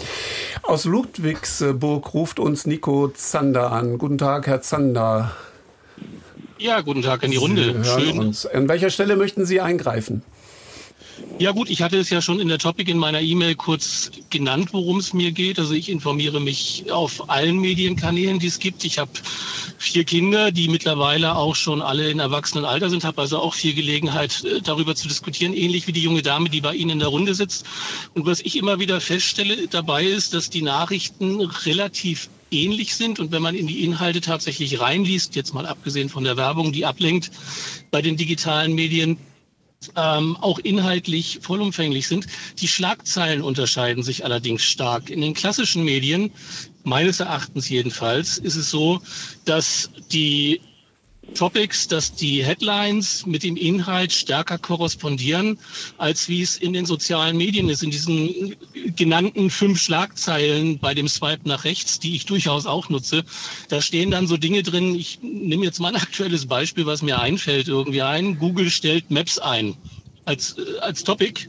Aus 0.63 0.85
Ludwigsburg 0.85 2.15
ruft 2.15 2.39
uns 2.39 2.67
Nico 2.67 3.09
Zander 3.09 3.73
an. 3.73 3.99
Guten 3.99 4.19
Tag, 4.19 4.47
Herr 4.47 4.61
Zander. 4.61 5.33
Ja, 6.59 6.81
guten 6.81 7.03
Tag 7.03 7.23
in 7.23 7.31
die 7.31 7.37
Runde. 7.37 7.85
Schön. 7.85 8.19
Uns. 8.19 8.45
An 8.47 8.69
welcher 8.69 8.91
Stelle 8.91 9.17
möchten 9.17 9.47
Sie 9.47 9.61
eingreifen? 9.61 10.23
Ja 11.41 11.53
gut, 11.53 11.71
ich 11.71 11.83
hatte 11.83 11.97
es 11.99 12.11
ja 12.11 12.21
schon 12.21 12.41
in 12.41 12.49
der 12.49 12.59
Topic 12.59 12.91
in 12.91 12.99
meiner 12.99 13.21
E-Mail 13.21 13.55
kurz 13.55 14.11
genannt, 14.29 14.71
worum 14.73 14.99
es 14.99 15.13
mir 15.13 15.31
geht. 15.31 15.61
Also 15.61 15.73
ich 15.73 15.89
informiere 15.89 16.41
mich 16.41 16.91
auf 16.91 17.31
allen 17.31 17.59
Medienkanälen, 17.59 18.41
die 18.41 18.49
es 18.49 18.59
gibt. 18.59 18.85
Ich 18.85 18.99
habe 18.99 19.13
vier 19.79 20.03
Kinder, 20.03 20.51
die 20.51 20.67
mittlerweile 20.67 21.37
auch 21.37 21.55
schon 21.55 21.81
alle 21.81 22.11
in 22.11 22.19
Erwachsenenalter 22.19 22.91
sind, 22.91 23.05
habe 23.05 23.21
also 23.21 23.39
auch 23.39 23.55
viel 23.55 23.73
Gelegenheit, 23.73 24.43
äh, 24.43 24.61
darüber 24.61 24.97
zu 24.97 25.07
diskutieren, 25.07 25.55
ähnlich 25.55 25.87
wie 25.87 25.93
die 25.93 26.03
junge 26.03 26.23
Dame, 26.23 26.51
die 26.51 26.61
bei 26.61 26.75
Ihnen 26.75 26.91
in 26.91 26.99
der 26.99 27.09
Runde 27.09 27.35
sitzt. 27.35 27.65
Und 28.15 28.27
was 28.27 28.41
ich 28.41 28.57
immer 28.57 28.81
wieder 28.81 29.01
feststelle 29.01 29.69
dabei 29.69 30.05
ist, 30.05 30.35
dass 30.35 30.51
die 30.51 30.63
Nachrichten 30.63 31.41
relativ 31.41 32.31
ähnlich 32.51 32.97
sind. 32.97 33.21
Und 33.21 33.31
wenn 33.31 33.43
man 33.43 33.55
in 33.55 33.69
die 33.69 33.85
Inhalte 33.85 34.21
tatsächlich 34.21 34.81
reinliest, 34.81 35.37
jetzt 35.37 35.55
mal 35.55 35.67
abgesehen 35.67 36.09
von 36.09 36.25
der 36.25 36.37
Werbung, 36.37 36.73
die 36.73 36.85
ablenkt, 36.85 37.31
bei 37.93 38.03
den 38.03 38.17
digitalen 38.17 38.75
Medien, 38.75 39.19
ähm, 39.97 40.37
auch 40.41 40.59
inhaltlich 40.59 41.39
vollumfänglich 41.43 42.09
sind. 42.09 42.27
Die 42.59 42.69
Schlagzeilen 42.69 43.43
unterscheiden 43.43 44.03
sich 44.03 44.25
allerdings 44.25 44.63
stark. 44.63 45.11
In 45.11 45.21
den 45.21 45.35
klassischen 45.35 45.85
Medien, 45.85 46.33
meines 46.85 47.21
Erachtens 47.21 47.69
jedenfalls, 47.69 48.39
ist 48.39 48.57
es 48.57 48.71
so, 48.71 49.01
dass 49.45 49.91
die 50.13 50.61
Topics, 51.35 51.89
dass 51.89 52.15
die 52.15 52.45
Headlines 52.45 53.27
mit 53.27 53.43
dem 53.43 53.57
Inhalt 53.57 54.13
stärker 54.13 54.59
korrespondieren, 54.59 55.59
als 55.97 56.29
wie 56.29 56.43
es 56.43 56.57
in 56.57 56.73
den 56.73 56.87
sozialen 56.87 57.37
Medien 57.37 57.69
ist. 57.69 57.83
In 57.83 57.91
diesen 57.91 58.57
genannten 58.97 59.51
fünf 59.51 59.81
Schlagzeilen 59.81 60.79
bei 60.79 60.95
dem 60.95 61.09
Swipe 61.09 61.49
nach 61.49 61.65
rechts, 61.65 61.99
die 61.99 62.17
ich 62.17 62.27
durchaus 62.27 62.67
auch 62.67 62.89
nutze, 62.89 63.25
da 63.69 63.81
stehen 63.81 64.11
dann 64.11 64.27
so 64.27 64.37
Dinge 64.37 64.63
drin. 64.63 64.95
Ich 64.95 65.21
nehme 65.23 65.65
jetzt 65.65 65.81
mal 65.81 65.95
ein 65.95 66.01
aktuelles 66.01 66.47
Beispiel, 66.47 66.87
was 66.87 67.03
mir 67.03 67.21
einfällt 67.21 67.69
irgendwie 67.69 68.03
ein. 68.03 68.39
Google 68.39 68.71
stellt 68.71 69.11
Maps 69.11 69.39
ein 69.39 69.77
als, 70.25 70.57
äh, 70.59 70.79
als 70.81 71.05
Topic. 71.05 71.49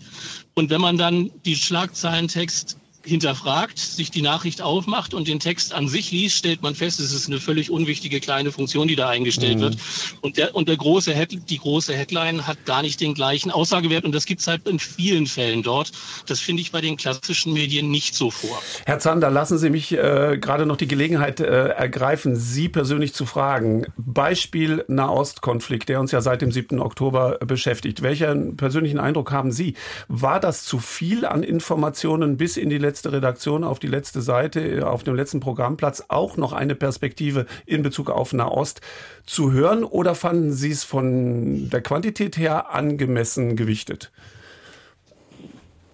Und 0.55 0.69
wenn 0.69 0.81
man 0.81 0.97
dann 0.97 1.31
die 1.45 1.55
Schlagzeilentext 1.55 2.78
hinterfragt, 3.05 3.79
sich 3.79 4.11
die 4.11 4.21
Nachricht 4.21 4.61
aufmacht 4.61 5.13
und 5.13 5.27
den 5.27 5.39
Text 5.39 5.73
an 5.73 5.87
sich 5.87 6.11
liest, 6.11 6.37
stellt 6.37 6.61
man 6.61 6.75
fest, 6.75 6.99
es 6.99 7.13
ist 7.13 7.27
eine 7.27 7.39
völlig 7.39 7.71
unwichtige 7.71 8.19
kleine 8.19 8.51
Funktion, 8.51 8.87
die 8.87 8.95
da 8.95 9.09
eingestellt 9.09 9.57
mhm. 9.57 9.61
wird. 9.61 9.77
Und 10.21 10.37
der, 10.37 10.55
und 10.55 10.67
der 10.67 10.77
große 10.77 11.13
Head, 11.13 11.49
die 11.49 11.57
große 11.57 11.93
Headline 11.93 12.45
hat 12.45 12.65
gar 12.65 12.81
nicht 12.81 12.99
den 13.01 13.13
gleichen 13.13 13.51
Aussagewert 13.51 14.05
und 14.05 14.13
das 14.13 14.25
gibt 14.25 14.41
es 14.41 14.47
halt 14.47 14.67
in 14.67 14.79
vielen 14.79 15.27
Fällen 15.27 15.63
dort. 15.63 15.91
Das 16.27 16.39
finde 16.39 16.61
ich 16.61 16.71
bei 16.71 16.81
den 16.81 16.97
klassischen 16.97 17.53
Medien 17.53 17.89
nicht 17.89 18.15
so 18.15 18.31
vor. 18.31 18.61
Herr 18.85 18.99
Zander, 18.99 19.29
lassen 19.29 19.57
Sie 19.57 19.69
mich 19.69 19.91
äh, 19.93 20.37
gerade 20.39 20.65
noch 20.65 20.77
die 20.77 20.87
Gelegenheit 20.87 21.39
äh, 21.39 21.69
ergreifen, 21.69 22.35
Sie 22.35 22.69
persönlich 22.69 23.13
zu 23.13 23.25
fragen. 23.25 23.85
Beispiel 23.97 24.83
Nahostkonflikt, 24.87 25.89
der 25.89 25.99
uns 25.99 26.11
ja 26.11 26.21
seit 26.21 26.41
dem 26.41 26.51
7. 26.51 26.79
Oktober 26.79 27.37
beschäftigt. 27.39 28.01
Welchen 28.01 28.57
persönlichen 28.57 28.99
Eindruck 28.99 29.31
haben 29.31 29.51
Sie? 29.51 29.75
War 30.07 30.39
das 30.39 30.65
zu 30.65 30.79
viel 30.79 31.25
an 31.25 31.43
Informationen 31.43 32.37
bis 32.37 32.57
in 32.57 32.69
die 32.69 32.77
letzte 32.77 32.88
Redaktion, 33.11 33.63
auf 33.63 33.79
die 33.79 33.87
letzte 33.87 34.21
Seite, 34.21 34.87
auf 34.87 35.03
dem 35.03 35.15
letzten 35.15 35.39
Programmplatz 35.39 36.03
auch 36.07 36.37
noch 36.37 36.53
eine 36.53 36.75
Perspektive 36.75 37.45
in 37.65 37.81
Bezug 37.83 38.09
auf 38.09 38.33
Nahost 38.33 38.81
zu 39.25 39.51
hören? 39.51 39.83
Oder 39.83 40.15
fanden 40.15 40.51
Sie 40.51 40.71
es 40.71 40.83
von 40.83 41.69
der 41.69 41.81
Quantität 41.81 42.37
her 42.37 42.71
angemessen 42.71 43.55
gewichtet? 43.55 44.11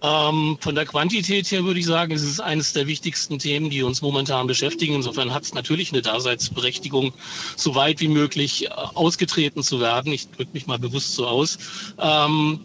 Ähm, 0.02 0.58
von 0.60 0.74
der 0.74 0.84
Quantität 0.84 1.50
her 1.50 1.64
würde 1.64 1.80
ich 1.80 1.86
sagen, 1.86 2.12
es 2.12 2.22
ist 2.22 2.40
eines 2.40 2.72
der 2.74 2.86
wichtigsten 2.86 3.38
Themen, 3.38 3.70
die 3.70 3.82
uns 3.82 4.02
momentan 4.02 4.46
beschäftigen. 4.46 4.94
Insofern 4.94 5.32
hat 5.32 5.44
es 5.44 5.54
natürlich 5.54 5.92
eine 5.92 6.02
Daseinsberechtigung, 6.02 7.12
so 7.56 7.74
weit 7.74 8.00
wie 8.00 8.08
möglich 8.08 8.66
äh, 8.66 8.68
ausgetreten 8.68 9.62
zu 9.62 9.80
werden. 9.80 10.12
Ich 10.12 10.30
drücke 10.30 10.50
mich 10.52 10.66
mal 10.66 10.78
bewusst 10.78 11.14
so 11.14 11.26
aus. 11.26 11.58
Ähm, 11.98 12.64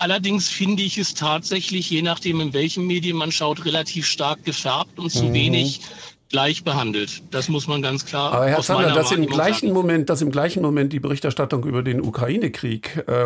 Allerdings 0.00 0.48
finde 0.48 0.82
ich 0.82 0.96
es 0.96 1.12
tatsächlich, 1.12 1.90
je 1.90 2.00
nachdem, 2.00 2.40
in 2.40 2.54
welchem 2.54 2.86
Medien 2.86 3.18
man 3.18 3.30
schaut, 3.30 3.66
relativ 3.66 4.06
stark 4.06 4.42
gefärbt 4.44 4.98
und 4.98 5.10
zu 5.10 5.24
mhm. 5.24 5.34
wenig 5.34 5.82
gleich 6.30 6.64
behandelt. 6.64 7.22
Das 7.30 7.50
muss 7.50 7.66
man 7.66 7.82
ganz 7.82 8.06
klar. 8.06 8.32
Aber 8.32 8.48
Herr 8.48 8.62
Zander, 8.62 8.92
dass 8.92 9.12
im 9.12 9.26
gleichen 9.26 9.66
sagen. 9.66 9.72
Moment, 9.74 10.08
dass 10.08 10.22
im 10.22 10.30
gleichen 10.30 10.62
Moment 10.62 10.94
die 10.94 11.00
Berichterstattung 11.00 11.64
über 11.64 11.82
den 11.82 12.00
Ukraine-Krieg 12.00 13.04
äh, 13.08 13.24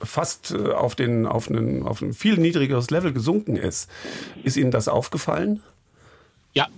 fast 0.00 0.52
äh, 0.52 0.72
auf 0.72 0.94
den 0.94 1.26
auf 1.26 1.50
einen 1.50 1.82
auf 1.82 2.02
ein 2.02 2.12
viel 2.12 2.36
niedrigeres 2.36 2.90
Level 2.90 3.12
gesunken 3.12 3.56
ist, 3.56 3.90
ist 4.44 4.56
Ihnen 4.56 4.70
das 4.70 4.86
aufgefallen? 4.86 5.60
Ja, 6.54 6.68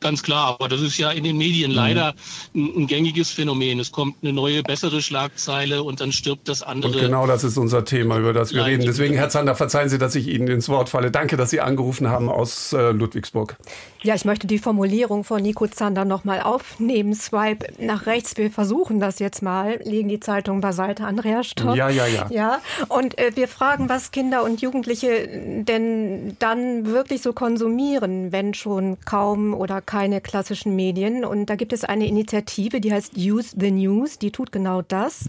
Ganz 0.00 0.22
klar, 0.22 0.56
aber 0.58 0.68
das 0.68 0.80
ist 0.80 0.98
ja 0.98 1.10
in 1.10 1.24
den 1.24 1.36
Medien 1.36 1.70
mhm. 1.70 1.76
leider 1.76 2.14
ein, 2.54 2.72
ein, 2.76 2.86
gängiges 2.86 3.30
Phänomen. 3.30 3.80
Es 3.80 3.92
kommt 3.92 4.16
eine 4.22 4.32
neue, 4.32 4.62
bessere 4.62 5.02
Schlagzeile 5.02 5.82
und 5.82 6.00
dann 6.00 6.12
stirbt 6.12 6.48
das 6.48 6.62
andere. 6.62 6.92
Und 6.92 7.00
genau 7.00 7.26
das 7.26 7.44
ist 7.44 7.56
unser 7.56 7.84
Thema, 7.84 8.18
über 8.18 8.32
das 8.32 8.52
wir 8.52 8.64
reden. 8.64 8.84
Deswegen, 8.84 9.14
Herr 9.14 9.28
Zander, 9.28 9.54
verzeihen 9.54 9.88
Sie, 9.88 9.98
dass 9.98 10.14
ich 10.14 10.28
Ihnen 10.28 10.48
ins 10.48 10.68
Wort 10.68 10.88
falle. 10.88 11.10
Danke, 11.10 11.36
dass 11.36 11.50
Sie 11.50 11.60
angerufen 11.60 12.08
haben 12.08 12.28
aus 12.28 12.72
äh, 12.72 12.90
Ludwigsburg. 12.90 13.56
Ja, 14.02 14.14
ich 14.14 14.24
möchte 14.24 14.46
die 14.46 14.58
Formulierung 14.58 15.24
von 15.24 15.42
Nico 15.42 15.66
Zander 15.66 16.04
nochmal 16.04 16.40
aufnehmen. 16.40 17.14
Swipe 17.14 17.66
nach 17.78 18.06
rechts. 18.06 18.36
Wir 18.36 18.50
versuchen 18.50 19.00
das 19.00 19.18
jetzt 19.18 19.42
mal. 19.42 19.80
Legen 19.82 20.08
die 20.08 20.20
Zeitungen 20.20 20.60
beiseite, 20.60 21.04
Andreas 21.04 21.48
Stopp. 21.48 21.76
Ja, 21.76 21.88
ja, 21.88 22.06
ja. 22.06 22.26
Ja, 22.30 22.60
und 22.88 23.18
äh, 23.18 23.32
wir 23.34 23.48
fragen, 23.48 23.88
was 23.88 24.12
Kinder 24.12 24.44
und 24.44 24.60
Jugendliche 24.62 25.28
denn 25.28 26.36
dann 26.38 26.86
wirklich 26.86 27.22
so 27.22 27.32
konsumieren, 27.32 28.30
wenn 28.30 28.54
schon 28.54 28.98
kaum 29.04 29.54
oder 29.54 29.80
keine 29.88 30.20
klassischen 30.20 30.76
Medien. 30.76 31.24
Und 31.24 31.46
da 31.46 31.56
gibt 31.56 31.72
es 31.72 31.82
eine 31.82 32.06
Initiative, 32.06 32.80
die 32.80 32.92
heißt 32.92 33.16
Use 33.16 33.56
the 33.58 33.70
News. 33.70 34.18
Die 34.18 34.30
tut 34.30 34.52
genau 34.52 34.82
das. 34.82 35.28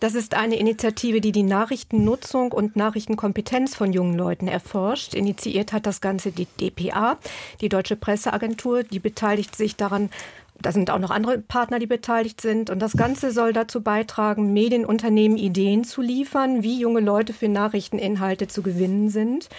Das 0.00 0.14
ist 0.14 0.34
eine 0.34 0.56
Initiative, 0.56 1.20
die 1.20 1.32
die 1.32 1.42
Nachrichtennutzung 1.42 2.52
und 2.52 2.74
Nachrichtenkompetenz 2.74 3.76
von 3.76 3.92
jungen 3.92 4.16
Leuten 4.16 4.48
erforscht. 4.48 5.12
Initiiert 5.12 5.74
hat 5.74 5.84
das 5.84 6.00
Ganze 6.00 6.32
die 6.32 6.46
DPA, 6.46 7.18
die 7.60 7.68
Deutsche 7.68 7.96
Presseagentur. 7.96 8.84
Die 8.84 9.00
beteiligt 9.00 9.54
sich 9.54 9.76
daran, 9.76 10.08
da 10.58 10.72
sind 10.72 10.90
auch 10.90 10.98
noch 10.98 11.10
andere 11.10 11.36
Partner, 11.36 11.78
die 11.78 11.86
beteiligt 11.86 12.40
sind. 12.40 12.70
Und 12.70 12.80
das 12.80 12.92
Ganze 12.92 13.32
soll 13.32 13.52
dazu 13.52 13.82
beitragen, 13.82 14.54
Medienunternehmen 14.54 15.36
Ideen 15.36 15.84
zu 15.84 16.00
liefern, 16.00 16.62
wie 16.62 16.80
junge 16.80 17.00
Leute 17.00 17.34
für 17.34 17.48
Nachrichteninhalte 17.48 18.48
zu 18.48 18.62
gewinnen 18.62 19.10
sind. 19.10 19.50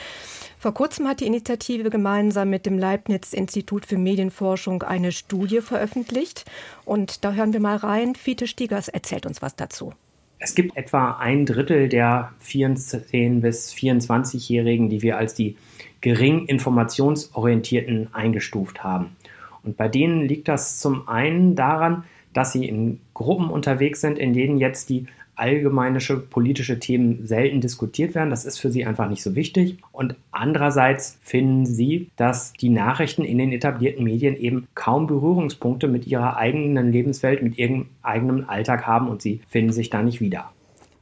Vor 0.62 0.76
kurzem 0.76 1.08
hat 1.08 1.22
die 1.22 1.26
Initiative 1.26 1.90
gemeinsam 1.90 2.52
mit 2.52 2.68
dem 2.68 2.78
Leibniz-Institut 2.78 3.88
für 3.88 3.98
Medienforschung 3.98 4.84
eine 4.84 5.12
Studie 5.12 5.60
veröffentlicht. 5.60 6.46
Und 6.86 7.26
da 7.26 7.34
hören 7.34 7.52
wir 7.52 7.60
mal 7.60 7.78
rein. 7.78 8.14
Fiete 8.14 8.46
Stiegers 8.46 8.88
erzählt 8.88 9.26
uns 9.26 9.42
was 9.42 9.56
dazu. 9.56 9.94
Es 10.38 10.54
gibt 10.54 10.78
etwa 10.78 11.18
ein 11.18 11.48
Drittel 11.48 11.90
der 11.90 12.34
14- 12.46 13.40
bis 13.40 13.74
24-Jährigen, 13.74 14.90
die 14.90 15.02
wir 15.02 15.18
als 15.18 15.34
die 15.34 15.58
gering 16.00 16.46
informationsorientierten 16.46 18.14
eingestuft 18.14 18.84
haben. 18.84 19.16
Und 19.64 19.78
bei 19.78 19.88
denen 19.88 20.28
liegt 20.28 20.48
das 20.48 20.78
zum 20.78 21.08
einen 21.08 21.56
daran, 21.56 22.04
dass 22.34 22.52
sie 22.52 22.68
in 22.68 23.00
Gruppen 23.16 23.50
unterwegs 23.50 24.00
sind, 24.00 24.20
in 24.20 24.34
denen 24.34 24.60
jetzt 24.60 24.90
die 24.90 25.08
allgemeinische 25.42 26.18
politische 26.18 26.80
Themen 26.80 27.26
selten 27.26 27.62
diskutiert 27.62 28.14
werden. 28.14 28.30
Das 28.30 28.46
ist 28.46 28.60
für 28.60 28.70
sie 28.70 28.86
einfach 28.86 29.10
nicht 29.10 29.24
so 29.24 29.36
wichtig. 29.36 29.78
Und 29.92 30.16
andererseits 30.32 31.18
finden 31.22 31.66
sie, 31.66 32.10
dass 32.16 32.54
die 32.54 32.70
Nachrichten 32.70 33.24
in 33.24 33.40
den 33.40 33.52
etablierten 33.52 34.04
Medien 34.04 34.38
eben 34.38 34.68
kaum 34.76 35.08
Berührungspunkte 35.08 35.88
mit 35.88 36.06
ihrer 36.08 36.38
eigenen 36.38 36.92
Lebenswelt, 36.92 37.42
mit 37.42 37.58
ihrem 37.58 37.88
eigenen 38.04 38.48
Alltag 38.48 38.86
haben 38.86 39.08
und 39.08 39.22
sie 39.22 39.42
finden 39.50 39.74
sich 39.74 39.90
da 39.90 40.04
nicht 40.04 40.22
wieder. 40.22 40.52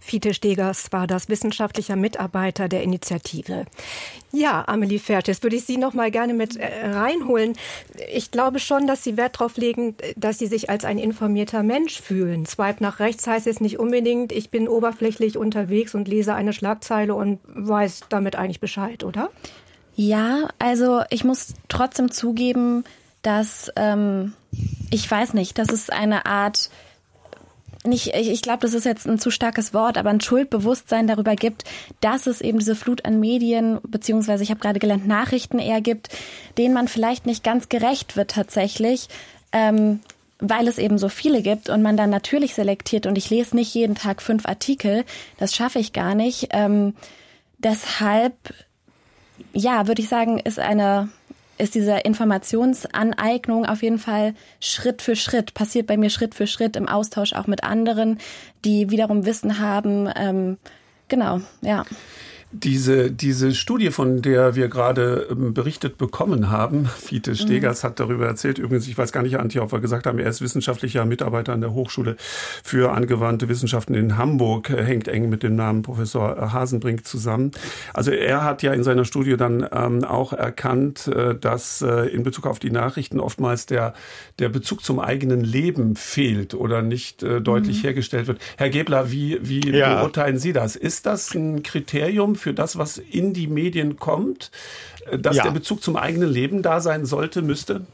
Fiete 0.10 0.34
Stegers 0.34 0.92
war 0.92 1.06
das 1.06 1.30
wissenschaftlicher 1.30 1.96
Mitarbeiter 1.96 2.68
der 2.68 2.82
Initiative. 2.82 3.66
Ja, 4.32 4.64
Amelie 4.68 4.98
Fertis, 4.98 5.44
würde 5.44 5.56
ich 5.56 5.66
Sie 5.66 5.78
noch 5.78 5.94
mal 5.94 6.10
gerne 6.10 6.34
mit 6.34 6.58
äh, 6.58 6.88
reinholen. 6.88 7.54
Ich 8.12 8.32
glaube 8.32 8.58
schon, 8.58 8.88
dass 8.88 9.04
Sie 9.04 9.18
Wert 9.18 9.36
darauf 9.36 9.58
legen, 9.58 9.96
dass 10.16 10.40
Sie 10.40 10.48
sich 10.48 10.72
als 10.72 10.84
ein 10.84 10.98
informierter 10.98 11.62
Mensch 11.62 12.02
fühlen. 12.02 12.48
Swipe 12.48 12.82
nach 12.82 13.00
rechts 13.00 13.28
heißt 13.28 13.46
es 13.46 13.62
nicht 13.62 13.78
unbedingt, 13.78 14.32
ich 14.32 14.50
bin 14.50 14.68
oberflächlich 14.68 15.38
unterwegs 15.38 15.94
und 15.94 16.08
lese 16.08 16.34
eine 16.34 16.54
Schlagzeile 16.54 17.14
und 17.14 17.40
weiß 17.46 18.02
damit 18.10 18.36
eigentlich 18.36 18.60
Bescheid, 18.60 19.04
oder? 19.04 19.30
Ja, 19.96 20.48
also 20.58 21.04
ich 21.12 21.24
muss 21.24 21.54
trotzdem 21.68 22.10
zugeben, 22.10 22.84
dass 23.22 23.72
ähm, 23.76 24.34
ich 24.90 25.10
weiß 25.10 25.36
nicht, 25.36 25.60
das 25.60 25.70
ist 25.70 25.94
eine 25.94 26.26
Art 26.26 26.72
nicht, 27.86 28.14
ich, 28.16 28.30
ich 28.30 28.42
glaube, 28.42 28.60
das 28.60 28.74
ist 28.74 28.86
jetzt 28.86 29.08
ein 29.08 29.20
zu 29.20 29.32
starkes 29.32 29.74
Wort, 29.74 29.98
aber 29.98 30.10
ein 30.10 30.22
Schuldbewusstsein 30.22 31.08
darüber 31.08 31.36
gibt, 31.36 31.64
dass 32.02 32.28
es 32.28 32.42
eben 32.42 32.60
diese 32.60 32.76
Flut 32.76 33.06
an 33.06 33.20
Medien, 33.20 33.80
beziehungsweise 33.84 34.44
ich 34.44 34.50
habe 34.50 34.60
gerade 34.60 34.80
gelernt, 34.80 35.08
Nachrichten 35.08 35.60
eher 35.60 35.82
gibt, 35.82 36.10
denen 36.58 36.74
man 36.74 36.88
vielleicht 36.88 37.26
nicht 37.26 37.44
ganz 37.44 37.70
gerecht 37.70 38.18
wird 38.18 38.32
tatsächlich. 38.32 39.08
Ähm, 39.52 40.02
weil 40.42 40.70
es 40.70 40.78
eben 40.78 40.98
so 40.98 41.10
viele 41.10 41.42
gibt 41.42 41.70
und 41.70 41.82
man 41.82 41.98
dann 41.98 42.10
natürlich 42.10 42.56
selektiert 42.56 43.06
und 43.06 43.18
ich 43.18 43.30
lese 43.30 43.58
nicht 43.58 43.74
jeden 43.74 43.96
Tag 43.96 44.22
fünf 44.22 44.46
Artikel, 44.46 45.04
das 45.38 45.54
schaffe 45.54 45.80
ich 45.80 45.92
gar 45.92 46.16
nicht. 46.16 46.48
Ähm, 46.52 46.94
deshalb, 47.58 48.34
ja, 49.52 49.88
würde 49.88 50.02
ich 50.02 50.08
sagen, 50.08 50.40
ist 50.40 50.58
eine 50.58 51.10
ist 51.60 51.76
diese 51.76 51.98
Informationsaneignung 51.98 53.66
auf 53.66 53.84
jeden 53.84 54.00
Fall 54.00 54.34
Schritt 54.60 55.02
für 55.02 55.16
Schritt, 55.16 55.54
passiert 55.54 55.88
bei 55.88 55.98
mir 55.98 56.10
Schritt 56.10 56.34
für 56.34 56.48
Schritt 56.48 56.76
im 56.76 56.88
Austausch 56.88 57.34
auch 57.34 57.48
mit 57.48 57.64
anderen, 57.64 58.18
die 58.66 58.90
wiederum 58.90 59.26
Wissen 59.26 59.60
haben. 59.60 60.10
Ähm, 60.16 60.58
genau, 61.10 61.42
ja. 61.62 61.86
Diese, 62.52 63.12
diese 63.12 63.54
Studie, 63.54 63.92
von 63.92 64.24
der 64.24 64.56
wir 64.56 64.70
gerade 64.70 65.28
ähm, 65.30 65.54
berichtet 65.54 66.00
bekommen 66.00 66.50
haben, 66.50 66.86
Fiete 66.98 67.36
Stegers 67.36 67.84
mhm. 67.84 67.88
hat 67.88 68.00
darüber 68.00 68.26
erzählt. 68.26 68.58
Übrigens, 68.58 68.88
ich 68.88 68.98
weiß 68.98 69.12
gar 69.12 69.22
nicht, 69.22 69.38
Antje, 69.38 69.62
ob 69.62 69.72
wir 69.72 69.80
gesagt 69.80 70.08
haben, 70.08 70.18
er 70.18 70.28
ist 70.28 70.42
wissenschaftlicher 70.42 71.06
Mitarbeiter 71.06 71.54
an 71.54 71.62
der 71.62 71.74
Hochschule 71.74 72.16
für 72.64 72.92
angewandte 72.92 73.50
Wissenschaften 73.50 73.94
in 73.94 74.18
Hamburg, 74.18 74.70
hängt 74.70 75.08
eng 75.08 75.30
mit 75.30 75.44
dem 75.44 75.56
Namen 75.56 75.84
Professor 75.84 76.52
Hasenbrink 76.52 77.06
zusammen. 77.06 77.52
Also 77.94 78.10
er 78.10 78.44
hat 78.44 78.64
ja 78.64 78.74
in 78.74 78.84
seiner 78.84 79.06
Studie 79.06 79.38
dann 79.38 79.68
ähm, 79.72 80.04
auch 80.04 80.34
erkannt, 80.34 81.08
äh, 81.08 81.36
dass 81.36 81.84
äh, 81.84 82.08
in 82.08 82.24
Bezug 82.24 82.48
auf 82.48 82.58
die 82.58 82.72
Nachrichten 82.72 83.20
oftmals 83.20 83.68
der, 83.68 83.94
der 84.40 84.50
Bezug 84.50 84.84
zum 84.84 85.00
eigenen 85.00 85.42
Leben 85.42 85.96
fehlt 85.96 86.56
oder 86.56 86.82
nicht 86.82 87.22
äh, 87.22 87.42
deutlich 87.42 87.84
mhm. 87.84 87.88
hergestellt 87.88 88.26
wird. 88.26 88.40
Herr 88.58 88.70
Gebler, 88.70 89.12
wie, 89.12 89.38
wie 89.44 89.70
ja. 89.70 90.00
beurteilen 90.00 90.40
Sie 90.40 90.52
das? 90.52 90.76
Ist 90.76 91.06
das 91.06 91.36
ein 91.36 91.62
Kriterium 91.62 92.39
für 92.40 92.54
das, 92.54 92.78
was 92.78 92.98
in 92.98 93.34
die 93.34 93.48
Medien 93.48 93.98
kommt, 93.98 94.52
äh, 95.10 95.20
dass 95.20 95.38
ja. 95.38 95.44
der 95.44 95.52
Bezug 95.52 95.84
zum 95.84 95.96
eigenen 95.96 96.30
Leben 96.30 96.62
da 96.62 96.80
sein 96.82 97.06
sollte, 97.06 97.42
müsste? 97.42 97.86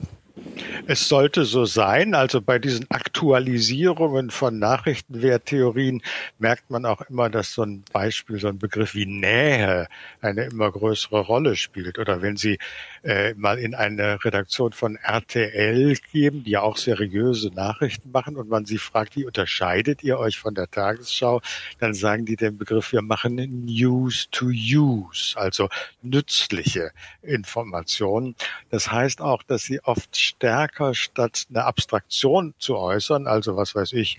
Es 0.88 1.08
sollte 1.08 1.46
so 1.46 1.66
sein. 1.66 2.14
Also 2.14 2.42
bei 2.42 2.60
diesen 2.60 2.90
Aktualisierungen 2.90 4.30
von 4.30 4.60
Nachrichtenwerttheorien 4.60 6.02
merkt 6.38 6.70
man 6.70 6.86
auch 6.86 7.02
immer, 7.10 7.30
dass 7.30 7.54
so 7.54 7.64
ein 7.64 7.84
Beispiel, 7.92 8.40
so 8.40 8.48
ein 8.48 8.60
Begriff 8.60 8.94
wie 8.96 9.06
Nähe 9.06 9.88
eine 10.22 10.46
immer 10.46 10.72
größere 10.72 11.22
Rolle 11.22 11.56
spielt. 11.56 11.98
Oder 12.00 12.22
wenn 12.22 12.38
Sie 12.38 12.58
äh, 13.06 13.34
mal 13.36 13.60
in 13.60 13.76
eine 13.76 14.24
Redaktion 14.24 14.74
von 14.74 14.96
RTL 14.96 15.96
geben, 16.12 16.44
die 16.44 16.52
ja 16.52 16.62
auch 16.62 16.78
seriöse 16.78 17.50
Nachrichten 17.50 18.12
machen 18.12 18.36
und 18.36 18.50
man 18.50 18.66
sie 18.66 18.78
fragt, 18.78 19.16
wie 19.16 19.26
unterscheidet 19.26 20.04
ihr 20.04 20.18
euch 20.18 20.40
von 20.40 20.56
der 20.56 20.70
Tagesschau, 20.70 21.42
dann 21.80 21.94
sagen 21.94 22.26
die 22.26 22.36
den 22.36 22.58
Begriff, 22.58 22.92
wir 22.92 23.02
machen 23.02 23.36
News 23.66 24.28
to 24.32 24.48
Use, 24.48 25.38
also 25.38 25.70
nützliche 26.02 26.92
Informationen. 27.22 28.36
Das 28.70 28.92
heißt 28.92 29.22
auch, 29.22 29.44
dass 29.44 29.64
sie 29.64 29.80
oft 29.82 30.16
stärker 30.38 30.94
statt 30.94 31.46
eine 31.50 31.66
Abstraktion 31.66 32.54
zu 32.60 32.78
äußern, 32.78 33.28
also 33.28 33.56
was 33.56 33.76
weiß 33.76 33.94
ich, 33.94 34.18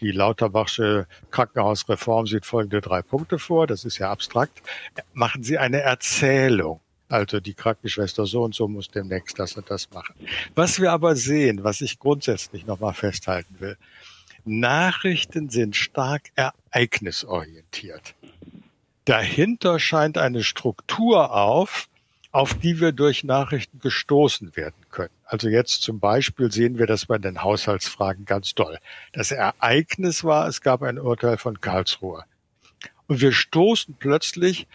die 0.00 0.12
Lauterbachsche 0.12 1.06
Krankenhausreform 1.30 2.26
sieht 2.26 2.46
folgende 2.46 2.80
drei 2.80 3.02
Punkte 3.02 3.38
vor, 3.38 3.66
das 3.66 3.84
ist 3.84 3.98
ja 3.98 4.10
abstrakt, 4.10 4.62
machen 5.12 5.42
sie 5.42 5.58
eine 5.58 5.80
Erzählung. 5.80 6.80
Also 7.08 7.40
die 7.40 7.52
Krankenschwester 7.52 8.24
so 8.24 8.42
und 8.42 8.54
so 8.54 8.68
muss 8.68 8.88
demnächst 8.88 9.38
das 9.38 9.54
und 9.56 9.70
das 9.70 9.90
machen. 9.90 10.14
Was 10.54 10.80
wir 10.80 10.92
aber 10.92 11.14
sehen, 11.14 11.62
was 11.62 11.82
ich 11.82 11.98
grundsätzlich 11.98 12.64
nochmal 12.64 12.94
festhalten 12.94 13.56
will, 13.58 13.76
Nachrichten 14.44 15.50
sind 15.50 15.76
stark 15.76 16.30
ereignisorientiert. 16.36 18.14
Dahinter 19.04 19.78
scheint 19.78 20.16
eine 20.16 20.42
Struktur 20.42 21.34
auf, 21.34 21.88
auf 22.32 22.54
die 22.54 22.80
wir 22.80 22.92
durch 22.92 23.24
Nachrichten 23.24 23.78
gestoßen 23.78 24.56
werden 24.56 24.86
können. 24.90 25.12
Also 25.24 25.48
jetzt 25.48 25.82
zum 25.82 26.00
Beispiel 26.00 26.50
sehen 26.50 26.78
wir 26.78 26.86
das 26.86 27.06
bei 27.06 27.18
den 27.18 27.42
Haushaltsfragen 27.42 28.24
ganz 28.24 28.54
doll. 28.54 28.78
Das 29.12 29.30
Ereignis 29.30 30.24
war, 30.24 30.48
es 30.48 30.62
gab 30.62 30.82
ein 30.82 30.98
Urteil 30.98 31.36
von 31.36 31.60
Karlsruhe. 31.60 32.24
Und 33.06 33.20
wir 33.20 33.32
stoßen 33.32 33.96
plötzlich 33.98 34.66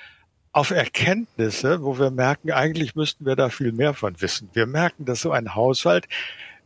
auf 0.52 0.70
Erkenntnisse, 0.70 1.84
wo 1.84 1.98
wir 1.98 2.12
merken, 2.12 2.52
eigentlich 2.52 2.96
müssten 2.96 3.26
wir 3.26 3.36
da 3.36 3.50
viel 3.50 3.72
mehr 3.72 3.96
von 3.96 4.22
wissen. 4.22 4.50
Wir 4.54 4.68
merken, 4.68 5.06
dass 5.06 5.22
so 5.22 5.32
ein 5.32 5.56
Haushalt 5.56 6.08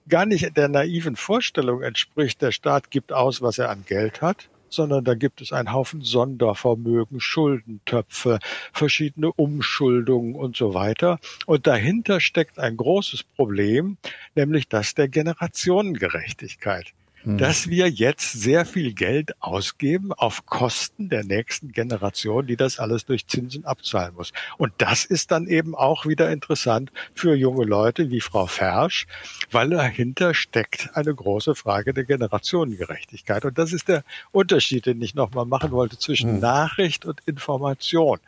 gar 0.10 0.26
nicht 0.26 0.58
der 0.58 0.68
naiven 0.68 1.16
Vorstellung 1.16 1.82
entspricht, 1.82 2.42
der 2.42 2.52
Staat 2.52 2.92
gibt 2.92 3.14
aus, 3.14 3.42
was 3.42 3.58
er 3.58 3.70
an 3.70 3.86
Geld 3.86 4.22
hat, 4.22 4.50
sondern 4.74 5.04
da 5.04 5.16
gibt 5.16 5.42
es 5.42 5.52
einen 5.52 5.72
Haufen 5.72 6.02
Sondervermögen, 6.02 7.20
Schuldentöpfe, 7.20 8.40
verschiedene 8.74 9.32
Umschuldungen 9.32 10.36
und 10.36 10.56
so 10.56 10.74
weiter. 10.74 11.20
Und 11.46 11.68
dahinter 11.68 12.20
steckt 12.20 12.60
ein 12.60 12.78
großes 12.78 13.24
Problem, 13.24 13.98
nämlich 14.36 14.68
das 14.68 14.96
der 14.96 15.08
Generationengerechtigkeit. 15.08 16.94
Hm. 17.24 17.38
dass 17.38 17.70
wir 17.70 17.88
jetzt 17.88 18.32
sehr 18.34 18.66
viel 18.66 18.94
Geld 18.94 19.34
ausgeben 19.42 20.12
auf 20.12 20.46
Kosten 20.48 21.10
der 21.10 21.24
nächsten 21.24 21.72
Generation, 21.72 22.48
die 22.48 22.56
das 22.56 22.80
alles 22.80 23.06
durch 23.06 23.28
Zinsen 23.28 23.64
abzahlen 23.64 24.16
muss. 24.16 24.32
Und 24.58 24.74
das 24.80 25.06
ist 25.06 25.30
dann 25.30 25.46
eben 25.48 25.76
auch 25.76 26.08
wieder 26.08 26.32
interessant 26.32 26.92
für 27.14 27.36
junge 27.36 27.66
Leute 27.66 28.10
wie 28.10 28.22
Frau 28.22 28.48
Fersch, 28.48 29.06
weil 29.52 29.70
dahinter 29.70 30.34
steckt 30.34 30.90
eine 30.96 31.14
große 31.14 31.54
Frage 31.54 31.94
der 31.94 32.06
Generationengerechtigkeit. 32.06 33.46
Und 33.46 33.58
das 33.58 33.72
ist 33.72 33.88
der 33.88 34.04
Unterschied, 34.32 34.88
den 34.88 35.00
ich 35.02 35.14
nochmal 35.14 35.46
machen 35.46 35.72
wollte 35.72 36.00
zwischen 36.00 36.32
hm. 36.32 36.40
Nachricht 36.40 37.06
und 37.06 37.22
Information. 37.28 38.20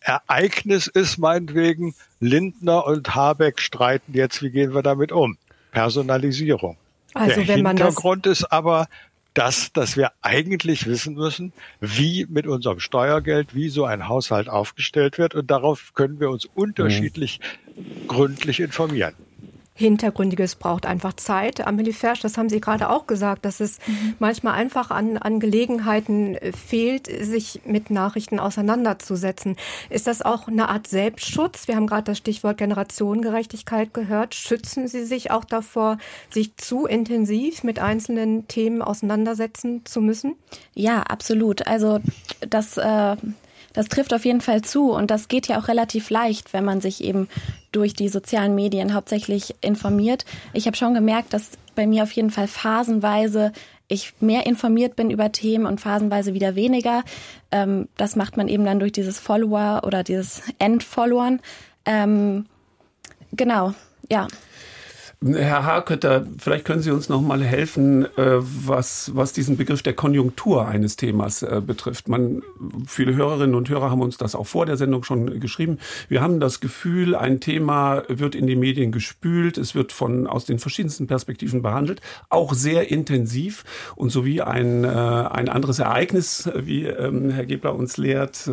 Ereignis 0.00 0.88
ist 0.88 1.18
meinetwegen, 1.18 1.94
Lindner 2.18 2.84
und 2.84 3.14
Habeck 3.14 3.60
streiten 3.60 4.14
jetzt, 4.14 4.42
wie 4.42 4.50
gehen 4.50 4.74
wir 4.74 4.82
damit 4.82 5.12
um? 5.12 5.36
Personalisierung. 5.70 6.76
Also, 7.14 7.42
Der 7.42 7.56
Hintergrund 7.56 8.26
ist 8.26 8.44
aber 8.44 8.86
das, 9.34 9.72
dass 9.72 9.96
wir 9.96 10.12
eigentlich 10.20 10.86
wissen 10.86 11.14
müssen, 11.14 11.52
wie 11.80 12.26
mit 12.28 12.46
unserem 12.46 12.80
Steuergeld, 12.80 13.54
wie 13.54 13.68
so 13.68 13.84
ein 13.84 14.08
Haushalt 14.08 14.48
aufgestellt 14.48 15.16
wird. 15.18 15.34
Und 15.34 15.50
darauf 15.50 15.94
können 15.94 16.18
wir 16.18 16.30
uns 16.30 16.44
unterschiedlich 16.44 17.40
mhm. 17.76 18.08
gründlich 18.08 18.60
informieren. 18.60 19.14
Hintergründiges 19.78 20.56
braucht 20.56 20.86
einfach 20.86 21.12
Zeit. 21.12 21.64
Amelie 21.64 21.92
Fersch, 21.92 22.20
das 22.20 22.36
haben 22.36 22.48
Sie 22.48 22.60
gerade 22.60 22.90
auch 22.90 23.06
gesagt, 23.06 23.44
dass 23.44 23.60
es 23.60 23.78
mhm. 23.86 24.16
manchmal 24.18 24.54
einfach 24.54 24.90
an, 24.90 25.18
an 25.18 25.38
Gelegenheiten 25.38 26.34
äh, 26.34 26.50
fehlt, 26.50 27.06
sich 27.06 27.60
mit 27.64 27.88
Nachrichten 27.88 28.40
auseinanderzusetzen. 28.40 29.56
Ist 29.88 30.08
das 30.08 30.20
auch 30.20 30.48
eine 30.48 30.68
Art 30.68 30.88
Selbstschutz? 30.88 31.68
Wir 31.68 31.76
haben 31.76 31.86
gerade 31.86 32.02
das 32.02 32.18
Stichwort 32.18 32.58
Generationengerechtigkeit 32.58 33.94
gehört. 33.94 34.34
Schützen 34.34 34.88
Sie 34.88 35.04
sich 35.04 35.30
auch 35.30 35.44
davor, 35.44 35.98
sich 36.28 36.56
zu 36.56 36.86
intensiv 36.86 37.62
mit 37.62 37.78
einzelnen 37.78 38.48
Themen 38.48 38.82
auseinandersetzen 38.82 39.82
zu 39.84 40.00
müssen? 40.00 40.34
Ja, 40.74 41.02
absolut. 41.02 41.68
Also 41.68 42.00
das 42.40 42.78
äh 42.78 43.16
das 43.72 43.88
trifft 43.88 44.14
auf 44.14 44.24
jeden 44.24 44.40
Fall 44.40 44.62
zu 44.62 44.92
und 44.92 45.10
das 45.10 45.28
geht 45.28 45.48
ja 45.48 45.58
auch 45.60 45.68
relativ 45.68 46.10
leicht, 46.10 46.52
wenn 46.52 46.64
man 46.64 46.80
sich 46.80 47.02
eben 47.02 47.28
durch 47.72 47.94
die 47.94 48.08
sozialen 48.08 48.54
Medien 48.54 48.94
hauptsächlich 48.94 49.54
informiert. 49.60 50.24
Ich 50.52 50.66
habe 50.66 50.76
schon 50.76 50.94
gemerkt, 50.94 51.32
dass 51.32 51.52
bei 51.74 51.86
mir 51.86 52.02
auf 52.02 52.12
jeden 52.12 52.30
Fall 52.30 52.48
phasenweise 52.48 53.52
ich 53.88 54.12
mehr 54.20 54.46
informiert 54.46 54.96
bin 54.96 55.10
über 55.10 55.32
Themen 55.32 55.66
und 55.66 55.80
phasenweise 55.80 56.34
wieder 56.34 56.54
weniger. 56.54 57.04
Ähm, 57.50 57.88
das 57.96 58.16
macht 58.16 58.36
man 58.36 58.48
eben 58.48 58.64
dann 58.64 58.80
durch 58.80 58.92
dieses 58.92 59.18
Follower 59.18 59.82
oder 59.84 60.04
dieses 60.04 60.42
Endfollowern. 60.58 61.40
Ähm, 61.86 62.46
genau, 63.32 63.74
ja. 64.10 64.28
Herr 65.20 65.64
Harkötter, 65.64 66.24
vielleicht 66.38 66.64
können 66.64 66.80
Sie 66.80 66.92
uns 66.92 67.08
noch 67.08 67.20
mal 67.20 67.42
helfen, 67.42 68.04
äh, 68.16 68.38
was, 68.38 69.10
was 69.16 69.32
diesen 69.32 69.56
Begriff 69.56 69.82
der 69.82 69.94
Konjunktur 69.94 70.68
eines 70.68 70.94
Themas 70.94 71.42
äh, 71.42 71.60
betrifft. 71.60 72.06
Man, 72.06 72.44
viele 72.86 73.16
Hörerinnen 73.16 73.56
und 73.56 73.68
Hörer 73.68 73.90
haben 73.90 74.00
uns 74.00 74.16
das 74.16 74.36
auch 74.36 74.46
vor 74.46 74.64
der 74.64 74.76
Sendung 74.76 75.02
schon 75.02 75.40
geschrieben. 75.40 75.78
Wir 76.08 76.20
haben 76.20 76.38
das 76.38 76.60
Gefühl, 76.60 77.16
ein 77.16 77.40
Thema 77.40 78.04
wird 78.06 78.36
in 78.36 78.46
die 78.46 78.54
Medien 78.54 78.92
gespült, 78.92 79.58
es 79.58 79.74
wird 79.74 79.90
von, 79.90 80.28
aus 80.28 80.44
den 80.44 80.60
verschiedensten 80.60 81.08
Perspektiven 81.08 81.62
behandelt, 81.62 82.00
auch 82.28 82.54
sehr 82.54 82.88
intensiv. 82.92 83.64
Und 83.96 84.10
so 84.10 84.24
wie 84.24 84.40
ein, 84.40 84.84
äh, 84.84 84.86
ein 84.86 85.48
anderes 85.48 85.80
Ereignis, 85.80 86.48
wie 86.54 86.84
ähm, 86.84 87.30
Herr 87.30 87.46
Gebler 87.46 87.74
uns 87.74 87.96
lehrt, 87.96 88.48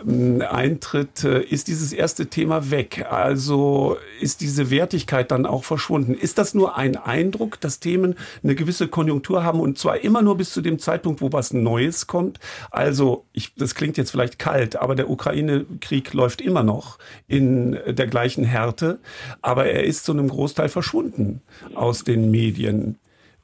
eintritt, 0.00 1.24
ist 1.24 1.68
dieses 1.68 1.92
erste 1.92 2.28
Thema 2.28 2.70
weg. 2.70 3.06
Also 3.10 3.98
ist 4.20 4.40
diese 4.40 4.70
Wertigkeit 4.70 5.30
dann 5.30 5.46
auch 5.50 5.64
verschwunden. 5.64 6.14
Ist 6.14 6.38
das 6.38 6.54
nur 6.54 6.76
ein 6.76 6.96
Eindruck, 6.96 7.60
dass 7.60 7.80
Themen 7.80 8.14
eine 8.42 8.54
gewisse 8.54 8.88
Konjunktur 8.88 9.44
haben 9.44 9.60
und 9.60 9.78
zwar 9.78 10.00
immer 10.00 10.22
nur 10.22 10.36
bis 10.36 10.52
zu 10.52 10.60
dem 10.60 10.78
Zeitpunkt, 10.78 11.20
wo 11.20 11.32
was 11.32 11.52
Neues 11.52 12.06
kommt? 12.06 12.40
Also, 12.70 13.24
ich, 13.32 13.54
das 13.54 13.74
klingt 13.74 13.96
jetzt 13.96 14.10
vielleicht 14.10 14.38
kalt, 14.38 14.76
aber 14.76 14.94
der 14.94 15.10
Ukraine-Krieg 15.10 16.12
läuft 16.14 16.40
immer 16.40 16.62
noch 16.62 16.98
in 17.28 17.78
der 17.86 18.06
gleichen 18.06 18.44
Härte, 18.44 18.98
aber 19.42 19.66
er 19.66 19.84
ist 19.84 20.04
zu 20.04 20.12
einem 20.12 20.28
Großteil 20.28 20.68
verschwunden 20.68 21.42
aus 21.74 22.04
den 22.04 22.30
Medien. 22.30 22.96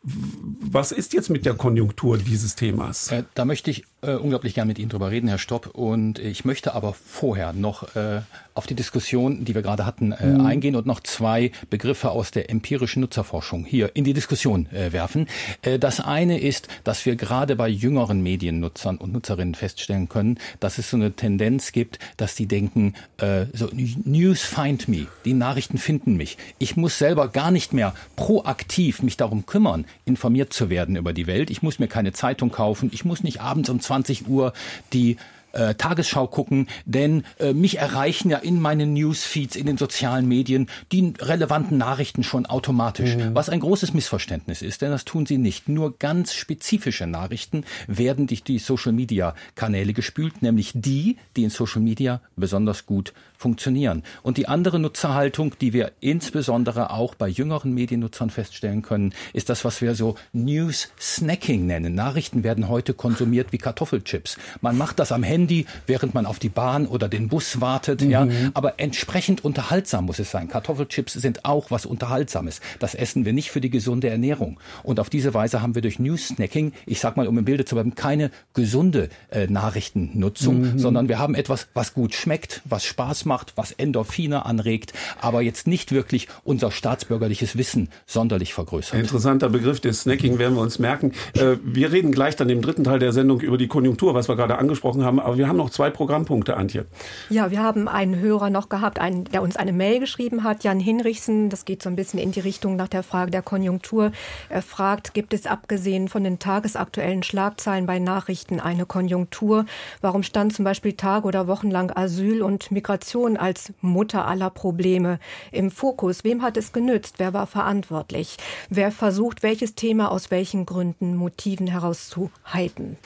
Was 0.02 0.92
ist 0.92 1.14
jetzt 1.14 1.30
mit 1.30 1.44
der 1.46 1.54
Konjunktur 1.54 2.16
dieses 2.16 2.54
Themas? 2.54 3.11
Äh, 3.11 3.24
da 3.34 3.44
möchte 3.44 3.72
ich 3.72 3.84
äh, 4.02 4.14
unglaublich 4.14 4.54
gern 4.54 4.68
mit 4.68 4.78
Ihnen 4.78 4.88
drüber 4.88 5.11
reden, 5.11 5.26
Herr 5.26 5.38
Stopp. 5.38 5.66
Und 5.66 6.20
ich 6.20 6.44
möchte 6.44 6.74
aber 6.74 6.92
vorher 6.92 7.52
noch 7.52 7.96
äh, 7.96 8.20
auf 8.57 8.66
die 8.66 8.74
Diskussion, 8.74 9.44
die 9.44 9.54
wir 9.54 9.62
gerade 9.62 9.86
hatten, 9.86 10.12
äh, 10.12 10.26
mhm. 10.26 10.46
eingehen 10.46 10.76
und 10.76 10.86
noch 10.86 11.00
zwei 11.00 11.50
Begriffe 11.70 12.11
aus 12.11 12.30
der 12.30 12.50
empirischen 12.50 13.00
Nutzerforschung 13.00 13.64
hier 13.64 13.94
in 13.94 14.04
die 14.04 14.14
Diskussion 14.14 14.66
äh, 14.72 14.92
werfen. 14.92 15.28
Äh, 15.62 15.78
das 15.78 16.00
eine 16.00 16.40
ist, 16.40 16.68
dass 16.84 17.04
wir 17.04 17.16
gerade 17.16 17.57
bei 17.57 17.68
jüngeren 17.68 18.22
Mediennutzern 18.22 18.96
und 18.96 19.12
Nutzerinnen 19.12 19.54
feststellen 19.54 20.09
können, 20.09 20.38
dass 20.61 20.78
es 20.78 20.90
so 20.90 20.96
eine 20.96 21.12
Tendenz 21.12 21.72
gibt, 21.72 21.98
dass 22.16 22.34
die 22.34 22.46
denken, 22.46 22.94
äh, 23.18 23.46
so 23.52 23.68
News 23.72 24.42
find 24.42 24.88
me, 24.88 25.07
die 25.24 25.34
Nachrichten 25.34 25.78
finden 25.78 26.16
mich. 26.16 26.38
Ich 26.59 26.76
muss 26.76 26.98
selber 26.98 27.28
gar 27.28 27.50
nicht 27.50 27.72
mehr 27.72 27.94
proaktiv 28.16 29.02
mich 29.02 29.16
darum 29.16 29.46
kümmern, 29.46 29.84
informiert 30.04 30.52
zu 30.52 30.70
werden 30.70 30.96
über 30.96 31.12
die 31.12 31.26
Welt. 31.26 31.50
Ich 31.50 31.62
muss 31.62 31.78
mir 31.78 31.88
keine 31.88 32.12
Zeitung 32.12 32.50
kaufen. 32.50 32.90
Ich 32.92 33.04
muss 33.04 33.22
nicht 33.22 33.40
abends 33.40 33.68
um 33.68 33.80
20 33.80 34.28
Uhr 34.28 34.52
die 34.92 35.16
äh, 35.57 35.74
Tagesschau 35.74 36.26
gucken, 36.26 36.68
denn 36.84 37.24
äh, 37.38 37.52
mich 37.52 37.78
erreichen 37.78 38.30
ja 38.30 38.38
in 38.38 38.61
meinen 38.61 38.92
Newsfeeds, 38.92 39.57
in 39.57 39.66
den 39.66 39.78
sozialen 39.78 40.28
Medien 40.28 40.68
die 40.92 41.14
relevanten 41.18 41.78
Nachrichten 41.78 42.22
schon 42.22 42.46
automatisch, 42.46 43.16
mhm. 43.16 43.34
was 43.34 43.48
ein 43.48 43.61
großes 43.61 43.94
Missverständnis 43.94 44.62
ist, 44.62 44.82
denn 44.82 44.90
das 44.90 45.04
tun 45.04 45.26
sie 45.26 45.38
nicht. 45.38 45.68
Nur 45.68 45.98
ganz 45.98 46.34
spezifische 46.34 47.07
Nachrichten 47.07 47.64
werden 47.86 48.26
durch 48.26 48.42
die 48.42 48.59
Social-Media-Kanäle 48.59 49.92
gespült, 49.92 50.42
nämlich 50.42 50.72
die, 50.74 51.16
die 51.36 51.44
in 51.44 51.50
Social 51.50 51.82
Media 51.82 52.20
besonders 52.36 52.86
gut 52.86 53.12
funktionieren. 53.39 54.03
Und 54.22 54.37
die 54.37 54.49
andere 54.49 54.78
Nutzerhaltung, 54.78 55.55
die 55.61 55.72
wir 55.72 55.93
insbesondere 56.01 56.91
auch 56.91 57.14
bei 57.14 57.28
jüngeren 57.28 57.72
Mediennutzern 57.72 58.30
feststellen 58.30 58.82
können, 58.82 59.12
ist 59.32 59.49
das, 59.49 59.64
was 59.64 59.80
wir 59.80 59.95
so 59.95 60.16
News 60.32 60.89
Snacking 61.01 61.66
nennen. 61.66 61.95
Nachrichten 61.95 62.45
werden 62.45 62.68
heute 62.68 62.95
konsumiert 62.95 63.49
wie 63.53 63.59
Kartoffelchips. 63.59 64.39
Man 64.61 64.76
macht 64.76 64.99
das 64.99 65.12
am 65.12 65.22
Handy 65.22 65.66
während 65.87 66.14
man 66.14 66.26
auf 66.26 66.39
die 66.39 66.49
Bahn 66.49 66.87
oder 66.87 67.09
den 67.09 67.28
Bus 67.28 67.61
wartet. 67.61 68.03
Mhm. 68.03 68.11
Ja, 68.11 68.28
aber 68.55 68.78
entsprechend 68.78 69.45
unterhaltsam 69.45 70.07
muss 70.07 70.18
es 70.18 70.30
sein. 70.30 70.49
Kartoffelchips 70.49 71.14
sind 71.14 71.45
auch 71.45 71.70
was 71.70 71.87
Unterhaltsames. 71.87 72.61
Das 72.78 72.95
essen 72.95 73.24
wir 73.24 73.32
nicht 73.32 73.51
für 73.51 73.61
die 73.61 73.70
gesunde 73.70 74.09
Ernährung. 74.09 74.59
Und 74.82 75.01
auf 75.01 75.11
diese 75.11 75.34
Weise 75.34 75.62
haben 75.62 75.74
wir 75.74 75.82
durch 75.82 75.99
News 75.99 76.28
Snacking, 76.28 76.72
ich 76.87 77.01
sag 77.01 77.16
mal, 77.16 77.26
um 77.26 77.39
im 77.39 77.45
Bilde 77.45 77.64
zu 77.64 77.74
bleiben, 77.74 77.95
keine 77.95 78.30
gesunde 78.55 79.09
äh, 79.30 79.47
Nachrichtennutzung, 79.47 80.61
mhm. 80.61 80.78
sondern 80.78 81.09
wir 81.09 81.18
haben 81.18 81.34
etwas, 81.34 81.68
was 81.74 81.95
gut 81.95 82.14
schmeckt, 82.14 82.62
was 82.64 82.84
Spaß 82.84 83.24
macht, 83.26 83.52
was 83.56 83.72
Endorphine 83.72 84.46
anregt, 84.46 84.92
aber 85.20 85.42
jetzt 85.42 85.66
nicht 85.66 85.92
wirklich 85.92 86.28
unser 86.44 86.70
staatsbürgerliches 86.70 87.58
Wissen 87.58 87.90
sonderlich 88.06 88.54
vergrößert. 88.54 88.98
Interessanter 88.98 89.48
Begriff 89.48 89.80
des 89.80 90.02
Snacking 90.02 90.38
werden 90.38 90.54
wir 90.54 90.62
uns 90.62 90.78
merken. 90.78 91.12
Äh, 91.34 91.56
wir 91.62 91.92
reden 91.92 92.12
gleich 92.12 92.36
dann 92.36 92.48
im 92.48 92.62
dritten 92.62 92.84
Teil 92.84 92.98
der 92.98 93.12
Sendung 93.12 93.40
über 93.40 93.58
die 93.58 93.68
Konjunktur, 93.68 94.14
was 94.14 94.28
wir 94.28 94.36
gerade 94.36 94.58
angesprochen 94.58 95.04
haben, 95.04 95.20
aber 95.20 95.36
wir 95.36 95.48
haben 95.48 95.56
noch 95.56 95.70
zwei 95.70 95.90
Programmpunkte, 95.90 96.56
Antje. 96.56 96.86
Ja, 97.28 97.50
wir 97.50 97.62
haben 97.62 97.88
einen 97.88 98.18
Hörer 98.18 98.50
noch 98.50 98.68
gehabt, 98.68 99.00
einen, 99.00 99.24
der 99.24 99.42
uns 99.42 99.56
eine 99.56 99.72
Mail 99.72 100.00
geschrieben 100.00 100.44
hat, 100.44 100.64
Jan 100.64 100.80
Hinrichsen, 100.80 101.50
das 101.50 101.64
geht 101.64 101.82
so 101.82 101.88
ein 101.88 101.96
bisschen 101.96 102.18
in 102.18 102.32
die 102.32 102.40
Richtung 102.40 102.76
nach 102.76 102.88
der 102.88 103.02
Frage 103.02 103.30
der 103.30 103.42
Konjunktur. 103.42 104.12
Er 104.48 104.62
fragt, 104.62 105.14
gibt 105.14 105.34
es 105.34 105.46
abgesehen 105.46 106.08
von 106.08 106.24
den 106.24 106.38
tagesaktuellen 106.38 107.22
Schlagzeilen 107.22 107.86
bei 107.86 107.98
Nachrichten 107.98 108.60
eine 108.60 108.86
Konjunktur? 108.86 109.66
Warum 110.00 110.22
stand 110.22 110.54
zum 110.54 110.64
Beispiel 110.64 110.92
Tage 110.92 111.26
oder 111.26 111.48
Wochen 111.48 111.70
lang 111.70 111.90
Asyl 111.96 112.42
und 112.42 112.70
Migration 112.70 113.15
als 113.36 113.72
Mutter 113.80 114.26
aller 114.26 114.50
Probleme 114.50 115.18
im 115.52 115.70
Fokus? 115.70 116.24
Wem 116.24 116.42
hat 116.42 116.56
es 116.56 116.72
genützt? 116.72 117.14
Wer 117.18 117.32
war 117.32 117.46
verantwortlich? 117.46 118.36
Wer 118.68 118.90
versucht, 118.90 119.42
welches 119.42 119.74
Thema 119.74 120.10
aus 120.10 120.30
welchen 120.30 120.66
Gründen, 120.66 121.16
Motiven 121.16 121.66
herauszuhypen? 121.66 122.96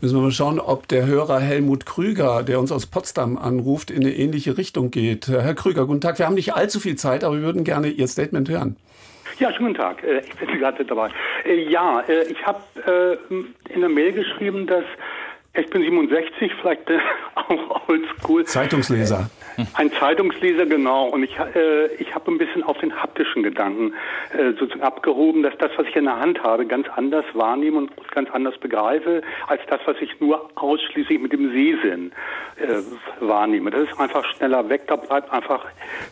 Müssen 0.00 0.16
wir 0.16 0.22
mal 0.22 0.32
schauen, 0.32 0.58
ob 0.58 0.88
der 0.88 1.06
Hörer 1.06 1.38
Helmut 1.38 1.86
Krüger, 1.86 2.42
der 2.42 2.58
uns 2.58 2.72
aus 2.72 2.86
Potsdam 2.86 3.38
anruft, 3.38 3.90
in 3.90 4.02
eine 4.02 4.14
ähnliche 4.14 4.58
Richtung 4.58 4.90
geht. 4.90 5.28
Herr 5.28 5.54
Krüger, 5.54 5.86
guten 5.86 6.00
Tag. 6.00 6.18
Wir 6.18 6.26
haben 6.26 6.34
nicht 6.34 6.54
allzu 6.54 6.80
viel 6.80 6.96
Zeit, 6.96 7.22
aber 7.22 7.36
wir 7.36 7.42
würden 7.42 7.62
gerne 7.62 7.88
Ihr 7.88 8.08
Statement 8.08 8.48
hören. 8.48 8.76
Ja, 9.38 9.52
schönen 9.52 9.74
Tag. 9.74 10.02
Äh, 10.04 10.20
ich 10.20 10.34
bin 10.36 10.58
gerade 10.58 10.84
dabei. 10.84 11.10
Äh, 11.44 11.68
ja, 11.68 12.00
äh, 12.08 12.24
ich 12.24 12.46
habe 12.46 12.60
in 13.68 13.80
der 13.80 13.88
Mail 13.88 14.12
geschrieben, 14.12 14.66
dass 14.66 14.84
ich 15.54 15.68
bin 15.68 15.82
67, 15.82 16.52
vielleicht 16.60 16.82
auch 17.34 17.88
oldschool. 17.88 18.44
Zeitungsleser. 18.44 19.30
Ein 19.74 19.92
Zeitungsleser, 19.92 20.64
genau. 20.64 21.08
Und 21.08 21.24
ich, 21.24 21.38
äh, 21.38 21.94
ich 21.96 22.14
habe 22.14 22.30
ein 22.30 22.38
bisschen 22.38 22.62
auf 22.62 22.78
den 22.78 23.02
haptischen 23.02 23.42
Gedanken 23.42 23.92
äh, 24.32 24.52
sozusagen 24.52 24.82
abgehoben, 24.82 25.42
dass 25.42 25.56
das, 25.58 25.70
was 25.76 25.86
ich 25.86 25.96
in 25.96 26.04
der 26.04 26.18
Hand 26.18 26.42
habe, 26.42 26.66
ganz 26.66 26.88
anders 26.96 27.26
wahrnehme 27.34 27.78
und 27.78 27.90
ganz 28.12 28.30
anders 28.30 28.56
begreife, 28.58 29.20
als 29.48 29.60
das, 29.68 29.80
was 29.84 29.96
ich 30.00 30.18
nur 30.20 30.48
ausschließlich 30.54 31.20
mit 31.20 31.32
dem 31.32 31.52
Sehsinn 31.52 32.12
äh, 32.56 32.78
wahrnehme. 33.20 33.70
Das 33.70 33.82
ist 33.82 34.00
einfach 34.00 34.24
schneller 34.36 34.68
weg, 34.70 34.84
da 34.86 34.96
bleibt 34.96 35.30
einfach 35.30 35.66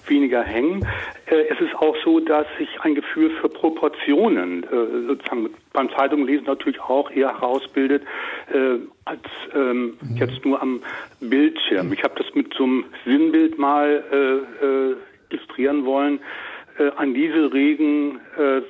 weniger 0.06 0.42
hängen. 0.42 0.86
Äh, 1.26 1.46
es 1.48 1.60
ist 1.60 1.74
auch 1.76 1.96
so, 2.04 2.20
dass 2.20 2.46
sich 2.58 2.68
ein 2.82 2.94
Gefühl 2.94 3.30
für 3.40 3.48
Proportionen 3.48 4.64
äh, 4.64 5.06
sozusagen 5.06 5.48
beim 5.72 5.88
Zeitunglesen 5.90 6.44
natürlich 6.46 6.80
auch 6.80 7.10
eher 7.10 7.28
herausbildet, 7.28 8.02
äh, 8.52 8.78
als 9.10 9.20
ähm, 9.54 9.98
mhm. 10.00 10.16
jetzt 10.16 10.44
nur 10.44 10.62
am 10.62 10.82
Bildschirm. 11.20 11.92
Ich 11.92 12.02
habe 12.04 12.14
das 12.16 12.32
mit 12.34 12.54
so 12.54 12.64
einem 12.64 12.84
Sinnbild 13.04 13.58
mal 13.58 14.04
äh, 14.12 14.64
äh, 14.64 14.96
illustrieren 15.30 15.84
wollen. 15.84 16.20
Äh, 16.78 16.90
an 16.96 17.12
diese 17.12 17.52
Regen 17.52 18.20
äh, 18.38 18.62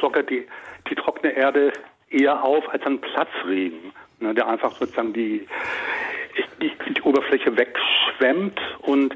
sockert 0.00 0.30
die, 0.30 0.46
die 0.88 0.94
trockene 0.94 1.32
Erde 1.36 1.72
eher 2.08 2.42
auf 2.42 2.68
als 2.70 2.84
ein 2.86 3.00
Platzregen, 3.00 3.92
ne, 4.18 4.34
der 4.34 4.48
einfach 4.48 4.72
sozusagen 4.72 5.12
die, 5.12 5.46
die, 6.62 6.72
die 6.94 7.02
Oberfläche 7.02 7.56
wegschwemmt 7.56 8.58
und 8.82 9.14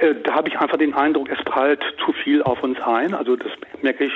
äh, 0.00 0.14
da 0.24 0.34
habe 0.34 0.48
ich 0.48 0.58
einfach 0.58 0.78
den 0.78 0.94
Eindruck, 0.94 1.28
es 1.30 1.42
prallt 1.44 1.82
zu 2.04 2.12
viel 2.12 2.42
auf 2.42 2.62
uns 2.62 2.80
ein. 2.80 3.14
Also 3.14 3.36
das 3.36 3.52
merke 3.82 4.04
ich 4.04 4.12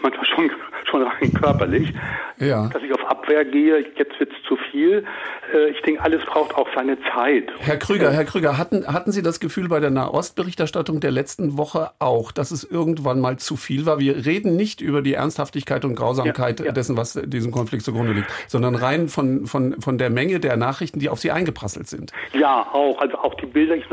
manchmal 0.00 0.26
schon, 0.26 0.50
schon 0.94 1.02
rein 1.06 1.32
körperlich, 1.40 1.92
ja. 2.38 2.68
dass 2.68 2.82
ich 2.82 2.92
auf 2.92 3.04
Abwehr 3.08 3.44
gehe, 3.44 3.78
jetzt 3.96 4.18
wird 4.18 4.30
es 4.32 4.48
zu 4.48 4.56
viel. 4.70 5.04
Äh, 5.52 5.70
ich 5.70 5.80
denke, 5.82 6.02
alles 6.02 6.24
braucht 6.24 6.54
auch 6.54 6.68
seine 6.74 6.96
Zeit. 7.12 7.50
Herr 7.60 7.76
Krüger, 7.76 8.12
Herr 8.12 8.24
Krüger, 8.24 8.58
hatten, 8.58 8.86
hatten 8.86 9.12
Sie 9.12 9.22
das 9.22 9.40
Gefühl 9.40 9.68
bei 9.68 9.80
der 9.80 9.90
Nahostberichterstattung 9.90 11.00
der 11.00 11.10
letzten 11.10 11.58
Woche 11.58 11.90
auch, 11.98 12.32
dass 12.32 12.50
es 12.50 12.64
irgendwann 12.64 13.20
mal 13.20 13.38
zu 13.38 13.56
viel 13.56 13.86
war? 13.86 13.98
Wir 13.98 14.24
reden 14.24 14.56
nicht 14.56 14.80
über 14.80 15.02
die 15.02 15.14
Ernsthaftigkeit 15.14 15.84
und 15.84 15.94
Grausamkeit 15.94 16.60
ja, 16.60 16.66
ja. 16.66 16.72
dessen, 16.72 16.96
was 16.96 17.14
diesem 17.14 17.52
Konflikt 17.52 17.84
zugrunde 17.84 18.12
liegt, 18.12 18.30
sondern 18.46 18.74
rein 18.74 19.08
von, 19.08 19.46
von, 19.46 19.80
von 19.80 19.98
der 19.98 20.10
Menge 20.10 20.40
der 20.40 20.56
Nachrichten, 20.56 21.00
die 21.00 21.08
auf 21.08 21.18
Sie 21.18 21.30
eingeprasselt 21.30 21.88
sind. 21.88 22.12
Ja, 22.32 22.66
auch. 22.72 23.00
Also 23.00 23.18
auch 23.18 23.34
die 23.34 23.46
Bilder. 23.46 23.76
Ich, 23.76 23.84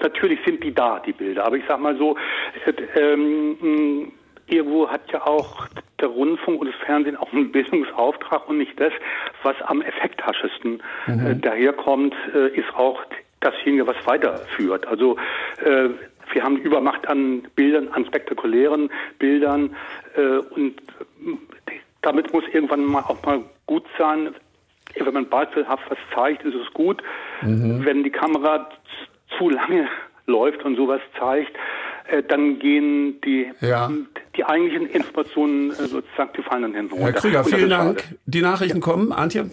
natürlich 0.00 0.38
sind 0.44 0.62
die 0.62 0.74
da, 0.74 1.00
die 1.00 1.12
Bilder. 1.12 1.46
Aber 1.46 1.56
ich 1.56 1.64
sag 1.66 1.80
mal 1.80 1.96
so, 1.96 2.16
äh, 2.66 3.00
ähm, 3.00 4.12
irgendwo 4.46 4.88
hat 4.88 5.00
ja 5.12 5.26
auch 5.26 5.66
der 6.04 6.12
Rundfunk 6.12 6.60
und 6.60 6.66
das 6.66 6.76
Fernsehen 6.84 7.16
auch 7.16 7.32
einen 7.32 7.50
Bildungsauftrag 7.50 8.46
und 8.48 8.58
nicht 8.58 8.78
das, 8.78 8.92
was 9.42 9.56
am 9.62 9.80
effekthaschesten 9.80 10.82
mhm. 11.06 11.26
äh, 11.26 11.34
daherkommt, 11.36 12.14
äh, 12.34 12.48
ist 12.48 12.68
auch 12.74 13.00
dasjenige, 13.40 13.86
was 13.86 13.96
weiterführt. 14.04 14.86
Also 14.86 15.16
äh, 15.64 15.88
wir 16.32 16.42
haben 16.42 16.58
Übermacht 16.58 17.08
an 17.08 17.42
Bildern, 17.54 17.88
an 17.88 18.04
spektakulären 18.04 18.90
Bildern 19.18 19.74
äh, 20.14 20.38
und 20.54 20.74
damit 22.02 22.32
muss 22.34 22.44
irgendwann 22.52 22.84
mal 22.84 23.00
auch 23.00 23.22
mal 23.24 23.40
gut 23.66 23.84
sein. 23.98 24.34
Wenn 24.96 25.14
man 25.14 25.28
beispielhaft 25.28 25.90
was 25.90 25.98
zeigt, 26.14 26.44
ist 26.44 26.54
es 26.54 26.72
gut. 26.74 27.02
Mhm. 27.40 27.84
Wenn 27.84 28.04
die 28.04 28.10
Kamera 28.10 28.68
zu 29.38 29.48
lange 29.48 29.88
läuft 30.26 30.64
und 30.64 30.76
sowas 30.76 31.00
zeigt, 31.18 31.56
äh, 32.08 32.22
dann 32.22 32.58
gehen 32.58 33.20
die, 33.22 33.50
ja. 33.60 33.90
Die 34.36 34.44
eigentlichen 34.44 34.86
Informationen 34.88 35.70
äh, 35.70 35.86
sozusagen, 35.86 36.30
die 36.36 36.42
fallen 36.42 36.72
dann 36.72 36.86
runter. 36.86 37.04
Herr 37.04 37.12
Krüger, 37.12 37.44
vielen 37.44 37.70
Dank. 37.70 38.00
Schade. 38.00 38.18
Die 38.26 38.42
Nachrichten 38.42 38.78
ja. 38.78 38.82
kommen. 38.82 39.12
Antje? 39.12 39.50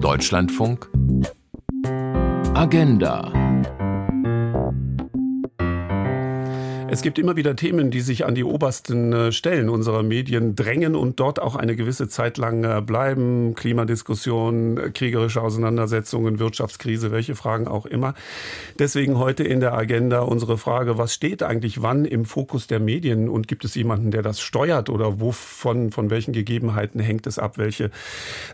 Deutschlandfunk 0.00 0.88
Agenda 2.54 3.43
Es 6.94 7.02
gibt 7.02 7.18
immer 7.18 7.34
wieder 7.34 7.56
Themen, 7.56 7.90
die 7.90 8.00
sich 8.00 8.24
an 8.24 8.36
die 8.36 8.44
obersten 8.44 9.12
äh, 9.12 9.32
Stellen 9.32 9.68
unserer 9.68 10.04
Medien 10.04 10.54
drängen 10.54 10.94
und 10.94 11.18
dort 11.18 11.42
auch 11.42 11.56
eine 11.56 11.74
gewisse 11.74 12.06
Zeit 12.06 12.38
lang 12.38 12.62
äh, 12.62 12.80
bleiben. 12.80 13.56
Klimadiskussion, 13.56 14.78
äh, 14.78 14.90
kriegerische 14.90 15.42
Auseinandersetzungen, 15.42 16.38
Wirtschaftskrise, 16.38 17.10
welche 17.10 17.34
Fragen 17.34 17.66
auch 17.66 17.84
immer. 17.84 18.14
Deswegen 18.78 19.18
heute 19.18 19.42
in 19.42 19.58
der 19.58 19.74
Agenda 19.74 20.20
unsere 20.20 20.56
Frage, 20.56 20.96
was 20.96 21.12
steht 21.12 21.42
eigentlich 21.42 21.82
wann 21.82 22.04
im 22.04 22.24
Fokus 22.24 22.68
der 22.68 22.78
Medien 22.78 23.28
und 23.28 23.48
gibt 23.48 23.64
es 23.64 23.74
jemanden, 23.74 24.12
der 24.12 24.22
das 24.22 24.40
steuert 24.40 24.88
oder 24.88 25.20
wovon, 25.20 25.90
von 25.90 26.10
welchen 26.10 26.32
Gegebenheiten 26.32 27.00
hängt 27.00 27.26
es 27.26 27.40
ab, 27.40 27.58
welche 27.58 27.90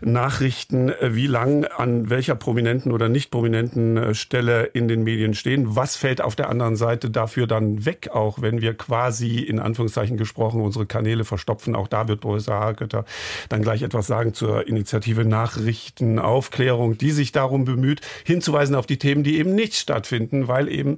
Nachrichten, 0.01 0.91
wie 0.99 1.27
lang 1.27 1.65
an 1.65 2.09
welcher 2.09 2.33
prominenten 2.33 2.91
oder 2.91 3.07
nicht 3.07 3.29
prominenten 3.29 4.15
Stelle 4.15 4.63
in 4.63 4.87
den 4.87 5.03
Medien 5.03 5.35
stehen? 5.35 5.75
Was 5.75 5.95
fällt 5.95 6.21
auf 6.21 6.35
der 6.35 6.49
anderen 6.49 6.75
Seite 6.75 7.11
dafür 7.11 7.45
dann 7.45 7.85
weg 7.85 8.09
auch? 8.11 8.30
Auch 8.31 8.41
wenn 8.41 8.61
wir 8.61 8.73
quasi 8.75 9.39
in 9.39 9.59
Anführungszeichen 9.59 10.15
gesprochen 10.15 10.61
unsere 10.61 10.85
Kanäle 10.85 11.25
verstopfen. 11.25 11.75
Auch 11.75 11.89
da 11.89 12.07
wird 12.07 12.21
Professor 12.21 12.61
Haketer 12.61 13.03
dann 13.49 13.61
gleich 13.61 13.81
etwas 13.81 14.07
sagen 14.07 14.33
zur 14.33 14.69
Initiative 14.69 15.25
Nachrichtenaufklärung, 15.25 16.97
die 16.97 17.11
sich 17.11 17.33
darum 17.33 17.65
bemüht, 17.65 17.99
hinzuweisen 18.23 18.75
auf 18.75 18.85
die 18.85 18.97
Themen, 18.97 19.23
die 19.23 19.37
eben 19.37 19.53
nicht 19.53 19.75
stattfinden, 19.75 20.47
weil 20.47 20.69
eben 20.69 20.97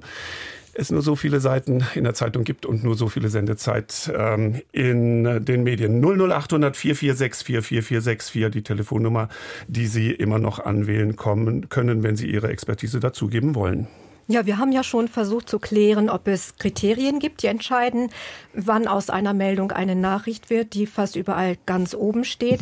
es 0.74 0.92
nur 0.92 1.02
so 1.02 1.16
viele 1.16 1.40
Seiten 1.40 1.84
in 1.96 2.04
der 2.04 2.14
Zeitung 2.14 2.44
gibt 2.44 2.66
und 2.66 2.84
nur 2.84 2.94
so 2.94 3.08
viele 3.08 3.28
Sendezeit 3.28 4.12
ähm, 4.16 4.62
in 4.70 5.44
den 5.44 5.64
Medien. 5.64 6.00
00800 6.00 6.76
4464 6.76 7.66
4464, 7.66 8.50
die 8.52 8.62
Telefonnummer, 8.62 9.28
die 9.66 9.86
Sie 9.88 10.12
immer 10.12 10.38
noch 10.38 10.64
anwählen 10.64 11.16
kommen 11.16 11.68
können, 11.68 12.04
wenn 12.04 12.14
Sie 12.14 12.30
Ihre 12.30 12.48
Expertise 12.48 13.00
dazugeben 13.00 13.56
wollen. 13.56 13.88
Ja, 14.26 14.46
wir 14.46 14.56
haben 14.56 14.72
ja 14.72 14.82
schon 14.82 15.08
versucht 15.08 15.50
zu 15.50 15.58
klären, 15.58 16.08
ob 16.08 16.28
es 16.28 16.56
Kriterien 16.56 17.18
gibt, 17.18 17.42
die 17.42 17.48
entscheiden, 17.48 18.08
wann 18.54 18.88
aus 18.88 19.10
einer 19.10 19.34
Meldung 19.34 19.70
eine 19.70 19.94
Nachricht 19.94 20.48
wird, 20.48 20.72
die 20.72 20.86
fast 20.86 21.14
überall 21.14 21.58
ganz 21.66 21.94
oben 21.94 22.24
steht. 22.24 22.60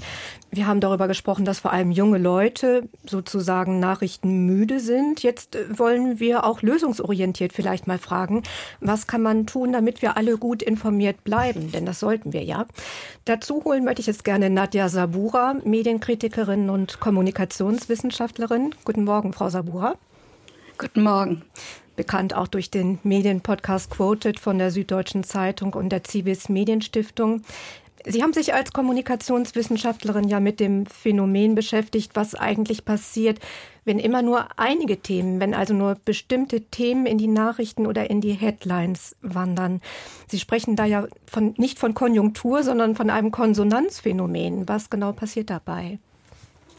Wir 0.51 0.67
haben 0.67 0.81
darüber 0.81 1.07
gesprochen, 1.07 1.45
dass 1.45 1.61
vor 1.61 1.73
allem 1.73 1.93
junge 1.93 2.19
Leute 2.19 2.89
sozusagen 3.07 3.79
nachrichtenmüde 3.79 4.81
sind. 4.81 5.23
Jetzt 5.23 5.57
wollen 5.71 6.19
wir 6.19 6.45
auch 6.45 6.63
lösungsorientiert 6.63 7.53
vielleicht 7.53 7.87
mal 7.87 7.99
fragen, 7.99 8.43
was 8.81 9.07
kann 9.07 9.23
man 9.23 9.47
tun, 9.47 9.73
damit 9.73 10.03
wir 10.03 10.17
alle 10.17 10.39
gut 10.39 10.65
informiert 10.65 11.23
bleiben? 11.23 11.71
Denn 11.71 11.87
das 11.87 12.01
sollten 12.01 12.33
wir 12.33 12.43
ja. 12.43 12.67
Dazu 13.25 13.63
holen 13.65 13.85
möchte 13.85 14.01
ich 14.01 14.09
jetzt 14.09 14.25
gerne 14.25 14.51
Nadja 14.51 14.89
Sabura, 14.89 15.55
Medienkritikerin 15.65 16.71
und 16.71 16.99
Kommunikationswissenschaftlerin. 16.99 18.75
Guten 18.85 19.05
Morgen, 19.05 19.33
Frau 19.33 19.49
Sabura. 19.49 19.95
Guten 20.79 21.03
Morgen. 21.03 21.43
Bekannt 21.97 22.35
auch 22.35 22.49
durch 22.49 22.71
den 22.71 22.99
Medienpodcast 23.03 23.91
Quoted 23.91 24.41
von 24.41 24.59
der 24.59 24.71
Süddeutschen 24.71 25.23
Zeitung 25.23 25.75
und 25.75 25.91
der 25.91 26.03
Zivis 26.03 26.49
Medienstiftung. 26.49 27.43
Sie 28.05 28.23
haben 28.23 28.33
sich 28.33 28.53
als 28.53 28.73
Kommunikationswissenschaftlerin 28.73 30.27
ja 30.27 30.41
mit 30.41 30.59
dem 30.59 30.87
Phänomen 30.87 31.55
beschäftigt, 31.55 32.13
was 32.15 32.35
eigentlich 32.35 32.85
passiert, 32.85 33.39
wenn 33.85 33.99
immer 33.99 34.23
nur 34.23 34.59
einige 34.59 35.01
Themen, 35.01 35.39
wenn 35.39 35.55
also 35.55 35.75
nur 35.75 35.97
bestimmte 36.05 36.63
Themen 36.63 37.07
in 37.07 37.19
die 37.19 37.29
Nachrichten 37.29 37.87
oder 37.87 38.11
in 38.11 38.21
die 38.21 38.33
Headlines 38.33 39.15
wandern. 39.21 39.81
Sie 40.27 40.41
sprechen 40.41 40.75
da 40.75 40.85
ja 40.85 41.07
von, 41.27 41.55
nicht 41.59 41.79
von 41.79 41.95
Konjunktur, 41.95 42.65
sondern 42.65 42.97
von 42.97 43.11
einem 43.11 43.31
Konsonanzphänomen. 43.31 44.69
Was 44.69 44.91
genau 44.91 45.13
passiert 45.13 45.51
dabei? 45.51 45.99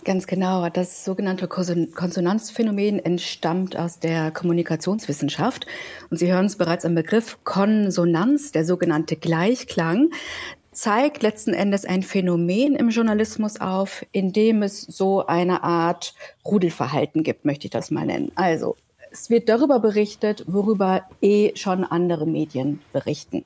Ganz 0.04 0.28
genau. 0.28 0.68
Das 0.70 1.06
sogenannte 1.06 1.48
Konsonanzphänomen 1.48 3.00
entstammt 3.00 3.78
aus 3.78 4.00
der 4.00 4.32
Kommunikationswissenschaft. 4.32 5.66
Und 6.10 6.18
Sie 6.18 6.32
hören 6.32 6.46
es 6.46 6.58
bereits 6.58 6.84
am 6.84 6.96
Begriff 6.96 7.38
Konsonanz, 7.44 8.52
der 8.52 8.66
sogenannte 8.66 9.16
Gleichklang 9.16 10.10
zeigt 10.74 11.22
letzten 11.22 11.54
Endes 11.54 11.86
ein 11.86 12.04
Phänomen 12.04 12.76
im 12.76 12.90
Journalismus 12.90 13.62
auf, 13.62 14.06
in 14.12 14.34
dem 14.34 14.64
es 14.64 14.82
so 14.82 15.26
eine 15.26 15.64
Art 15.64 16.16
Rudelverhalten 16.44 17.24
gibt, 17.24 17.46
möchte 17.46 17.68
ich 17.68 17.72
das 17.72 17.92
mal 17.92 18.06
nennen. 18.06 18.32
Also 18.36 18.76
es 19.12 19.30
wird 19.30 19.48
darüber 19.48 19.80
berichtet, 19.80 20.44
worüber 20.48 21.04
eh 21.22 21.56
schon 21.56 21.84
andere 21.84 22.26
Medien 22.26 22.82
berichten. 22.92 23.46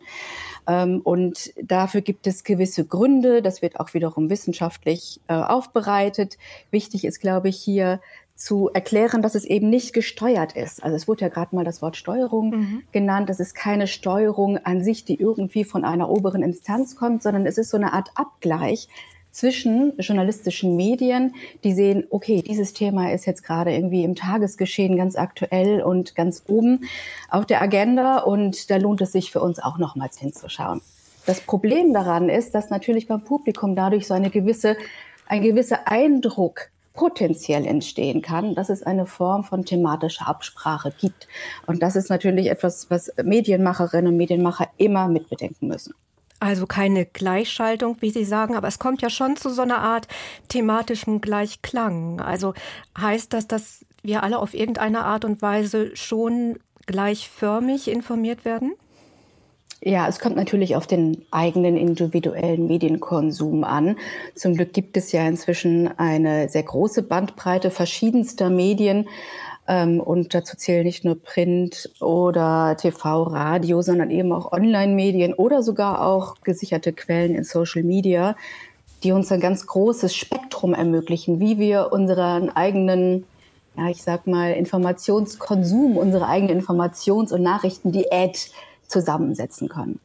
Ähm, 0.68 1.01
und 1.03 1.53
dafür 1.61 2.01
gibt 2.01 2.28
es 2.28 2.43
gewisse 2.43 2.86
Gründe. 2.86 3.41
Das 3.41 3.61
wird 3.61 3.80
auch 3.80 3.93
wiederum 3.93 4.30
wissenschaftlich 4.30 5.22
äh, 5.28 5.34
aufbereitet. 5.34 6.38
Wichtig 6.72 7.05
ist, 7.05 7.20
glaube 7.20 7.49
ich, 7.49 7.57
hier 7.57 7.99
zu 8.36 8.70
erklären, 8.72 9.24
dass 9.24 9.34
es 9.34 9.45
eben 9.45 9.70
nicht 9.70 9.93
gesteuert 9.93 10.55
ist. 10.55 10.84
Also 10.84 10.95
es 10.95 11.07
wurde 11.07 11.22
ja 11.22 11.30
gerade 11.30 11.55
mal 11.55 11.65
das 11.65 11.82
Wort 11.82 11.97
Steuerung 11.97 12.49
mhm. 12.51 12.84
genannt. 12.91 13.30
Das 13.30 13.39
ist 13.39 13.55
keine 13.55 13.88
Steuerung 13.88 14.57
an 14.57 14.84
sich, 14.84 15.05
die 15.05 15.20
irgendwie 15.20 15.63
von 15.63 15.84
einer 15.84 16.09
oberen 16.09 16.43
Instanz 16.43 16.95
kommt, 16.95 17.24
sondern 17.24 17.47
es 17.47 17.57
ist 17.57 17.72
so 17.72 17.78
eine 17.78 17.93
Art 17.93 18.11
Abgleich 18.13 18.89
zwischen 19.38 19.94
journalistischen 20.00 20.76
Medien, 20.76 21.36
die 21.64 21.74
sehen, 21.74 22.06
okay, 22.10 22.42
dieses 22.42 22.74
Thema 22.74 23.14
ist 23.14 23.28
jetzt 23.28 23.44
gerade 23.44 23.72
irgendwie 23.72 24.04
im 24.04 24.16
Tagesgeschehen 24.16 24.98
ganz 24.98 25.16
aktuell 25.16 25.84
und 25.84 26.16
ganz 26.16 26.44
oben 26.48 26.86
auf 27.30 27.46
der 27.46 27.62
Agenda 27.62 28.18
und 28.18 28.72
da 28.72 28.78
lohnt 28.78 29.00
es 29.02 29.12
sich 29.12 29.32
für 29.32 29.40
uns 29.40 29.60
auch 29.60 29.78
nochmals 29.78 30.18
hinzuschauen. 30.18 30.82
Das 31.28 31.42
Problem 31.42 31.94
daran 31.94 32.30
ist, 32.30 32.56
dass 32.56 32.72
natürlich 32.72 33.08
beim 33.08 33.24
Publikum 33.24 33.76
dadurch 33.76 34.08
so 34.08 34.16
eine 34.16 34.32
gewisse, 34.32 34.76
ein 35.28 35.44
gewisser 35.44 35.88
Eindruck 35.88 36.72
potenziell 36.94 37.68
entstehen 37.68 38.24
kann, 38.24 38.56
dass 38.56 38.70
es 38.70 38.82
eine 38.82 39.06
Form 39.06 39.44
von 39.44 39.66
thematischer 39.66 40.28
Absprache 40.28 40.92
gibt. 41.00 41.28
Und 41.68 41.84
das 41.84 41.96
ist 41.96 42.10
natürlich 42.10 42.48
etwas, 42.48 42.90
was 42.90 43.14
Medienmacherinnen 43.24 44.12
und 44.12 44.18
Medienmacher 44.18 44.68
immer 44.78 45.08
mitbedenken 45.08 45.68
müssen. 45.68 45.94
Also 46.40 46.68
keine 46.68 47.06
Gleichschaltung, 47.06 47.98
wie 48.00 48.12
Sie 48.12 48.26
sagen, 48.26 48.56
aber 48.56 48.68
es 48.68 48.78
kommt 48.78 49.02
ja 49.02 49.10
schon 49.10 49.38
zu 49.38 49.50
so 49.50 49.64
einer 49.64 49.80
Art 49.80 50.08
thematischem 50.50 51.20
Gleichklang. 51.20 52.22
Also 52.22 52.54
heißt 52.98 53.34
das, 53.34 53.48
dass 53.48 53.86
wir 54.04 54.22
alle 54.24 54.38
auf 54.38 54.54
irgendeine 54.54 55.04
Art 55.04 55.26
und 55.26 55.42
Weise 55.42 55.96
schon 55.96 56.60
gleichförmig 56.86 57.88
informiert 57.88 58.46
werden? 58.46 58.74
Ja, 59.82 60.08
es 60.08 60.20
kommt 60.20 60.36
natürlich 60.36 60.76
auf 60.76 60.88
den 60.88 61.24
eigenen 61.30 61.78
individuellen 61.78 62.66
Medienkonsum 62.68 63.64
an. 63.64 63.96
Zum 64.34 64.56
Glück 64.56 64.74
gibt 64.74 64.98
es 64.98 65.12
ja 65.12 65.28
inzwischen 65.28 65.88
eine 66.00 66.50
sehr 66.50 66.64
große 66.64 67.04
Bandbreite 67.04 67.70
verschiedenster 67.70 68.50
Medien. 68.50 69.08
Ähm, 69.68 69.99
und 69.99 70.34
dazu 70.34 70.55
zählen 70.55 70.86
nicht 70.86 71.03
nur 71.03 71.22
Print 71.22 71.89
oder 71.99 72.78
TV, 72.80 73.24
Radio, 73.24 73.82
sondern 73.82 74.09
eben 74.11 74.32
auch 74.32 74.51
Online-Medien 74.51 75.34
oder 75.34 75.61
sogar 75.61 76.05
auch 76.05 76.36
gesicherte 76.41 76.93
Quellen 76.93 77.36
in 77.36 77.43
Social 77.43 77.84
Media, 77.84 78.36
die 79.03 79.11
uns 79.11 79.32
ein 79.32 79.41
ganz 79.41 79.68
großes 79.68 80.15
Spektrum 80.15 80.74
ermöglichen, 80.74 81.39
wie 81.39 81.59
wir 81.59 81.91
unseren 81.91 82.49
eigenen, 82.49 83.26
ja, 83.76 83.89
ich 83.89 84.01
sag 84.01 84.26
mal, 84.26 84.53
Informationskonsum, 84.53 85.97
unsere 85.97 86.28
eigene 86.28 86.53
Informations- 86.53 87.34
und 87.34 87.43
Nachrichtendiät 87.43 88.49
zusammensetzen 88.88 89.68
können. 89.68 89.99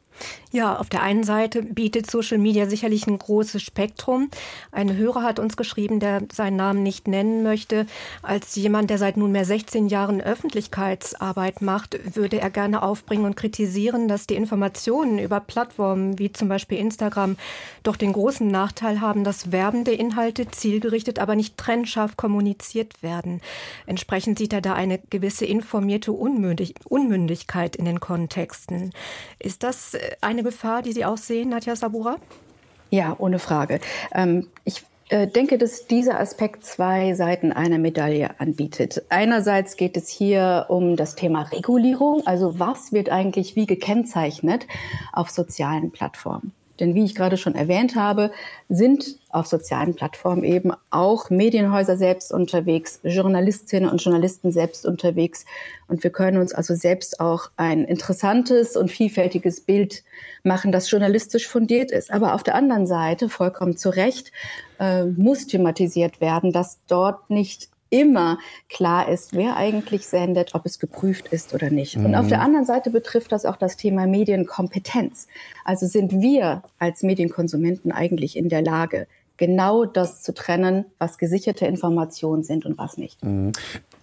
Ja, 0.55 0.77
auf 0.77 0.87
der 0.87 1.01
einen 1.01 1.23
Seite 1.23 1.63
bietet 1.63 2.11
Social 2.11 2.37
Media 2.37 2.67
sicherlich 2.67 3.07
ein 3.07 3.17
großes 3.17 3.59
Spektrum. 3.63 4.29
Ein 4.71 4.95
Hörer 4.95 5.23
hat 5.23 5.39
uns 5.39 5.57
geschrieben, 5.57 5.99
der 5.99 6.21
seinen 6.31 6.57
Namen 6.57 6.83
nicht 6.83 7.07
nennen 7.07 7.41
möchte. 7.41 7.87
Als 8.21 8.55
jemand, 8.55 8.91
der 8.91 8.99
seit 8.99 9.17
nunmehr 9.17 9.45
16 9.45 9.87
Jahren 9.87 10.21
Öffentlichkeitsarbeit 10.21 11.63
macht, 11.63 12.15
würde 12.15 12.39
er 12.39 12.51
gerne 12.51 12.83
aufbringen 12.83 13.25
und 13.25 13.35
kritisieren, 13.35 14.07
dass 14.07 14.27
die 14.27 14.35
Informationen 14.35 15.17
über 15.17 15.39
Plattformen 15.39 16.19
wie 16.19 16.31
zum 16.31 16.49
Beispiel 16.49 16.77
Instagram 16.77 17.35
doch 17.81 17.95
den 17.95 18.13
großen 18.13 18.47
Nachteil 18.47 19.01
haben, 19.01 19.23
dass 19.23 19.51
werbende 19.51 19.91
Inhalte 19.91 20.51
zielgerichtet, 20.51 21.17
aber 21.17 21.35
nicht 21.35 21.57
trennscharf 21.57 22.15
kommuniziert 22.15 23.01
werden. 23.01 23.41
Entsprechend 23.87 24.37
sieht 24.37 24.53
er 24.53 24.61
da 24.61 24.73
eine 24.75 24.99
gewisse 25.09 25.47
informierte 25.47 26.11
Unmündig 26.11 26.75
Unmündigkeit 26.87 27.75
in 27.75 27.85
den 27.85 27.99
Kontexten. 27.99 28.91
Ist 29.39 29.63
das 29.63 29.97
eine 30.21 30.42
Gefahr, 30.43 30.81
die 30.81 30.93
Sie 30.93 31.05
auch 31.05 31.17
sehen, 31.17 31.49
Nadja 31.49 31.75
Sabura? 31.75 32.17
Ja, 32.89 33.15
ohne 33.17 33.39
Frage. 33.39 33.79
Ähm, 34.13 34.47
ich 34.65 34.83
äh, 35.09 35.27
denke, 35.27 35.57
dass 35.57 35.87
dieser 35.87 36.19
Aspekt 36.19 36.65
zwei 36.65 37.13
Seiten 37.13 37.51
einer 37.51 37.77
Medaille 37.77 38.39
anbietet. 38.39 39.03
Einerseits 39.09 39.77
geht 39.77 39.97
es 39.97 40.09
hier 40.09 40.65
um 40.69 40.95
das 40.95 41.15
Thema 41.15 41.43
Regulierung, 41.43 42.25
also 42.25 42.59
was 42.59 42.93
wird 42.93 43.09
eigentlich 43.09 43.55
wie 43.55 43.65
gekennzeichnet 43.65 44.65
auf 45.11 45.29
sozialen 45.29 45.91
Plattformen. 45.91 46.53
Denn 46.79 46.95
wie 46.95 47.03
ich 47.03 47.13
gerade 47.13 47.37
schon 47.37 47.55
erwähnt 47.55 47.95
habe, 47.95 48.31
sind 48.67 49.17
auf 49.29 49.45
sozialen 49.45 49.95
Plattformen 49.95 50.43
eben 50.43 50.71
auch 50.89 51.29
Medienhäuser 51.29 51.97
selbst 51.97 52.31
unterwegs, 52.31 52.99
Journalistinnen 53.03 53.89
und 53.89 54.03
Journalisten 54.03 54.51
selbst 54.51 54.85
unterwegs. 54.85 55.45
Und 55.87 56.03
wir 56.03 56.09
können 56.09 56.37
uns 56.37 56.53
also 56.53 56.73
selbst 56.73 57.19
auch 57.19 57.51
ein 57.57 57.85
interessantes 57.85 58.75
und 58.75 58.89
vielfältiges 58.89 59.61
Bild 59.61 60.03
machen, 60.43 60.71
das 60.71 60.89
journalistisch 60.89 61.47
fundiert 61.47 61.91
ist. 61.91 62.11
Aber 62.11 62.33
auf 62.33 62.43
der 62.43 62.55
anderen 62.55 62.87
Seite, 62.87 63.29
vollkommen 63.29 63.77
zu 63.77 63.89
Recht, 63.89 64.31
äh, 64.79 65.05
muss 65.05 65.47
thematisiert 65.47 66.21
werden, 66.21 66.51
dass 66.51 66.79
dort 66.87 67.29
nicht 67.29 67.69
immer 67.93 68.39
klar 68.69 69.07
ist, 69.07 69.33
wer 69.33 69.55
eigentlich 69.55 70.07
sendet, 70.07 70.55
ob 70.55 70.65
es 70.65 70.79
geprüft 70.79 71.27
ist 71.27 71.53
oder 71.53 71.69
nicht. 71.69 71.95
Mhm. 71.95 72.05
Und 72.05 72.15
auf 72.15 72.27
der 72.27 72.39
mhm. 72.39 72.45
anderen 72.45 72.65
Seite 72.65 72.89
betrifft 72.89 73.31
das 73.31 73.45
auch 73.45 73.55
das 73.55 73.77
Thema 73.77 74.07
Medienkompetenz. 74.07 75.27
Also 75.63 75.85
sind 75.85 76.11
wir 76.11 76.63
als 76.79 77.03
Medienkonsumenten 77.03 77.91
eigentlich 77.91 78.35
in 78.35 78.49
der 78.49 78.63
Lage, 78.63 79.07
genau 79.37 79.85
das 79.85 80.23
zu 80.23 80.33
trennen, 80.33 80.85
was 80.97 81.19
gesicherte 81.19 81.67
Informationen 81.67 82.43
sind 82.43 82.65
und 82.65 82.79
was 82.79 82.97
nicht. 82.97 83.21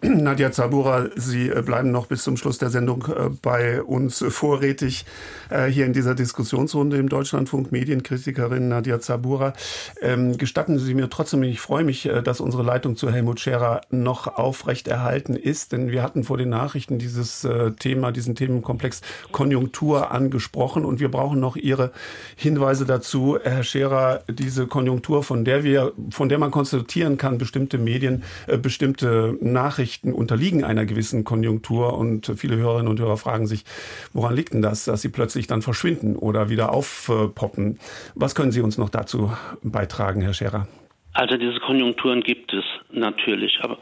Nadja 0.02 0.50
Zabura, 0.50 1.08
Sie 1.16 1.50
äh, 1.50 1.60
bleiben 1.60 1.90
noch 1.90 2.06
bis 2.06 2.22
zum 2.22 2.38
Schluss 2.38 2.56
der 2.56 2.70
Sendung 2.70 3.04
äh, 3.08 3.28
bei 3.42 3.82
uns 3.82 4.24
vorrätig 4.28 5.04
äh, 5.50 5.66
hier 5.66 5.84
in 5.84 5.92
dieser 5.92 6.14
Diskussionsrunde 6.14 6.96
im 6.96 7.10
Deutschlandfunk. 7.10 7.70
Medienkritikerin 7.70 8.68
Nadja 8.68 9.00
Zabura. 9.00 9.52
Ähm, 10.00 10.38
gestatten 10.38 10.78
Sie 10.78 10.94
mir 10.94 11.10
trotzdem, 11.10 11.42
ich 11.42 11.60
freue 11.60 11.84
mich, 11.84 12.08
dass 12.24 12.40
unsere 12.40 12.62
Leitung 12.62 12.96
zu 12.96 13.10
Helmut 13.10 13.40
Scherer 13.40 13.82
noch 13.90 14.26
aufrecht 14.26 14.88
erhalten 14.88 15.36
ist, 15.36 15.72
denn 15.72 15.90
wir 15.90 16.02
hatten 16.02 16.24
vor 16.24 16.38
den 16.38 16.48
Nachrichten 16.48 16.98
dieses 16.98 17.46
Thema, 17.78 18.12
diesen 18.12 18.34
Themenkomplex 18.34 19.02
Konjunktur 19.32 20.10
angesprochen 20.10 20.84
und 20.84 21.00
wir 21.00 21.10
brauchen 21.10 21.40
noch 21.40 21.56
Ihre 21.56 21.92
Hinweise 22.36 22.86
dazu. 22.86 23.38
Herr 23.42 23.62
Scherer, 23.62 24.22
diese 24.28 24.66
Konjunktur, 24.66 25.22
von 25.22 25.44
der 25.44 25.64
wir, 25.64 25.92
von 26.10 26.28
der 26.28 26.38
man 26.38 26.50
konstatieren 26.50 27.16
kann, 27.16 27.38
bestimmte 27.38 27.78
Medien, 27.78 28.22
bestimmte 28.62 29.36
Nachrichten 29.40 29.89
Nachrichten 29.90 30.12
unterliegen 30.12 30.62
einer 30.62 30.86
gewissen 30.86 31.24
Konjunktur 31.24 31.98
und 31.98 32.32
viele 32.36 32.56
Hörerinnen 32.56 32.86
und 32.86 33.00
Hörer 33.00 33.16
fragen 33.16 33.48
sich, 33.48 33.64
woran 34.12 34.36
liegt 34.36 34.54
denn 34.54 34.62
das, 34.62 34.84
dass 34.84 35.02
sie 35.02 35.08
plötzlich 35.08 35.48
dann 35.48 35.62
verschwinden 35.62 36.14
oder 36.14 36.48
wieder 36.48 36.72
aufpoppen? 36.72 37.80
Was 38.14 38.36
können 38.36 38.52
Sie 38.52 38.60
uns 38.60 38.78
noch 38.78 38.88
dazu 38.88 39.32
beitragen, 39.64 40.20
Herr 40.20 40.32
Scherer? 40.32 40.68
Also 41.12 41.36
diese 41.36 41.58
Konjunkturen 41.58 42.22
gibt 42.22 42.52
es 42.52 42.64
natürlich, 42.92 43.58
aber 43.62 43.78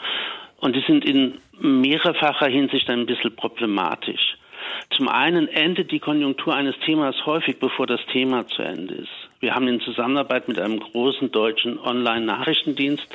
und 0.60 0.74
die 0.74 0.82
sind 0.86 1.04
in 1.04 1.34
mehrfacher 1.60 2.48
Hinsicht 2.48 2.88
ein 2.88 3.04
bisschen 3.04 3.36
problematisch. 3.36 4.38
Zum 4.96 5.08
einen 5.08 5.46
endet 5.46 5.92
die 5.92 6.00
Konjunktur 6.00 6.54
eines 6.54 6.74
Themas 6.86 7.14
häufig, 7.26 7.58
bevor 7.58 7.86
das 7.86 8.00
Thema 8.12 8.46
zu 8.46 8.62
Ende 8.62 8.94
ist. 8.94 9.27
Wir 9.40 9.54
haben 9.54 9.68
in 9.68 9.80
Zusammenarbeit 9.80 10.48
mit 10.48 10.58
einem 10.58 10.80
großen 10.80 11.30
deutschen 11.30 11.78
Online-Nachrichtendienst 11.78 13.06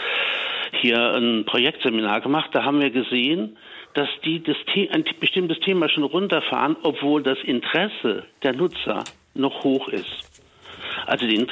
hier 0.82 1.14
ein 1.16 1.44
Projektseminar 1.46 2.22
gemacht. 2.22 2.50
Da 2.54 2.64
haben 2.64 2.80
wir 2.80 2.92
gesehen, 2.92 3.58
dass 3.94 4.08
die 4.24 4.42
das 4.42 4.56
ein 4.92 5.04
bestimmtes 5.20 5.60
Thema 5.60 5.90
schon 5.90 6.04
runterfahren, 6.04 6.78
obwohl 6.84 7.24
das 7.24 7.38
Interesse 7.44 8.24
der 8.42 8.54
Nutzer 8.54 9.04
noch 9.34 9.64
hoch 9.64 9.90
ist. 9.90 10.42
Also 11.06 11.28
die 11.28 11.46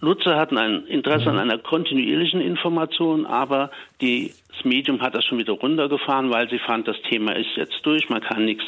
Nutzer 0.00 0.36
hatten 0.36 0.58
ein 0.58 0.86
Interesse 0.86 1.28
an 1.28 1.36
mhm. 1.36 1.40
einer 1.40 1.58
kontinuierlichen 1.58 2.40
Information, 2.40 3.26
aber 3.26 3.70
die, 4.00 4.32
das 4.48 4.64
Medium 4.64 5.00
hat 5.00 5.14
das 5.14 5.24
schon 5.24 5.38
wieder 5.38 5.54
runtergefahren, 5.54 6.30
weil 6.30 6.48
sie 6.50 6.58
fand, 6.58 6.86
das 6.86 7.00
Thema 7.08 7.34
ist 7.34 7.56
jetzt 7.56 7.84
durch, 7.84 8.08
man 8.08 8.20
kann 8.20 8.44
nichts 8.44 8.64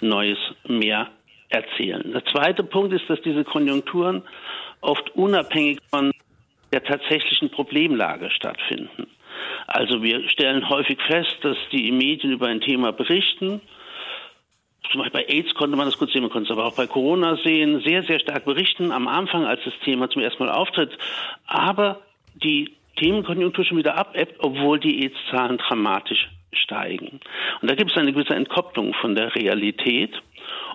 Neues 0.00 0.38
mehr 0.66 1.08
erzählen. 1.50 2.12
Der 2.12 2.24
zweite 2.24 2.62
Punkt 2.64 2.94
ist, 2.94 3.08
dass 3.10 3.20
diese 3.20 3.44
Konjunkturen 3.44 4.22
oft 4.82 5.14
unabhängig 5.16 5.78
von 5.90 6.12
der 6.72 6.84
tatsächlichen 6.84 7.50
Problemlage 7.50 8.30
stattfinden. 8.30 9.06
Also 9.66 10.02
wir 10.02 10.28
stellen 10.28 10.68
häufig 10.68 10.98
fest, 11.06 11.36
dass 11.42 11.56
die 11.70 11.90
Medien 11.92 12.32
über 12.32 12.48
ein 12.48 12.60
Thema 12.60 12.92
berichten, 12.92 13.60
zum 14.90 15.00
Beispiel 15.00 15.22
bei 15.22 15.32
AIDS 15.32 15.54
konnte 15.54 15.76
man 15.76 15.86
das 15.86 15.98
gut 15.98 16.10
sehen, 16.10 16.22
man 16.22 16.30
konnte 16.30 16.52
es 16.52 16.58
aber 16.58 16.66
auch 16.66 16.76
bei 16.76 16.86
Corona 16.86 17.36
sehen, 17.36 17.80
sehr, 17.84 18.02
sehr 18.02 18.20
stark 18.20 18.44
berichten 18.44 18.92
am 18.92 19.08
Anfang, 19.08 19.46
als 19.46 19.60
das 19.64 19.72
Thema 19.84 20.10
zum 20.10 20.22
ersten 20.22 20.44
Mal 20.44 20.52
auftritt. 20.52 20.90
Aber 21.46 22.02
die 22.34 22.76
Themenkonjunktur 22.96 23.64
schon 23.64 23.78
wieder 23.78 23.96
abebbt, 23.96 24.36
obwohl 24.40 24.78
die 24.78 25.02
AIDS-Zahlen 25.04 25.58
dramatisch 25.58 26.28
steigen. 26.52 27.20
Und 27.62 27.70
da 27.70 27.74
gibt 27.74 27.90
es 27.90 27.96
eine 27.96 28.12
gewisse 28.12 28.34
Entkopplung 28.34 28.92
von 28.94 29.14
der 29.14 29.34
Realität. 29.34 30.10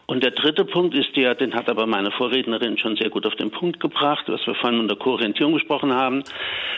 Und 0.07 0.23
der 0.23 0.31
dritte 0.31 0.63
Punkt 0.63 0.95
ist 0.95 1.15
der, 1.17 1.35
den 1.35 1.53
hat 1.53 1.69
aber 1.69 1.85
meine 1.85 2.11
Vorrednerin 2.11 2.77
schon 2.77 2.95
sehr 2.95 3.09
gut 3.09 3.25
auf 3.25 3.35
den 3.35 3.51
Punkt 3.51 3.81
gebracht, 3.81 4.23
was 4.27 4.45
wir 4.47 4.55
vorhin 4.55 4.79
unter 4.79 4.95
Koorientierung 4.95 5.53
gesprochen 5.53 5.93
haben. 5.93 6.23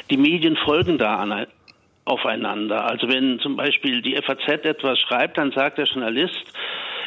Die 0.09 0.17
Medien 0.17 0.57
folgen 0.57 0.97
da 0.97 1.17
an, 1.17 1.45
aufeinander. 2.05 2.85
Also 2.85 3.07
wenn 3.07 3.39
zum 3.39 3.55
Beispiel 3.55 4.01
die 4.01 4.15
FAZ 4.15 4.65
etwas 4.65 4.99
schreibt, 4.99 5.37
dann 5.37 5.51
sagt 5.51 5.77
der 5.77 5.85
Journalist, 5.85 6.53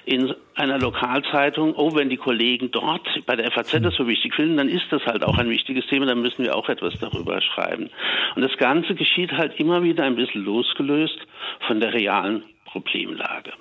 in 0.05 0.35
einer 0.55 0.79
Lokalzeitung, 0.79 1.75
oh, 1.77 1.95
wenn 1.95 2.09
die 2.09 2.17
Kollegen 2.17 2.71
dort 2.73 3.07
bei 3.27 3.37
der 3.37 3.51
FAZ 3.53 3.81
das 3.83 3.95
so 3.95 4.09
wichtig 4.09 4.35
finden, 4.35 4.57
dann 4.57 4.69
ist 4.69 4.87
das 4.91 5.05
halt 5.07 5.25
auch 5.25 5.39
ein 5.39 5.49
wichtiges 5.49 5.87
Thema, 5.87 6.07
dann 6.07 6.21
müssen 6.21 6.45
wir 6.45 6.57
auch 6.57 6.69
etwas 6.69 6.95
darüber 6.99 7.41
schreiben. 7.41 7.89
Und 8.35 8.43
das 8.43 8.57
Ganze 8.57 8.95
geschieht 8.95 9.33
halt 9.33 9.59
immer 9.61 9.83
wieder 9.83 10.05
ein 10.05 10.17
bisschen 10.17 10.45
losgelöst 10.45 11.19
von 11.67 11.81
der 11.81 11.95
realen 11.95 12.43
Problemlage. 12.65 13.53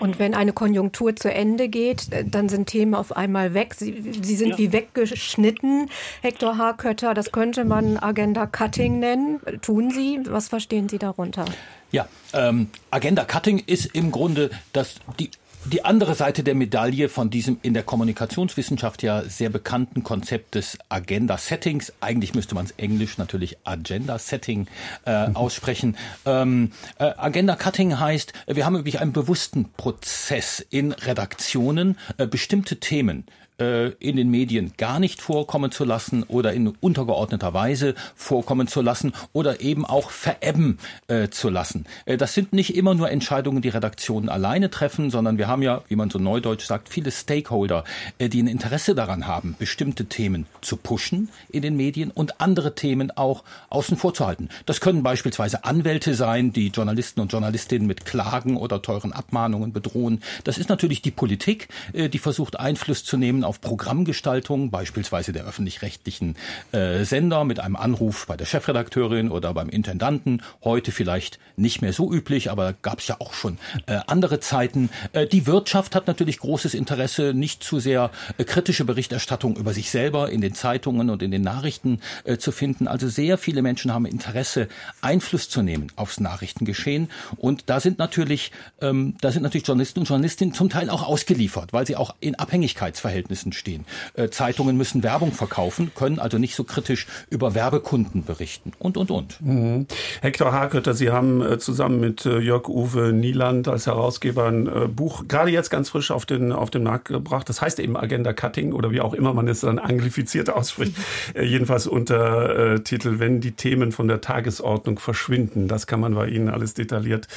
Und 0.00 0.18
wenn 0.18 0.34
eine 0.34 0.52
Konjunktur 0.52 1.16
zu 1.16 1.32
Ende 1.32 1.68
geht, 1.68 2.08
dann 2.30 2.48
sind 2.48 2.66
Themen 2.66 2.94
auf 2.94 3.16
einmal 3.16 3.54
weg. 3.54 3.74
Sie, 3.74 4.02
sie 4.22 4.36
sind 4.36 4.50
ja. 4.50 4.58
wie 4.58 4.72
weggeschnitten. 4.72 5.90
Hector 6.22 6.58
Harkötter, 6.58 7.14
das 7.14 7.32
könnte 7.32 7.64
man 7.64 7.96
Agenda 7.96 8.46
Cutting 8.46 8.98
nennen. 8.98 9.40
Tun 9.62 9.90
Sie? 9.90 10.20
Was 10.26 10.48
verstehen 10.48 10.88
Sie 10.88 10.98
darunter? 10.98 11.44
Ja, 11.92 12.08
ähm, 12.32 12.68
Agenda 12.90 13.24
Cutting 13.24 13.62
ist 13.66 13.86
im 13.94 14.10
Grunde 14.10 14.50
das, 14.72 14.96
die 15.18 15.30
die 15.66 15.84
andere 15.84 16.14
Seite 16.14 16.44
der 16.44 16.54
Medaille 16.54 17.08
von 17.08 17.30
diesem 17.30 17.58
in 17.62 17.74
der 17.74 17.82
Kommunikationswissenschaft 17.82 19.02
ja 19.02 19.22
sehr 19.22 19.50
bekannten 19.50 20.04
Konzept 20.04 20.54
des 20.54 20.78
Agenda 20.88 21.36
Settings, 21.38 21.92
eigentlich 22.00 22.34
müsste 22.34 22.54
man 22.54 22.66
es 22.66 22.72
englisch 22.72 23.18
natürlich 23.18 23.56
Agenda 23.64 24.18
Setting 24.18 24.68
äh, 25.04 25.28
mhm. 25.28 25.36
aussprechen. 25.36 25.96
Ähm, 26.24 26.70
äh, 26.98 27.12
Agenda 27.16 27.56
Cutting 27.56 27.98
heißt, 27.98 28.32
wir 28.46 28.64
haben 28.64 28.76
wirklich 28.76 29.00
einen 29.00 29.12
bewussten 29.12 29.70
Prozess 29.76 30.64
in 30.70 30.92
Redaktionen, 30.92 31.98
äh, 32.18 32.26
bestimmte 32.26 32.76
Themen 32.78 33.24
äh, 33.58 33.92
in 34.00 34.16
den 34.16 34.28
Medien 34.28 34.74
gar 34.76 35.00
nicht 35.00 35.22
vorkommen 35.22 35.70
zu 35.70 35.86
lassen 35.86 36.24
oder 36.24 36.52
in 36.52 36.68
untergeordneter 36.68 37.54
Weise 37.54 37.94
vorkommen 38.14 38.68
zu 38.68 38.82
lassen 38.82 39.14
oder 39.32 39.62
eben 39.62 39.86
auch 39.86 40.10
verebben 40.10 40.78
äh, 41.08 41.28
zu 41.28 41.48
lassen. 41.48 41.86
Äh, 42.04 42.18
das 42.18 42.34
sind 42.34 42.52
nicht 42.52 42.76
immer 42.76 42.94
nur 42.94 43.10
Entscheidungen, 43.10 43.62
die 43.62 43.70
Redaktionen 43.70 44.28
alleine 44.28 44.68
treffen, 44.68 45.10
sondern 45.10 45.38
wir 45.38 45.48
haben 45.48 45.62
ja, 45.62 45.80
wie 45.88 45.96
man 45.96 46.10
so 46.10 46.18
neudeutsch 46.18 46.66
sagt, 46.66 46.90
viele 46.90 47.10
Stakeholder, 47.10 47.84
die 48.20 48.42
ein 48.42 48.46
Interesse 48.46 48.94
daran 48.94 49.26
haben, 49.26 49.56
bestimmte 49.58 50.04
Themen 50.04 50.46
zu 50.60 50.76
pushen 50.76 51.30
in 51.50 51.62
den 51.62 51.76
Medien 51.76 52.10
und 52.10 52.42
andere 52.42 52.74
Themen 52.74 53.10
auch 53.10 53.42
außen 53.70 53.96
vor 53.96 54.12
zu 54.12 54.26
halten. 54.26 54.50
Das 54.66 54.82
können 54.82 55.02
beispielsweise 55.02 55.64
Anwälte 55.64 56.14
sein, 56.14 56.52
die 56.52 56.68
Journalisten 56.68 57.20
und 57.20 57.32
Journalistinnen 57.32 57.86
mit 57.86 58.04
Klagen 58.04 58.58
oder 58.58 58.82
teuren 58.82 59.14
Abmahnungen 59.14 59.72
bedrohen. 59.72 60.22
Das 60.44 60.58
ist 60.58 60.68
natürlich 60.68 61.00
die 61.00 61.10
Politik, 61.10 61.68
die 61.94 62.18
versucht 62.18 62.58
Einfluss 62.60 63.04
zu 63.04 63.16
nehmen 63.16 63.45
auf 63.46 63.60
Programmgestaltung, 63.60 64.70
beispielsweise 64.70 65.32
der 65.32 65.46
öffentlich-rechtlichen 65.46 66.36
äh, 66.72 67.04
Sender 67.04 67.44
mit 67.44 67.60
einem 67.60 67.76
Anruf 67.76 68.26
bei 68.26 68.36
der 68.36 68.46
Chefredakteurin 68.46 69.30
oder 69.30 69.54
beim 69.54 69.68
Intendanten. 69.68 70.42
Heute 70.62 70.92
vielleicht 70.92 71.38
nicht 71.56 71.82
mehr 71.82 71.92
so 71.92 72.12
üblich, 72.12 72.50
aber 72.50 72.74
gab 72.82 72.98
es 72.98 73.08
ja 73.08 73.16
auch 73.20 73.32
schon 73.32 73.58
äh, 73.86 73.98
andere 74.06 74.40
Zeiten. 74.40 74.90
Äh, 75.12 75.26
die 75.26 75.46
Wirtschaft 75.46 75.94
hat 75.94 76.06
natürlich 76.06 76.38
großes 76.38 76.74
Interesse, 76.74 77.32
nicht 77.34 77.62
zu 77.62 77.78
sehr 77.78 78.10
äh, 78.38 78.44
kritische 78.44 78.84
Berichterstattung 78.84 79.56
über 79.56 79.72
sich 79.72 79.90
selber 79.90 80.30
in 80.30 80.40
den 80.40 80.54
Zeitungen 80.54 81.10
und 81.10 81.22
in 81.22 81.30
den 81.30 81.42
Nachrichten 81.42 82.00
äh, 82.24 82.36
zu 82.36 82.52
finden. 82.52 82.88
Also 82.88 83.08
sehr 83.08 83.38
viele 83.38 83.62
Menschen 83.62 83.92
haben 83.92 84.06
Interesse, 84.06 84.68
Einfluss 85.00 85.48
zu 85.48 85.62
nehmen 85.62 85.92
aufs 85.96 86.20
Nachrichtengeschehen. 86.20 87.08
Und 87.36 87.64
da 87.66 87.80
sind 87.80 87.98
natürlich, 87.98 88.52
ähm, 88.80 89.14
da 89.20 89.30
sind 89.30 89.42
natürlich 89.42 89.66
Journalisten 89.66 90.00
und 90.00 90.08
Journalistinnen 90.08 90.54
zum 90.54 90.68
Teil 90.68 90.90
auch 90.90 91.02
ausgeliefert, 91.02 91.72
weil 91.72 91.86
sie 91.86 91.96
auch 91.96 92.14
in 92.20 92.34
Abhängigkeitsverhältnissen 92.34 93.35
Verhältnissen 93.36 93.52
stehen. 93.52 93.84
Äh, 94.14 94.28
Zeitungen 94.30 94.76
müssen 94.76 95.02
Werbung 95.02 95.32
verkaufen, 95.32 95.92
können 95.94 96.18
also 96.18 96.38
nicht 96.38 96.54
so 96.54 96.64
kritisch 96.64 97.06
über 97.30 97.54
Werbekunden 97.54 98.24
berichten 98.24 98.72
und, 98.78 98.96
und, 98.96 99.10
und. 99.10 99.40
Mhm. 99.40 99.86
Hector 100.22 100.52
Hakötter, 100.52 100.94
Sie 100.94 101.10
haben 101.10 101.42
äh, 101.42 101.58
zusammen 101.58 102.00
mit 102.00 102.24
äh, 102.24 102.38
Jörg-Uwe 102.38 103.12
Nieland 103.12 103.68
als 103.68 103.86
Herausgeber 103.86 104.46
ein 104.46 104.94
Buch 104.94 105.24
gerade 105.28 105.50
jetzt 105.50 105.70
ganz 105.70 105.90
frisch 105.90 106.10
auf 106.10 106.26
den, 106.26 106.52
auf 106.52 106.70
den 106.70 106.82
Markt 106.82 107.08
gebracht. 107.08 107.48
Das 107.48 107.60
heißt 107.60 107.78
eben 107.80 107.96
Agenda 107.96 108.32
Cutting 108.32 108.72
oder 108.72 108.90
wie 108.90 109.00
auch 109.00 109.14
immer 109.14 109.34
man 109.34 109.48
es 109.48 109.60
dann 109.60 109.78
anglifiziert 109.78 110.50
ausspricht. 110.50 110.94
Jedenfalls 111.40 111.86
unter 111.86 112.82
Titel 112.84 113.18
Wenn 113.18 113.40
die 113.40 113.52
Themen 113.52 113.92
von 113.92 114.08
der 114.08 114.20
Tagesordnung 114.20 114.98
verschwinden. 114.98 115.68
Das 115.68 115.86
kann 115.86 116.00
man 116.00 116.14
bei 116.14 116.28
Ihnen 116.28 116.48
alles 116.48 116.74
detailliert 116.74 117.28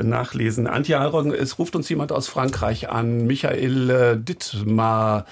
nachlesen. 0.00 0.66
Antje 0.66 0.98
Alroggen, 0.98 1.32
es 1.32 1.58
ruft 1.58 1.76
uns 1.76 1.88
jemand 1.88 2.12
aus 2.12 2.28
Frankreich 2.28 2.90
an. 2.90 3.26
Michael 3.26 4.18
Dittmar. 4.18 5.26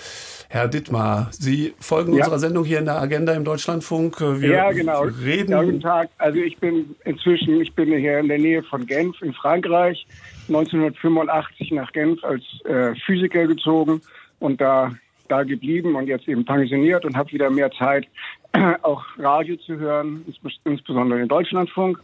Herr 0.49 0.69
Dittmar, 0.69 1.29
Sie 1.33 1.75
folgen 1.81 2.13
ja. 2.13 2.19
unserer 2.19 2.39
Sendung 2.39 2.65
hier 2.65 2.79
in 2.79 2.85
der 2.85 3.01
Agenda 3.01 3.33
im 3.35 3.45
Deutschlandfunk. 3.45 4.21
Wir 4.21 4.49
ja, 4.49 4.73
genau. 4.73 5.03
Reden 5.03 5.51
ja, 5.51 5.63
guten 5.63 5.81
Tag. 5.81 6.09
Also 6.19 6.39
ich 6.39 6.57
bin 6.59 6.95
inzwischen, 7.05 7.61
ich 7.61 7.75
bin 7.75 7.93
hier 7.97 8.19
in 8.21 8.29
der 8.29 8.39
Nähe 8.39 8.63
von 8.63 8.87
Genf 8.87 9.21
in 9.23 9.33
Frankreich, 9.33 10.07
1985 10.49 11.73
nach 11.73 11.93
Genf 11.93 12.23
als 12.23 12.43
äh, 12.65 12.95
Physiker 13.05 13.47
gezogen 13.47 14.01
und 14.39 14.61
da, 14.61 14.93
da 15.29 15.43
geblieben 15.43 15.97
und 15.97 16.07
jetzt 16.07 16.29
eben 16.29 16.45
pensioniert 16.45 17.05
und 17.05 17.17
habe 17.17 17.33
wieder 17.33 17.51
mehr 17.51 17.71
Zeit, 17.73 18.07
auch 18.83 19.05
Radio 19.19 19.57
zu 19.57 19.77
hören, 19.77 20.25
insbesondere 20.65 21.19
den 21.19 21.29
Deutschlandfunk. 21.29 21.99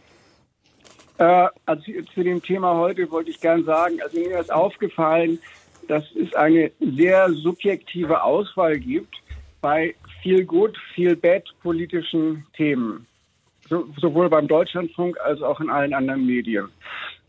Äh, 1.17 1.47
also 1.65 1.83
zu 2.13 2.23
dem 2.23 2.41
Thema 2.41 2.75
heute 2.75 3.09
wollte 3.11 3.29
ich 3.29 3.39
gern 3.39 3.63
sagen, 3.63 4.01
also 4.01 4.19
mir 4.19 4.39
ist 4.39 4.51
aufgefallen, 4.51 5.39
dass 5.87 6.03
es 6.15 6.33
eine 6.33 6.71
sehr 6.79 7.31
subjektive 7.31 8.23
Auswahl 8.23 8.77
gibt 8.79 9.15
bei 9.61 9.95
viel 10.21 10.45
gut, 10.45 10.77
viel 10.93 11.15
bad 11.15 11.43
politischen 11.61 12.45
Themen. 12.55 13.05
So, 13.69 13.87
sowohl 13.97 14.29
beim 14.29 14.47
Deutschlandfunk 14.47 15.19
als 15.21 15.41
auch 15.41 15.59
in 15.61 15.69
allen 15.69 15.93
anderen 15.93 16.25
Medien. 16.25 16.69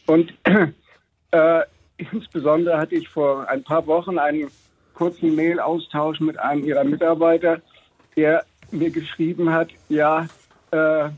Und 0.06 0.34
äh, 1.30 1.60
insbesondere 1.96 2.78
hatte 2.78 2.96
ich 2.96 3.08
vor 3.08 3.48
ein 3.48 3.62
paar 3.62 3.86
Wochen 3.86 4.18
einen 4.18 4.50
kurzen 4.94 5.34
Mail-Austausch 5.34 6.20
mit 6.20 6.38
einem 6.38 6.64
ihrer 6.64 6.84
Mitarbeiter, 6.84 7.60
der 8.16 8.44
mir 8.70 8.90
geschrieben 8.90 9.50
hat, 9.50 9.70
ja, 9.88 10.26
äh, 10.70 11.10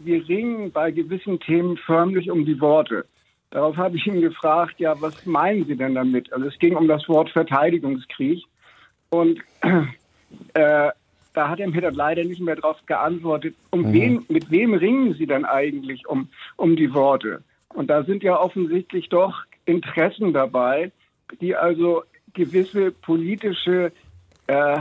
wir 0.00 0.28
ringen 0.28 0.72
bei 0.72 0.90
gewissen 0.90 1.40
Themen 1.40 1.76
förmlich 1.76 2.30
um 2.30 2.44
die 2.44 2.60
Worte. 2.60 3.06
Darauf 3.54 3.76
habe 3.76 3.96
ich 3.96 4.04
ihn 4.08 4.20
gefragt, 4.20 4.80
ja, 4.80 5.00
was 5.00 5.26
meinen 5.26 5.64
Sie 5.64 5.76
denn 5.76 5.94
damit? 5.94 6.32
Also 6.32 6.46
es 6.46 6.58
ging 6.58 6.74
um 6.74 6.88
das 6.88 7.08
Wort 7.08 7.30
Verteidigungskrieg. 7.30 8.42
Und 9.10 9.38
äh, 10.54 10.90
da 11.34 11.48
hat 11.48 11.60
er 11.60 11.70
mir 11.70 11.80
dann 11.80 11.94
leider 11.94 12.24
nicht 12.24 12.40
mehr 12.40 12.56
darauf 12.56 12.84
geantwortet, 12.86 13.54
um 13.70 13.82
mhm. 13.82 13.92
wen, 13.92 14.26
mit 14.28 14.50
wem 14.50 14.74
ringen 14.74 15.14
Sie 15.14 15.26
dann 15.26 15.44
eigentlich 15.44 16.08
um, 16.08 16.30
um 16.56 16.74
die 16.74 16.92
Worte? 16.94 17.44
Und 17.68 17.90
da 17.90 18.02
sind 18.02 18.24
ja 18.24 18.40
offensichtlich 18.40 19.08
doch 19.08 19.44
Interessen 19.66 20.32
dabei, 20.32 20.90
die 21.40 21.54
also 21.54 22.02
gewisse 22.32 22.90
politische 22.90 23.92
äh, 24.48 24.78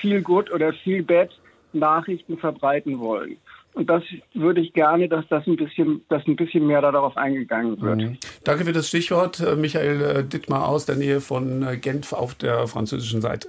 viel 0.00 0.22
Good 0.22 0.50
oder 0.50 0.72
viel 0.72 1.02
Bad 1.02 1.28
Nachrichten 1.74 2.38
verbreiten 2.38 3.00
wollen. 3.00 3.36
Und 3.74 3.90
das 3.90 4.04
würde 4.34 4.60
ich 4.60 4.72
gerne, 4.72 5.08
dass 5.08 5.26
das 5.28 5.46
ein 5.46 5.56
bisschen, 5.56 6.02
dass 6.08 6.24
ein 6.26 6.36
bisschen 6.36 6.66
mehr 6.66 6.80
darauf 6.80 7.16
eingegangen 7.16 7.80
wird. 7.80 7.96
Mhm. 7.96 8.18
Danke 8.44 8.64
für 8.64 8.72
das 8.72 8.88
Stichwort, 8.88 9.40
äh, 9.40 9.56
Michael 9.56 10.00
äh, 10.00 10.24
Dittmar 10.24 10.68
aus 10.68 10.86
der 10.86 10.94
Nähe 10.96 11.20
von 11.20 11.62
äh, 11.62 11.76
Genf 11.76 12.12
auf 12.12 12.34
der 12.36 12.68
französischen 12.68 13.20
Seite. 13.20 13.48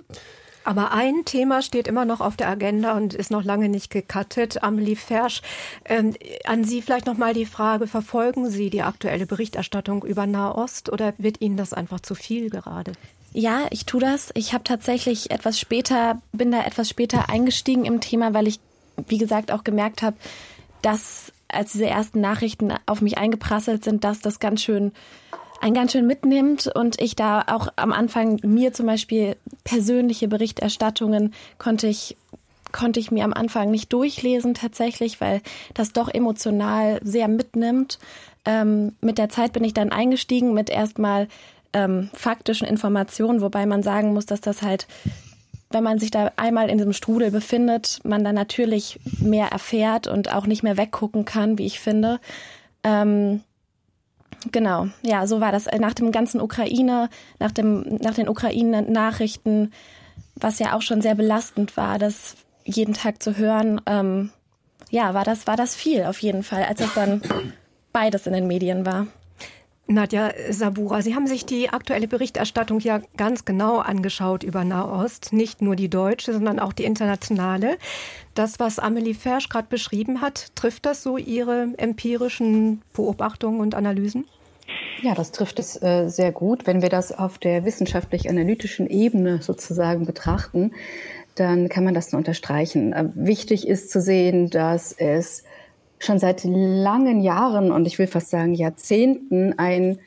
Aber 0.63 0.91
ein 0.91 1.25
Thema 1.25 1.61
steht 1.61 1.87
immer 1.87 2.05
noch 2.05 2.21
auf 2.21 2.35
der 2.35 2.49
Agenda 2.49 2.97
und 2.97 3.13
ist 3.13 3.29
noch 3.29 3.43
lange 3.43 3.69
nicht 3.69 3.91
gecuttet. 3.91 4.63
Amelie 4.63 4.95
Fersch, 4.95 5.43
ähm, 5.85 6.15
an 6.45 6.63
Sie 6.63 6.81
vielleicht 6.81 7.05
noch 7.05 7.17
mal 7.17 7.35
die 7.35 7.45
Frage, 7.45 7.85
verfolgen 7.85 8.49
Sie 8.49 8.71
die 8.71 8.81
aktuelle 8.81 9.27
Berichterstattung 9.27 10.03
über 10.03 10.25
Nahost 10.25 10.91
oder 10.91 11.13
wird 11.19 11.39
Ihnen 11.39 11.55
das 11.55 11.71
einfach 11.71 11.99
zu 11.99 12.15
viel 12.15 12.49
gerade? 12.49 12.93
Ja, 13.37 13.67
ich 13.69 13.85
tue 13.85 13.99
das. 13.99 14.31
Ich 14.33 14.53
habe 14.53 14.63
tatsächlich 14.63 15.29
etwas 15.29 15.59
später, 15.59 16.21
bin 16.31 16.51
da 16.51 16.63
etwas 16.63 16.89
später 16.89 17.29
eingestiegen 17.29 17.83
im 17.83 17.99
Thema, 17.99 18.33
weil 18.33 18.47
ich, 18.47 18.59
wie 19.07 19.17
gesagt, 19.17 19.51
auch 19.51 19.63
gemerkt 19.63 20.01
habe, 20.01 20.17
dass 20.81 21.31
als 21.47 21.71
diese 21.71 21.87
ersten 21.87 22.21
Nachrichten 22.21 22.73
auf 22.85 23.01
mich 23.01 23.17
eingeprasselt 23.17 23.83
sind, 23.83 24.03
dass 24.03 24.19
das 24.19 24.39
ganz 24.39 24.61
schön 24.61 24.91
ein 25.61 25.73
ganz 25.73 25.93
schön 25.93 26.05
mitnimmt 26.05 26.67
und 26.67 27.01
ich 27.01 27.15
da 27.15 27.41
auch 27.47 27.69
am 27.77 27.93
Anfang 27.93 28.39
mir 28.43 28.73
zum 28.73 28.87
Beispiel 28.87 29.37
persönliche 29.63 30.27
Berichterstattungen 30.27 31.33
konnte 31.57 31.87
ich 31.87 32.17
konnte 32.71 32.99
ich 32.99 33.09
mir 33.09 33.23
am 33.23 33.31
Anfang 33.31 33.71
nicht 33.71 33.93
durchlesen 33.93 34.53
tatsächlich, 34.53 35.21
weil 35.21 35.41
das 35.73 35.93
doch 35.93 36.13
emotional 36.13 36.99
sehr 37.03 37.29
mitnimmt. 37.29 37.99
Ähm, 38.43 38.95
mit 38.99 39.17
der 39.17 39.29
Zeit 39.29 39.53
bin 39.53 39.63
ich 39.63 39.73
dann 39.73 39.93
eingestiegen 39.93 40.53
mit 40.53 40.69
erstmal 40.69 41.29
ähm, 41.71 42.09
faktischen 42.13 42.67
Informationen, 42.67 43.39
wobei 43.39 43.65
man 43.65 43.81
sagen 43.81 44.13
muss, 44.13 44.25
dass 44.25 44.41
das 44.41 44.61
halt, 44.61 44.87
wenn 45.75 45.83
man 45.83 45.99
sich 45.99 46.09
da 46.09 46.31
einmal 46.37 46.69
in 46.69 46.77
diesem 46.77 46.93
Strudel 46.93 47.31
befindet, 47.31 47.99
man 48.05 48.23
dann 48.23 48.33
natürlich 48.33 48.97
mehr 49.19 49.47
erfährt 49.47 50.07
und 50.07 50.33
auch 50.33 50.47
nicht 50.47 50.63
mehr 50.63 50.77
weggucken 50.77 51.25
kann, 51.25 51.57
wie 51.57 51.65
ich 51.65 51.81
finde. 51.81 52.21
Ähm, 52.81 53.41
genau, 54.53 54.87
ja, 55.01 55.27
so 55.27 55.41
war 55.41 55.51
das. 55.51 55.65
Nach 55.65 55.93
dem 55.93 56.13
ganzen 56.13 56.39
Ukraine, 56.39 57.09
nach, 57.39 57.51
dem, 57.51 57.97
nach 57.99 58.13
den 58.13 58.29
Ukraine-Nachrichten, 58.29 59.73
was 60.35 60.59
ja 60.59 60.77
auch 60.77 60.81
schon 60.81 61.01
sehr 61.01 61.15
belastend 61.15 61.75
war, 61.75 61.99
das 61.99 62.37
jeden 62.63 62.93
Tag 62.93 63.21
zu 63.21 63.35
hören, 63.35 63.81
ähm, 63.85 64.29
ja, 64.91 65.13
war 65.13 65.25
das, 65.25 65.45
war 65.45 65.57
das 65.57 65.75
viel 65.75 66.05
auf 66.05 66.19
jeden 66.19 66.43
Fall, 66.43 66.63
als 66.63 66.79
es 66.79 66.93
dann 66.93 67.21
beides 67.91 68.27
in 68.27 68.33
den 68.33 68.47
Medien 68.47 68.85
war. 68.85 69.07
Nadja 69.87 70.31
Sabura, 70.49 71.01
Sie 71.03 71.13
haben 71.13 71.27
sich 71.27 71.45
die 71.45 71.69
aktuelle 71.69 72.07
Berichterstattung 72.07 72.79
ja 72.79 73.01
ganz 73.17 73.45
genau 73.45 73.77
angeschaut 73.77 74.43
über 74.43 74.63
Nahost, 74.63 75.31
nicht 75.31 75.61
nur 75.61 75.75
die 75.75 75.89
deutsche, 75.89 76.33
sondern 76.33 76.59
auch 76.59 76.73
die 76.73 76.85
internationale. 76.85 77.77
Das, 78.33 78.59
was 78.59 78.79
Amelie 78.79 79.13
Fersch 79.13 79.47
gerade 79.47 79.67
beschrieben 79.69 80.21
hat, 80.21 80.55
trifft 80.55 80.87
das 80.87 81.03
so 81.03 81.17
Ihre 81.17 81.69
empirischen 81.77 82.81
Beobachtungen 82.93 83.59
und 83.59 83.75
Analysen? 83.75 84.25
Ja, 85.03 85.13
das 85.13 85.31
trifft 85.31 85.59
es 85.59 85.81
äh, 85.81 86.07
sehr 86.07 86.31
gut. 86.31 86.65
Wenn 86.65 86.81
wir 86.81 86.89
das 86.89 87.11
auf 87.11 87.37
der 87.37 87.65
wissenschaftlich-analytischen 87.65 88.87
Ebene 88.87 89.41
sozusagen 89.41 90.05
betrachten, 90.05 90.71
dann 91.35 91.69
kann 91.69 91.83
man 91.83 91.93
das 91.93 92.11
nur 92.11 92.17
unterstreichen. 92.17 92.93
Äh, 92.93 93.09
wichtig 93.13 93.67
ist 93.67 93.91
zu 93.91 94.01
sehen, 94.01 94.49
dass 94.49 94.93
es 94.93 95.43
schon 96.05 96.19
seit 96.19 96.43
langen 96.43 97.21
Jahren 97.21 97.71
und 97.71 97.85
ich 97.85 97.99
will 97.99 98.07
fast 98.07 98.29
sagen 98.29 98.53
Jahrzehnten 98.53 99.57
ein 99.57 99.99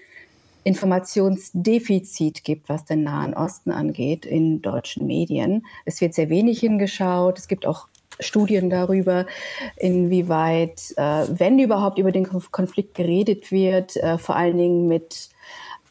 Informationsdefizit 0.64 2.44
gibt, 2.44 2.68
was 2.68 2.84
den 2.84 3.02
Nahen 3.02 3.34
Osten 3.34 3.70
angeht 3.70 4.26
in 4.26 4.60
deutschen 4.60 5.06
Medien. 5.06 5.66
Es 5.84 6.00
wird 6.00 6.14
sehr 6.14 6.28
wenig 6.28 6.60
hingeschaut. 6.60 7.38
Es 7.38 7.48
gibt 7.48 7.64
auch 7.64 7.88
Studien 8.20 8.68
darüber, 8.68 9.26
inwieweit, 9.76 10.92
äh, 10.96 11.26
wenn 11.28 11.58
überhaupt 11.58 11.98
über 11.98 12.12
den 12.12 12.28
Konflikt 12.28 12.94
geredet 12.94 13.52
wird, 13.52 13.96
äh, 13.96 14.18
vor 14.18 14.36
allen 14.36 14.56
Dingen 14.56 14.88
mit 14.88 15.30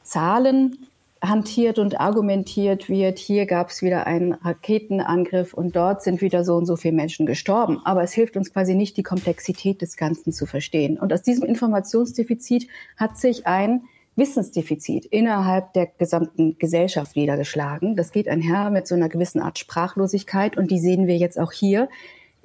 Zahlen 0.03 0.87
hantiert 1.21 1.79
und 1.79 1.99
argumentiert 1.99 2.89
wird, 2.89 3.19
hier 3.19 3.45
gab 3.45 3.69
es 3.69 3.81
wieder 3.81 4.07
einen 4.07 4.33
Raketenangriff 4.33 5.53
und 5.53 5.75
dort 5.75 6.01
sind 6.01 6.21
wieder 6.21 6.43
so 6.43 6.55
und 6.55 6.65
so 6.65 6.75
viele 6.75 6.95
Menschen 6.95 7.25
gestorben. 7.25 7.81
Aber 7.85 8.03
es 8.03 8.13
hilft 8.13 8.37
uns 8.37 8.51
quasi 8.53 8.75
nicht, 8.75 8.97
die 8.97 9.03
Komplexität 9.03 9.81
des 9.81 9.97
Ganzen 9.97 10.31
zu 10.31 10.45
verstehen. 10.45 10.97
Und 10.97 11.13
aus 11.13 11.21
diesem 11.21 11.45
Informationsdefizit 11.45 12.67
hat 12.97 13.17
sich 13.17 13.47
ein 13.47 13.83
Wissensdefizit 14.15 15.05
innerhalb 15.05 15.73
der 15.73 15.85
gesamten 15.85 16.57
Gesellschaft 16.57 17.15
niedergeschlagen. 17.15 17.95
Das 17.95 18.11
geht 18.11 18.27
einher 18.27 18.71
mit 18.71 18.87
so 18.87 18.95
einer 18.95 19.09
gewissen 19.09 19.39
Art 19.39 19.59
Sprachlosigkeit 19.59 20.57
und 20.57 20.71
die 20.71 20.79
sehen 20.79 21.05
wir 21.05 21.17
jetzt 21.17 21.39
auch 21.39 21.51
hier 21.51 21.87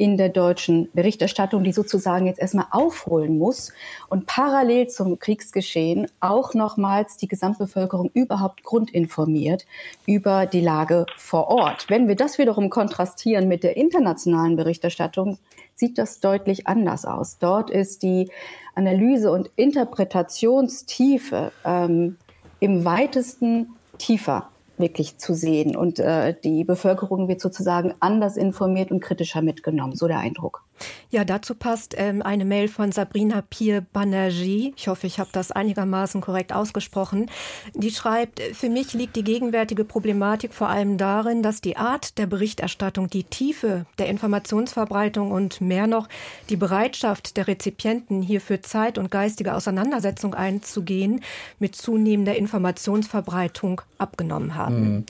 in 0.02 0.16
der 0.16 0.30
deutschen 0.30 0.90
Berichterstattung, 0.94 1.62
die 1.62 1.70
sozusagen 1.70 2.26
jetzt 2.26 2.40
erstmal 2.40 2.66
aufholen 2.72 3.38
muss 3.38 3.72
und 4.08 4.26
parallel 4.26 4.88
zum 4.88 5.20
Kriegsgeschehen 5.20 6.08
auch 6.18 6.54
nochmals 6.54 7.18
die 7.18 7.28
Gesamtbevölkerung 7.28 8.10
überhaupt 8.12 8.64
grundinformiert 8.64 9.64
über 10.04 10.46
die 10.46 10.60
Lage 10.60 11.06
vor 11.16 11.46
Ort. 11.46 11.86
Wenn 11.88 12.08
wir 12.08 12.16
das 12.16 12.38
wiederum 12.38 12.68
kontrastieren 12.68 13.46
mit 13.46 13.62
der 13.62 13.76
internationalen 13.76 14.56
Berichterstattung, 14.56 15.38
sieht 15.76 15.98
das 15.98 16.18
deutlich 16.18 16.66
anders 16.66 17.04
aus. 17.04 17.38
Dort 17.38 17.70
ist 17.70 18.02
die 18.02 18.28
Analyse 18.74 19.30
und 19.30 19.50
Interpretationstiefe 19.54 21.52
ähm, 21.64 22.16
im 22.58 22.84
weitesten 22.84 23.68
tiefer 23.98 24.48
wirklich 24.82 25.16
zu 25.16 25.32
sehen. 25.32 25.74
Und 25.74 25.98
äh, 25.98 26.34
die 26.44 26.64
Bevölkerung 26.64 27.28
wird 27.28 27.40
sozusagen 27.40 27.94
anders 28.00 28.36
informiert 28.36 28.90
und 28.90 29.00
kritischer 29.00 29.40
mitgenommen, 29.40 29.96
so 29.96 30.06
der 30.06 30.18
Eindruck. 30.18 30.64
Ja, 31.10 31.24
dazu 31.24 31.54
passt 31.54 31.94
ähm, 31.98 32.22
eine 32.22 32.44
Mail 32.44 32.68
von 32.68 32.90
Sabrina 32.90 33.42
Pier 33.42 33.84
Banerjee. 33.92 34.72
Ich 34.76 34.88
hoffe, 34.88 35.06
ich 35.06 35.18
habe 35.18 35.28
das 35.32 35.52
einigermaßen 35.52 36.20
korrekt 36.20 36.52
ausgesprochen. 36.52 37.30
Die 37.74 37.90
schreibt, 37.90 38.40
für 38.40 38.68
mich 38.68 38.94
liegt 38.94 39.16
die 39.16 39.24
gegenwärtige 39.24 39.84
Problematik 39.84 40.54
vor 40.54 40.68
allem 40.68 40.96
darin, 40.96 41.42
dass 41.42 41.60
die 41.60 41.76
Art 41.76 42.16
der 42.18 42.26
Berichterstattung, 42.26 43.08
die 43.10 43.24
Tiefe 43.24 43.84
der 43.98 44.06
Informationsverbreitung 44.08 45.30
und 45.30 45.60
mehr 45.60 45.86
noch 45.86 46.08
die 46.48 46.56
Bereitschaft 46.56 47.36
der 47.36 47.46
Rezipienten, 47.46 48.22
hierfür 48.22 48.62
Zeit 48.62 48.96
und 48.96 49.10
geistige 49.10 49.54
Auseinandersetzung 49.54 50.34
einzugehen, 50.34 51.20
mit 51.58 51.76
zunehmender 51.76 52.36
Informationsverbreitung 52.36 53.82
abgenommen 53.98 54.54
haben. 54.54 54.76
Hm. 54.76 55.04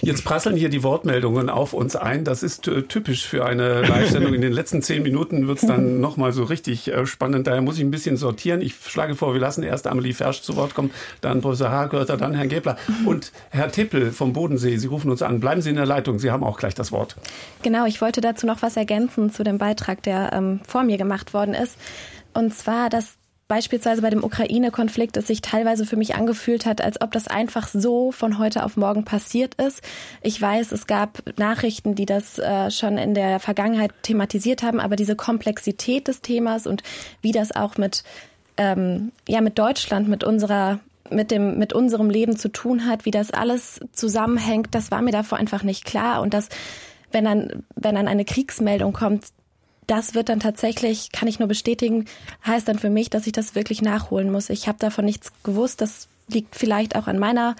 Jetzt 0.00 0.24
prasseln 0.24 0.56
hier 0.56 0.68
die 0.68 0.82
Wortmeldungen 0.82 1.50
auf 1.50 1.74
uns 1.74 1.94
ein. 1.94 2.24
Das 2.24 2.42
ist 2.42 2.66
äh, 2.68 2.82
typisch 2.82 3.26
für 3.26 3.44
eine 3.44 3.82
Live-Sendung 3.82 4.34
in 4.34 4.40
den 4.40 4.52
letzten 4.52 4.82
zehn 4.82 5.01
Minuten 5.02 5.48
wird 5.48 5.62
es 5.62 5.66
dann 5.66 6.00
nochmal 6.00 6.32
so 6.32 6.44
richtig 6.44 6.88
äh, 6.88 7.06
spannend. 7.06 7.46
Daher 7.46 7.62
muss 7.62 7.76
ich 7.76 7.84
ein 7.84 7.90
bisschen 7.90 8.16
sortieren. 8.16 8.60
Ich 8.60 8.74
schlage 8.74 9.14
vor, 9.14 9.34
wir 9.34 9.40
lassen 9.40 9.62
erst 9.62 9.86
Amelie 9.86 10.12
Fersch 10.12 10.42
zu 10.42 10.56
Wort 10.56 10.74
kommen, 10.74 10.90
dann 11.20 11.40
Professor 11.40 11.70
Hagörter, 11.70 12.16
dann 12.16 12.34
Herrn 12.34 12.48
Gebler 12.48 12.76
und 13.06 13.32
Herr 13.50 13.70
Tippel 13.70 14.12
vom 14.12 14.32
Bodensee. 14.32 14.76
Sie 14.76 14.86
rufen 14.86 15.10
uns 15.10 15.22
an. 15.22 15.40
Bleiben 15.40 15.62
Sie 15.62 15.70
in 15.70 15.76
der 15.76 15.86
Leitung. 15.86 16.18
Sie 16.18 16.30
haben 16.30 16.44
auch 16.44 16.58
gleich 16.58 16.74
das 16.74 16.92
Wort. 16.92 17.16
Genau, 17.62 17.86
ich 17.86 18.00
wollte 18.00 18.20
dazu 18.20 18.46
noch 18.46 18.62
was 18.62 18.76
ergänzen 18.76 19.30
zu 19.30 19.44
dem 19.44 19.58
Beitrag, 19.58 20.02
der 20.02 20.32
ähm, 20.32 20.60
vor 20.66 20.84
mir 20.84 20.98
gemacht 20.98 21.34
worden 21.34 21.54
ist. 21.54 21.76
Und 22.34 22.54
zwar, 22.54 22.88
dass 22.88 23.16
beispielsweise 23.52 24.00
bei 24.00 24.08
dem 24.08 24.24
Ukraine-Konflikt 24.24 25.18
es 25.18 25.26
sich 25.26 25.42
teilweise 25.42 25.84
für 25.84 25.96
mich 25.96 26.14
angefühlt 26.14 26.64
hat, 26.64 26.80
als 26.80 27.02
ob 27.02 27.12
das 27.12 27.28
einfach 27.28 27.68
so 27.68 28.10
von 28.10 28.38
heute 28.38 28.64
auf 28.64 28.78
morgen 28.78 29.04
passiert 29.04 29.56
ist. 29.56 29.82
Ich 30.22 30.40
weiß, 30.40 30.72
es 30.72 30.86
gab 30.86 31.22
Nachrichten, 31.38 31.94
die 31.94 32.06
das 32.06 32.38
äh, 32.38 32.70
schon 32.70 32.96
in 32.96 33.12
der 33.12 33.40
Vergangenheit 33.40 33.90
thematisiert 34.00 34.62
haben, 34.62 34.80
aber 34.80 34.96
diese 34.96 35.16
Komplexität 35.16 36.08
des 36.08 36.22
Themas 36.22 36.66
und 36.66 36.82
wie 37.20 37.32
das 37.32 37.54
auch 37.54 37.76
mit 37.76 38.04
ähm, 38.56 39.12
ja 39.28 39.42
mit 39.42 39.58
Deutschland, 39.58 40.08
mit 40.08 40.24
unserer 40.24 40.80
mit 41.10 41.30
dem 41.30 41.58
mit 41.58 41.74
unserem 41.74 42.08
Leben 42.08 42.38
zu 42.38 42.48
tun 42.48 42.86
hat, 42.86 43.04
wie 43.04 43.10
das 43.10 43.32
alles 43.32 43.80
zusammenhängt, 43.92 44.68
das 44.70 44.90
war 44.90 45.02
mir 45.02 45.12
davor 45.12 45.36
einfach 45.36 45.62
nicht 45.62 45.84
klar 45.84 46.22
und 46.22 46.32
dass 46.32 46.48
wenn 47.10 47.26
dann 47.26 47.64
wenn 47.76 47.96
dann 47.96 48.08
eine 48.08 48.24
Kriegsmeldung 48.24 48.94
kommt, 48.94 49.26
das 49.92 50.14
wird 50.14 50.30
dann 50.30 50.40
tatsächlich, 50.40 51.12
kann 51.12 51.28
ich 51.28 51.38
nur 51.38 51.48
bestätigen, 51.48 52.06
heißt 52.46 52.66
dann 52.66 52.78
für 52.78 52.88
mich, 52.88 53.10
dass 53.10 53.26
ich 53.26 53.34
das 53.34 53.54
wirklich 53.54 53.82
nachholen 53.82 54.32
muss. 54.32 54.48
Ich 54.48 54.66
habe 54.66 54.78
davon 54.78 55.04
nichts 55.04 55.30
gewusst. 55.42 55.82
Das 55.82 56.08
liegt 56.28 56.56
vielleicht 56.56 56.96
auch 56.96 57.08
an 57.08 57.18
meiner, 57.18 57.56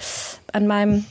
an 0.51 0.67
meinem 0.67 1.05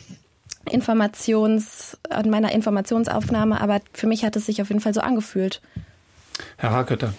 Informations, 0.72 1.95
an 2.09 2.32
meiner 2.32 2.51
Informationsaufnahme, 2.53 3.61
aber 3.61 3.82
für 3.93 4.07
mich 4.07 4.26
hat 4.26 4.36
es 4.36 4.47
sich 4.47 4.63
auf 4.63 4.69
jeden 4.69 4.82
Fall 4.82 4.95
so 4.95 5.01
angefühlt. 5.01 5.61
Herr 6.57 6.72
Hakötter. 6.72 7.13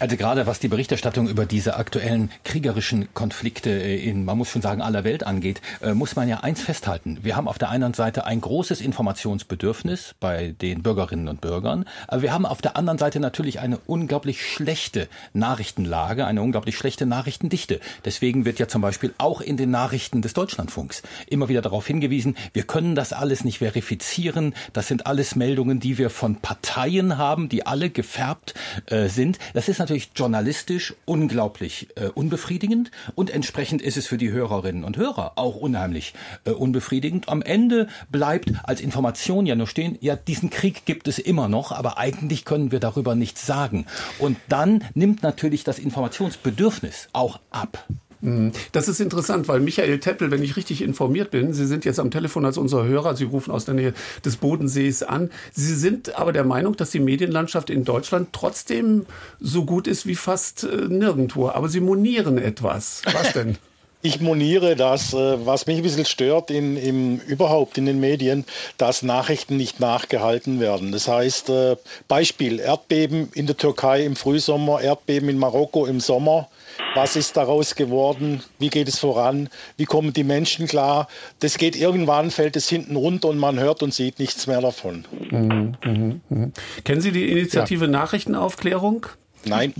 Also 0.00 0.16
gerade 0.16 0.46
was 0.46 0.60
die 0.60 0.68
Berichterstattung 0.68 1.28
über 1.28 1.44
diese 1.44 1.76
aktuellen 1.76 2.30
kriegerischen 2.42 3.12
Konflikte 3.12 3.68
in, 3.68 4.24
man 4.24 4.38
muss 4.38 4.48
schon 4.48 4.62
sagen, 4.62 4.80
aller 4.80 5.04
Welt 5.04 5.26
angeht, 5.26 5.60
äh, 5.82 5.92
muss 5.92 6.16
man 6.16 6.26
ja 6.26 6.40
eins 6.40 6.62
festhalten. 6.62 7.18
Wir 7.20 7.36
haben 7.36 7.46
auf 7.46 7.58
der 7.58 7.68
einen 7.68 7.92
Seite 7.92 8.24
ein 8.24 8.40
großes 8.40 8.80
Informationsbedürfnis 8.80 10.14
bei 10.18 10.54
den 10.58 10.82
Bürgerinnen 10.82 11.28
und 11.28 11.42
Bürgern, 11.42 11.84
aber 12.08 12.22
wir 12.22 12.32
haben 12.32 12.46
auf 12.46 12.62
der 12.62 12.78
anderen 12.78 12.96
Seite 12.96 13.20
natürlich 13.20 13.60
eine 13.60 13.76
unglaublich 13.86 14.42
schlechte 14.42 15.06
Nachrichtenlage, 15.34 16.24
eine 16.24 16.40
unglaublich 16.40 16.78
schlechte 16.78 17.04
Nachrichtendichte. 17.04 17.78
Deswegen 18.06 18.46
wird 18.46 18.58
ja 18.58 18.68
zum 18.68 18.80
Beispiel 18.80 19.12
auch 19.18 19.42
in 19.42 19.58
den 19.58 19.70
Nachrichten 19.70 20.22
des 20.22 20.32
Deutschlandfunks 20.32 21.02
immer 21.28 21.50
wieder 21.50 21.60
darauf 21.60 21.86
hingewiesen, 21.86 22.38
wir 22.54 22.62
können 22.62 22.94
das 22.94 23.12
alles 23.12 23.44
nicht 23.44 23.58
verifizieren. 23.58 24.54
Das 24.72 24.88
sind 24.88 25.04
alles 25.04 25.36
Meldungen, 25.36 25.78
die 25.78 25.98
wir 25.98 26.08
von 26.08 26.36
Parteien 26.36 27.18
haben, 27.18 27.50
die 27.50 27.66
alle 27.66 27.90
gefärbt 27.90 28.54
äh, 28.86 29.08
sind. 29.08 29.38
Das 29.52 29.68
ist 29.68 29.78
natürlich 29.78 29.89
journalistisch 29.96 30.94
unglaublich 31.04 31.88
äh, 31.96 32.06
unbefriedigend 32.06 32.90
und 33.14 33.30
entsprechend 33.30 33.82
ist 33.82 33.96
es 33.96 34.06
für 34.06 34.18
die 34.18 34.30
Hörerinnen 34.30 34.84
und 34.84 34.96
Hörer 34.96 35.32
auch 35.36 35.56
unheimlich 35.56 36.14
äh, 36.44 36.50
unbefriedigend. 36.50 37.28
Am 37.28 37.42
Ende 37.42 37.88
bleibt 38.10 38.52
als 38.64 38.80
Information 38.80 39.46
ja 39.46 39.54
nur 39.54 39.66
stehen, 39.66 39.98
ja, 40.00 40.16
diesen 40.16 40.50
Krieg 40.50 40.84
gibt 40.84 41.08
es 41.08 41.18
immer 41.18 41.48
noch, 41.48 41.72
aber 41.72 41.98
eigentlich 41.98 42.44
können 42.44 42.72
wir 42.72 42.80
darüber 42.80 43.14
nichts 43.14 43.46
sagen. 43.46 43.86
Und 44.18 44.36
dann 44.48 44.84
nimmt 44.94 45.22
natürlich 45.22 45.64
das 45.64 45.78
Informationsbedürfnis 45.78 47.08
auch 47.12 47.40
ab. 47.50 47.86
Mhm. 48.20 48.52
Das 48.72 48.88
ist 48.88 49.00
interessant, 49.00 49.48
weil 49.48 49.60
Michael 49.60 49.98
Teppel, 49.98 50.30
wenn 50.30 50.42
ich 50.42 50.56
richtig 50.56 50.82
informiert 50.82 51.30
bin, 51.30 51.52
Sie 51.52 51.66
sind 51.66 51.84
jetzt 51.84 51.98
am 51.98 52.10
Telefon 52.10 52.44
als 52.44 52.58
unser 52.58 52.84
Hörer, 52.84 53.16
Sie 53.16 53.24
rufen 53.24 53.50
aus 53.50 53.64
der 53.64 53.74
Nähe 53.74 53.94
des 54.24 54.36
Bodensees 54.36 55.02
an. 55.02 55.30
Sie 55.52 55.74
sind 55.74 56.16
aber 56.16 56.32
der 56.32 56.44
Meinung, 56.44 56.76
dass 56.76 56.90
die 56.90 57.00
Medienlandschaft 57.00 57.70
in 57.70 57.84
Deutschland 57.84 58.28
trotzdem 58.32 59.06
so 59.40 59.64
gut 59.64 59.86
ist 59.86 60.06
wie 60.06 60.16
fast 60.16 60.64
äh, 60.64 60.88
nirgendwo. 60.88 61.48
Aber 61.48 61.68
Sie 61.68 61.80
monieren 61.80 62.38
etwas. 62.38 63.02
Was 63.12 63.32
denn? 63.32 63.56
Ich 64.02 64.18
moniere 64.18 64.76
das, 64.76 65.12
äh, 65.12 65.46
was 65.46 65.66
mich 65.66 65.76
ein 65.76 65.82
bisschen 65.82 66.06
stört 66.06 66.50
in, 66.50 66.78
im, 66.78 67.18
überhaupt 67.18 67.76
in 67.76 67.84
den 67.84 68.00
Medien, 68.00 68.46
dass 68.78 69.02
Nachrichten 69.02 69.58
nicht 69.58 69.78
nachgehalten 69.78 70.58
werden. 70.58 70.90
Das 70.90 71.06
heißt, 71.06 71.50
äh, 71.50 71.76
Beispiel, 72.08 72.60
Erdbeben 72.60 73.28
in 73.34 73.46
der 73.46 73.58
Türkei 73.58 74.06
im 74.06 74.16
Frühsommer, 74.16 74.80
Erdbeben 74.80 75.28
in 75.28 75.36
Marokko 75.36 75.84
im 75.84 76.00
Sommer. 76.00 76.48
Was 76.94 77.14
ist 77.14 77.36
daraus 77.36 77.76
geworden? 77.76 78.42
Wie 78.58 78.68
geht 78.68 78.88
es 78.88 78.98
voran? 78.98 79.48
Wie 79.76 79.84
kommen 79.84 80.12
die 80.12 80.24
Menschen 80.24 80.66
klar? 80.66 81.08
Das 81.38 81.56
geht 81.56 81.76
irgendwann, 81.76 82.30
fällt 82.30 82.56
es 82.56 82.68
hinten 82.68 82.96
runter 82.96 83.28
und 83.28 83.38
man 83.38 83.60
hört 83.60 83.82
und 83.82 83.94
sieht 83.94 84.18
nichts 84.18 84.46
mehr 84.46 84.60
davon. 84.60 85.04
Mhm, 85.30 85.76
mh, 85.84 86.14
mh. 86.28 86.48
Kennen 86.84 87.00
Sie 87.00 87.12
die 87.12 87.30
Initiative 87.30 87.84
ja. 87.84 87.90
Nachrichtenaufklärung? 87.90 89.06
Nein. 89.44 89.72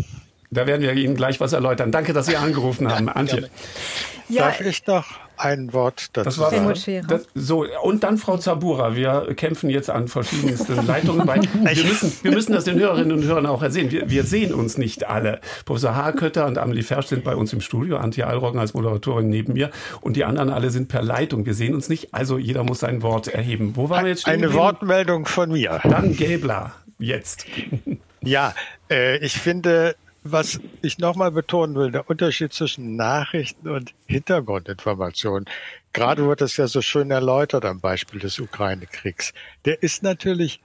Da 0.52 0.66
werden 0.66 0.82
wir 0.82 0.92
Ihnen 0.92 1.16
gleich 1.16 1.40
was 1.40 1.52
erläutern. 1.52 1.92
Danke, 1.92 2.12
dass 2.12 2.26
Sie 2.26 2.36
angerufen 2.36 2.90
haben. 2.90 3.08
Antje. 3.08 3.50
Ja, 4.28 4.46
Darf 4.46 4.60
ich 4.60 4.82
doch 4.84 5.06
ein 5.40 5.72
Wort 5.72 6.10
dazu 6.12 6.24
das 6.24 6.38
war, 6.38 6.50
sagen? 6.50 7.06
Das, 7.08 7.26
so, 7.34 7.66
und 7.82 8.04
dann 8.04 8.18
Frau 8.18 8.36
Zabura. 8.36 8.94
Wir 8.94 9.34
kämpfen 9.34 9.70
jetzt 9.70 9.90
an 9.90 10.08
verschiedensten 10.08 10.86
Leitungen. 10.86 11.26
Weil 11.26 11.42
wir, 11.42 11.84
müssen, 11.84 12.12
wir 12.22 12.30
müssen 12.30 12.52
das 12.52 12.64
den 12.64 12.78
Hörerinnen 12.78 13.12
und 13.12 13.24
Hörern 13.24 13.46
auch 13.46 13.62
ersehen. 13.62 13.90
Wir, 13.90 14.10
wir 14.10 14.24
sehen 14.24 14.54
uns 14.54 14.78
nicht 14.78 15.08
alle. 15.08 15.40
Professor 15.64 15.94
Haarkötter 15.94 16.46
und 16.46 16.58
Amelie 16.58 16.82
Fersch 16.82 17.06
sind 17.06 17.24
bei 17.24 17.34
uns 17.34 17.52
im 17.52 17.60
Studio, 17.60 17.96
Antje 17.96 18.26
Allroggen 18.26 18.60
als 18.60 18.74
Moderatorin 18.74 19.28
neben 19.28 19.54
mir 19.54 19.70
und 20.00 20.16
die 20.16 20.24
anderen 20.24 20.50
alle 20.50 20.70
sind 20.70 20.88
per 20.88 21.02
Leitung. 21.02 21.46
Wir 21.46 21.54
sehen 21.54 21.74
uns 21.74 21.88
nicht, 21.88 22.14
also 22.14 22.38
jeder 22.38 22.62
muss 22.64 22.80
sein 22.80 23.02
Wort 23.02 23.28
erheben. 23.28 23.72
Wo 23.76 23.88
waren 23.88 24.04
wir 24.04 24.10
jetzt 24.10 24.22
stehen? 24.22 24.34
Eine 24.34 24.54
Wortmeldung 24.54 25.26
von 25.26 25.50
mir. 25.50 25.80
Dann 25.82 26.16
Gäbler, 26.16 26.72
jetzt. 26.98 27.46
Ja, 28.22 28.54
äh, 28.90 29.18
ich 29.18 29.32
finde, 29.32 29.96
was 30.22 30.60
ich 30.82 30.98
nochmal 30.98 31.30
betonen 31.30 31.74
will, 31.74 31.90
der 31.90 32.08
Unterschied 32.08 32.52
zwischen 32.52 32.96
Nachrichten 32.96 33.68
und 33.68 33.94
Hintergrundinformationen, 34.06 35.48
gerade 35.92 36.26
wird 36.26 36.40
das 36.40 36.56
ja 36.56 36.66
so 36.66 36.82
schön 36.82 37.10
erläutert 37.10 37.64
am 37.64 37.80
Beispiel 37.80 38.20
des 38.20 38.38
Ukraine-Kriegs, 38.38 39.32
der 39.64 39.82
ist 39.82 40.02
natürlich 40.02 40.60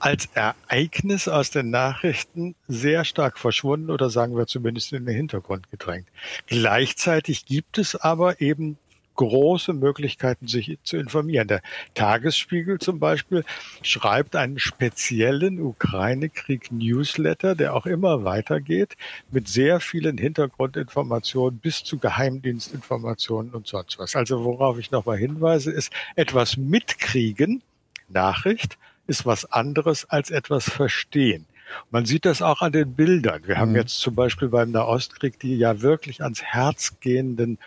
als 0.00 0.28
Ereignis 0.34 1.26
aus 1.26 1.50
den 1.50 1.70
Nachrichten 1.70 2.54
sehr 2.68 3.04
stark 3.04 3.38
verschwunden 3.38 3.90
oder 3.90 4.10
sagen 4.10 4.36
wir 4.36 4.46
zumindest 4.46 4.92
in 4.92 5.06
den 5.06 5.14
Hintergrund 5.14 5.70
gedrängt. 5.70 6.08
Gleichzeitig 6.46 7.46
gibt 7.46 7.78
es 7.78 7.96
aber 7.96 8.40
eben 8.40 8.78
große 9.18 9.72
Möglichkeiten, 9.72 10.46
sich 10.46 10.78
zu 10.84 10.96
informieren. 10.96 11.48
Der 11.48 11.60
Tagesspiegel 11.94 12.78
zum 12.78 13.00
Beispiel 13.00 13.44
schreibt 13.82 14.36
einen 14.36 14.60
speziellen 14.60 15.60
Ukraine-Krieg-Newsletter, 15.60 17.56
der 17.56 17.74
auch 17.74 17.86
immer 17.86 18.24
weitergeht, 18.24 18.96
mit 19.30 19.48
sehr 19.48 19.80
vielen 19.80 20.18
Hintergrundinformationen 20.18 21.58
bis 21.58 21.82
zu 21.82 21.98
Geheimdienstinformationen 21.98 23.52
und 23.52 23.66
sonst 23.66 23.98
was. 23.98 24.14
Also 24.14 24.44
worauf 24.44 24.78
ich 24.78 24.92
nochmal 24.92 25.18
hinweise, 25.18 25.72
ist 25.72 25.92
etwas 26.14 26.56
mitkriegen, 26.56 27.62
Nachricht, 28.08 28.78
ist 29.08 29.26
was 29.26 29.50
anderes 29.50 30.08
als 30.08 30.30
etwas 30.30 30.70
verstehen. 30.70 31.44
Man 31.90 32.06
sieht 32.06 32.24
das 32.24 32.40
auch 32.40 32.62
an 32.62 32.72
den 32.72 32.94
Bildern. 32.94 33.42
Wir 33.46 33.58
haben 33.58 33.70
mhm. 33.70 33.76
jetzt 33.76 33.98
zum 33.98 34.14
Beispiel 34.14 34.48
beim 34.48 34.70
Nahostkrieg 34.70 35.40
die 35.40 35.56
ja 35.56 35.82
wirklich 35.82 36.22
ans 36.22 36.42
Herz 36.42 36.94
gehenden 37.00 37.58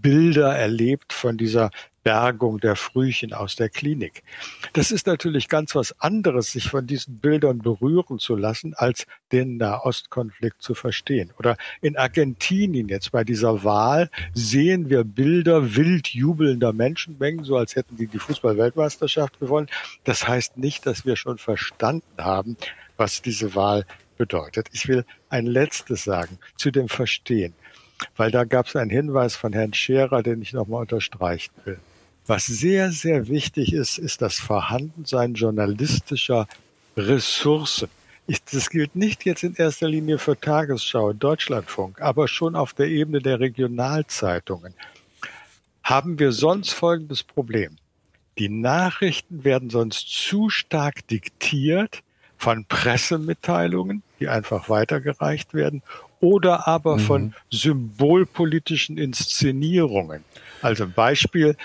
Bilder 0.00 0.56
erlebt 0.56 1.12
von 1.12 1.36
dieser 1.36 1.70
Bergung 2.04 2.60
der 2.60 2.76
Frühchen 2.76 3.32
aus 3.32 3.56
der 3.56 3.70
Klinik. 3.70 4.22
Das 4.74 4.90
ist 4.90 5.06
natürlich 5.06 5.48
ganz 5.48 5.74
was 5.74 5.98
anderes, 6.00 6.52
sich 6.52 6.68
von 6.68 6.86
diesen 6.86 7.18
Bildern 7.18 7.58
berühren 7.58 8.18
zu 8.18 8.36
lassen, 8.36 8.74
als 8.74 9.06
den 9.32 9.56
Nahostkonflikt 9.56 10.62
zu 10.62 10.74
verstehen. 10.74 11.32
Oder 11.38 11.56
in 11.80 11.96
Argentinien 11.96 12.88
jetzt 12.88 13.10
bei 13.10 13.24
dieser 13.24 13.64
Wahl 13.64 14.10
sehen 14.34 14.90
wir 14.90 15.02
Bilder 15.02 15.74
wild 15.74 16.08
jubelnder 16.08 16.74
Menschenmengen, 16.74 17.44
so 17.44 17.56
als 17.56 17.74
hätten 17.74 17.96
die 17.96 18.06
die 18.06 18.18
Fußballweltmeisterschaft 18.18 19.40
gewonnen. 19.40 19.68
Das 20.04 20.28
heißt 20.28 20.58
nicht, 20.58 20.86
dass 20.86 21.06
wir 21.06 21.16
schon 21.16 21.38
verstanden 21.38 22.18
haben, 22.18 22.58
was 22.98 23.22
diese 23.22 23.54
Wahl 23.54 23.86
bedeutet. 24.18 24.68
Ich 24.72 24.86
will 24.86 25.04
ein 25.30 25.46
letztes 25.46 26.04
sagen 26.04 26.38
zu 26.56 26.70
dem 26.70 26.88
Verstehen 26.88 27.54
weil 28.16 28.30
da 28.30 28.44
gab 28.44 28.66
es 28.66 28.76
einen 28.76 28.90
Hinweis 28.90 29.36
von 29.36 29.52
Herrn 29.52 29.74
Scherer, 29.74 30.22
den 30.22 30.42
ich 30.42 30.52
nochmal 30.52 30.82
unterstreichen 30.82 31.52
will. 31.64 31.78
Was 32.26 32.46
sehr, 32.46 32.90
sehr 32.90 33.28
wichtig 33.28 33.74
ist, 33.74 33.98
ist 33.98 34.22
das 34.22 34.38
Vorhandensein 34.38 35.34
journalistischer 35.34 36.48
Ressourcen. 36.96 37.88
Ich, 38.26 38.42
das 38.44 38.70
gilt 38.70 38.96
nicht 38.96 39.26
jetzt 39.26 39.42
in 39.42 39.54
erster 39.54 39.88
Linie 39.88 40.18
für 40.18 40.38
Tagesschau, 40.38 41.12
Deutschlandfunk, 41.12 42.00
aber 42.00 42.26
schon 42.26 42.56
auf 42.56 42.72
der 42.72 42.86
Ebene 42.86 43.20
der 43.20 43.40
Regionalzeitungen. 43.40 44.72
Haben 45.82 46.18
wir 46.18 46.32
sonst 46.32 46.72
folgendes 46.72 47.22
Problem. 47.22 47.76
Die 48.38 48.48
Nachrichten 48.48 49.44
werden 49.44 49.68
sonst 49.68 50.08
zu 50.08 50.48
stark 50.48 51.06
diktiert 51.08 52.02
von 52.38 52.64
Pressemitteilungen, 52.64 54.02
die 54.18 54.28
einfach 54.28 54.70
weitergereicht 54.70 55.52
werden, 55.52 55.82
oder 56.20 56.66
aber 56.66 56.96
mhm. 56.96 57.00
von 57.00 57.34
symbolpolitischen 57.50 58.98
Inszenierungen. 58.98 60.24
Also 60.62 60.86
Beispiel, 60.86 61.56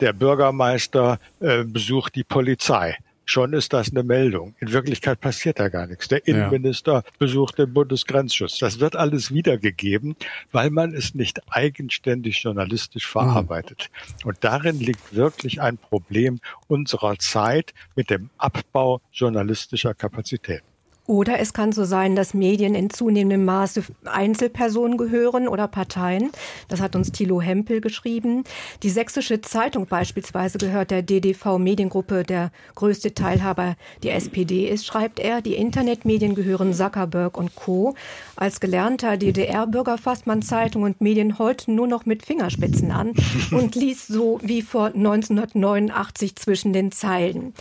der 0.00 0.12
Bürgermeister 0.12 1.18
äh, 1.40 1.64
besucht 1.64 2.14
die 2.14 2.24
Polizei. 2.24 2.96
Schon 3.24 3.52
ist 3.52 3.74
das 3.74 3.90
eine 3.90 4.04
Meldung. 4.04 4.54
In 4.58 4.72
Wirklichkeit 4.72 5.20
passiert 5.20 5.58
da 5.58 5.68
gar 5.68 5.86
nichts. 5.86 6.08
Der 6.08 6.26
Innenminister 6.26 6.92
ja. 6.92 7.02
besucht 7.18 7.58
den 7.58 7.74
Bundesgrenzschutz. 7.74 8.58
Das 8.58 8.80
wird 8.80 8.96
alles 8.96 9.34
wiedergegeben, 9.34 10.16
weil 10.50 10.70
man 10.70 10.94
es 10.94 11.14
nicht 11.14 11.42
eigenständig 11.50 12.42
journalistisch 12.42 13.06
mhm. 13.06 13.12
verarbeitet. 13.12 13.90
Mhm. 14.22 14.28
Und 14.28 14.38
darin 14.40 14.80
liegt 14.80 15.14
wirklich 15.14 15.60
ein 15.60 15.76
Problem 15.76 16.40
unserer 16.68 17.18
Zeit 17.18 17.74
mit 17.94 18.08
dem 18.08 18.30
Abbau 18.38 19.02
journalistischer 19.12 19.92
Kapazitäten. 19.92 20.67
Oder 21.08 21.40
es 21.40 21.54
kann 21.54 21.72
so 21.72 21.84
sein, 21.84 22.16
dass 22.16 22.34
Medien 22.34 22.74
in 22.74 22.90
zunehmendem 22.90 23.46
Maße 23.46 23.82
Einzelpersonen 24.04 24.98
gehören 24.98 25.48
oder 25.48 25.66
Parteien. 25.66 26.30
Das 26.68 26.82
hat 26.82 26.94
uns 26.94 27.12
Thilo 27.12 27.40
Hempel 27.40 27.80
geschrieben. 27.80 28.44
Die 28.82 28.90
Sächsische 28.90 29.40
Zeitung 29.40 29.86
beispielsweise 29.86 30.58
gehört 30.58 30.90
der 30.90 31.00
DDV 31.00 31.56
Mediengruppe. 31.56 32.24
Der 32.24 32.52
größte 32.74 33.14
Teilhaber 33.14 33.76
die 34.02 34.10
SPD 34.10 34.68
ist, 34.68 34.84
schreibt 34.84 35.18
er. 35.18 35.40
Die 35.40 35.54
Internetmedien 35.54 36.34
gehören 36.34 36.74
Zuckerberg 36.74 37.38
und 37.38 37.56
Co. 37.56 37.94
Als 38.36 38.60
gelernter 38.60 39.16
DDR-Bürger 39.16 39.96
fasst 39.96 40.26
man 40.26 40.42
Zeitung 40.42 40.82
und 40.82 41.00
Medien 41.00 41.38
heute 41.38 41.72
nur 41.72 41.86
noch 41.86 42.04
mit 42.04 42.22
Fingerspitzen 42.22 42.90
an 42.90 43.14
und 43.50 43.74
liest 43.74 44.08
so 44.08 44.40
wie 44.42 44.60
vor 44.60 44.88
1989 44.88 46.36
zwischen 46.36 46.74
den 46.74 46.92
Zeilen. 46.92 47.54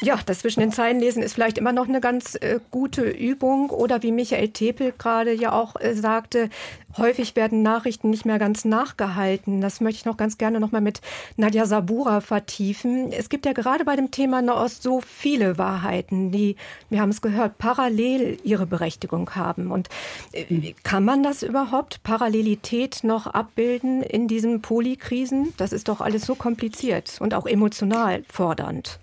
Ja, 0.00 0.18
das 0.24 0.38
zwischen 0.38 0.60
den 0.60 0.72
Zeilen 0.72 0.98
lesen 0.98 1.22
ist 1.22 1.34
vielleicht 1.34 1.58
immer 1.58 1.72
noch 1.72 1.88
eine 1.88 2.00
ganz 2.00 2.36
äh, 2.36 2.58
gute 2.70 2.85
gute 2.86 3.02
Übung 3.02 3.70
oder 3.70 4.04
wie 4.04 4.12
Michael 4.12 4.50
Tepel 4.50 4.94
gerade 4.96 5.32
ja 5.32 5.50
auch 5.50 5.74
äh, 5.74 5.94
sagte, 5.94 6.50
häufig 6.96 7.34
werden 7.34 7.62
Nachrichten 7.62 8.10
nicht 8.10 8.24
mehr 8.24 8.38
ganz 8.38 8.64
nachgehalten. 8.64 9.60
Das 9.60 9.80
möchte 9.80 9.98
ich 9.98 10.04
noch 10.04 10.16
ganz 10.16 10.38
gerne 10.38 10.60
noch 10.60 10.70
mal 10.70 10.80
mit 10.80 11.00
Nadja 11.36 11.66
Sabura 11.66 12.20
vertiefen. 12.20 13.10
Es 13.10 13.28
gibt 13.28 13.44
ja 13.44 13.54
gerade 13.54 13.84
bei 13.84 13.96
dem 13.96 14.12
Thema 14.12 14.40
Nahost 14.40 14.84
so 14.84 15.00
viele 15.00 15.58
Wahrheiten, 15.58 16.30
die, 16.30 16.54
wir 16.88 17.00
haben 17.00 17.10
es 17.10 17.22
gehört, 17.22 17.58
parallel 17.58 18.38
ihre 18.44 18.66
Berechtigung 18.66 19.34
haben. 19.34 19.72
Und 19.72 19.88
äh, 20.30 20.74
kann 20.84 21.04
man 21.04 21.24
das 21.24 21.42
überhaupt, 21.42 22.04
Parallelität 22.04 23.00
noch 23.02 23.26
abbilden 23.26 24.04
in 24.04 24.28
diesen 24.28 24.62
Polykrisen? 24.62 25.54
Das 25.56 25.72
ist 25.72 25.88
doch 25.88 26.00
alles 26.00 26.24
so 26.24 26.36
kompliziert 26.36 27.16
und 27.18 27.34
auch 27.34 27.46
emotional 27.46 28.22
fordernd. 28.28 29.00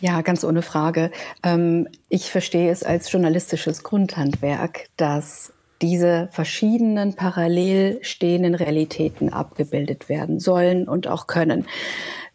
Ja, 0.00 0.22
ganz 0.22 0.44
ohne 0.44 0.62
Frage. 0.62 1.10
Ähm, 1.42 1.88
ich 2.08 2.30
verstehe 2.30 2.70
es 2.70 2.82
als 2.82 3.12
journalistisches 3.12 3.82
Grundhandwerk, 3.82 4.88
dass 4.96 5.52
diese 5.82 6.28
verschiedenen 6.32 7.14
parallel 7.14 7.98
stehenden 8.02 8.54
Realitäten 8.54 9.30
abgebildet 9.30 10.08
werden 10.08 10.40
sollen 10.40 10.88
und 10.88 11.06
auch 11.06 11.26
können. 11.26 11.66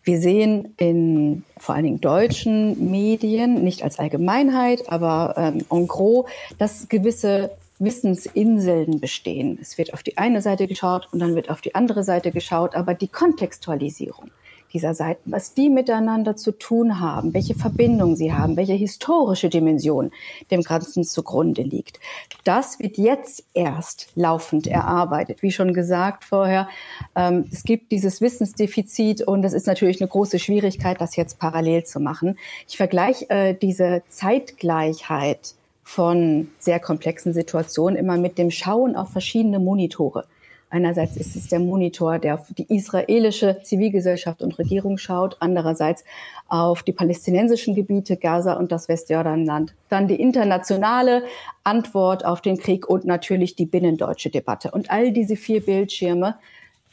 Wir 0.03 0.20
sehen 0.20 0.74
in 0.78 1.43
vor 1.57 1.74
allen 1.74 1.86
Dingen 1.86 2.01
deutschen 2.01 2.91
Medien, 2.91 3.63
nicht 3.63 3.84
als 3.84 3.97
Allgemeinheit, 3.97 4.84
aber 4.89 5.34
ähm, 5.36 5.66
en 5.72 5.88
gros, 5.88 6.28
dass 6.59 6.88
gewisse 6.89 7.49
Wissensinseln 7.80 8.99
bestehen. 8.99 9.57
Es 9.59 9.80
wird 9.80 9.93
auf 9.93 10.03
die 10.03 10.18
eine 10.18 10.41
Seite 10.41 10.68
geschaut 10.68 11.09
und 11.11 11.20
dann 11.20 11.36
wird 11.36 11.49
auf 11.49 11.61
die 11.61 11.74
andere 11.74 12.03
Seite 12.03 12.32
geschaut, 12.32 12.76
aber 12.76 12.93
die 12.93 13.07
Kontextualisierung, 13.07 14.30
dieser 14.76 14.93
Seiten, 14.93 15.32
was 15.32 15.53
die 15.53 15.69
miteinander 15.69 16.36
zu 16.36 16.51
tun 16.51 16.99
haben, 16.99 17.34
welche 17.34 17.55
Verbindungen 17.55 18.17
sie 18.17 18.34
haben, 18.34 18.57
welche 18.57 18.73
historische 18.73 19.47
Dimension 19.47 20.11
dem 20.51 20.61
Ganzen 20.61 21.05
zugrunde 21.05 21.61
liegt. 21.61 22.01
Das 22.43 22.78
wird 22.80 22.97
jetzt 22.97 23.45
erst 23.53 24.09
laufend 24.15 24.67
erarbeitet. 24.67 25.41
Wie 25.41 25.51
schon 25.51 25.73
gesagt 25.73 26.26
vorher, 26.26 26.67
ähm, 27.15 27.45
es 27.51 27.63
gibt 27.63 27.93
dieses 27.93 28.19
Wissensdefizit 28.19 29.21
und 29.21 29.45
es 29.45 29.53
ist 29.53 29.65
natürlich 29.65 30.01
eine 30.01 30.09
große 30.09 30.39
Schwierigkeit, 30.39 30.99
das 30.99 31.15
jetzt 31.15 31.39
parallel 31.39 31.85
zu 31.85 32.02
machen. 32.02 32.38
Ich 32.68 32.76
vergleiche 32.76 33.30
äh, 33.30 33.53
diese 33.53 34.03
Zeitgleichheit 34.10 35.56
von 35.84 36.49
sehr 36.60 36.81
komplexen 36.81 37.31
Situationen 37.31 37.97
immer 37.97 38.18
mit 38.18 38.38
dem 38.38 38.52
Schauen 38.52 38.97
auf 38.97 39.11
verschiedene 39.11 39.60
Monitore. 39.60 40.26
Einerseits 40.69 41.15
ist 41.15 41.35
es 41.35 41.47
der 41.47 41.59
Monitor, 41.59 42.19
der 42.19 42.33
auf 42.33 42.47
die 42.57 42.65
israelische 42.75 43.61
Zivilgesellschaft 43.61 44.41
und 44.41 44.57
Regierung 44.57 44.97
schaut, 44.97 45.37
andererseits 45.39 46.03
auf 46.47 46.83
die 46.83 46.91
palästinensischen 46.91 47.75
Gebiete, 47.75 48.17
Gaza 48.17 48.53
und 48.53 48.71
das 48.71 48.89
Westjordanland. 48.89 49.73
Dann 49.89 50.07
die 50.07 50.19
internationale 50.19 51.23
Antwort 51.63 52.25
auf 52.25 52.41
den 52.41 52.57
Krieg 52.57 52.89
und 52.89 53.05
natürlich 53.05 53.55
die 53.55 53.65
binnendeutsche 53.65 54.29
Debatte. 54.29 54.71
Und 54.71 54.91
all 54.91 55.11
diese 55.11 55.35
vier 55.35 55.63
Bildschirme 55.63 56.35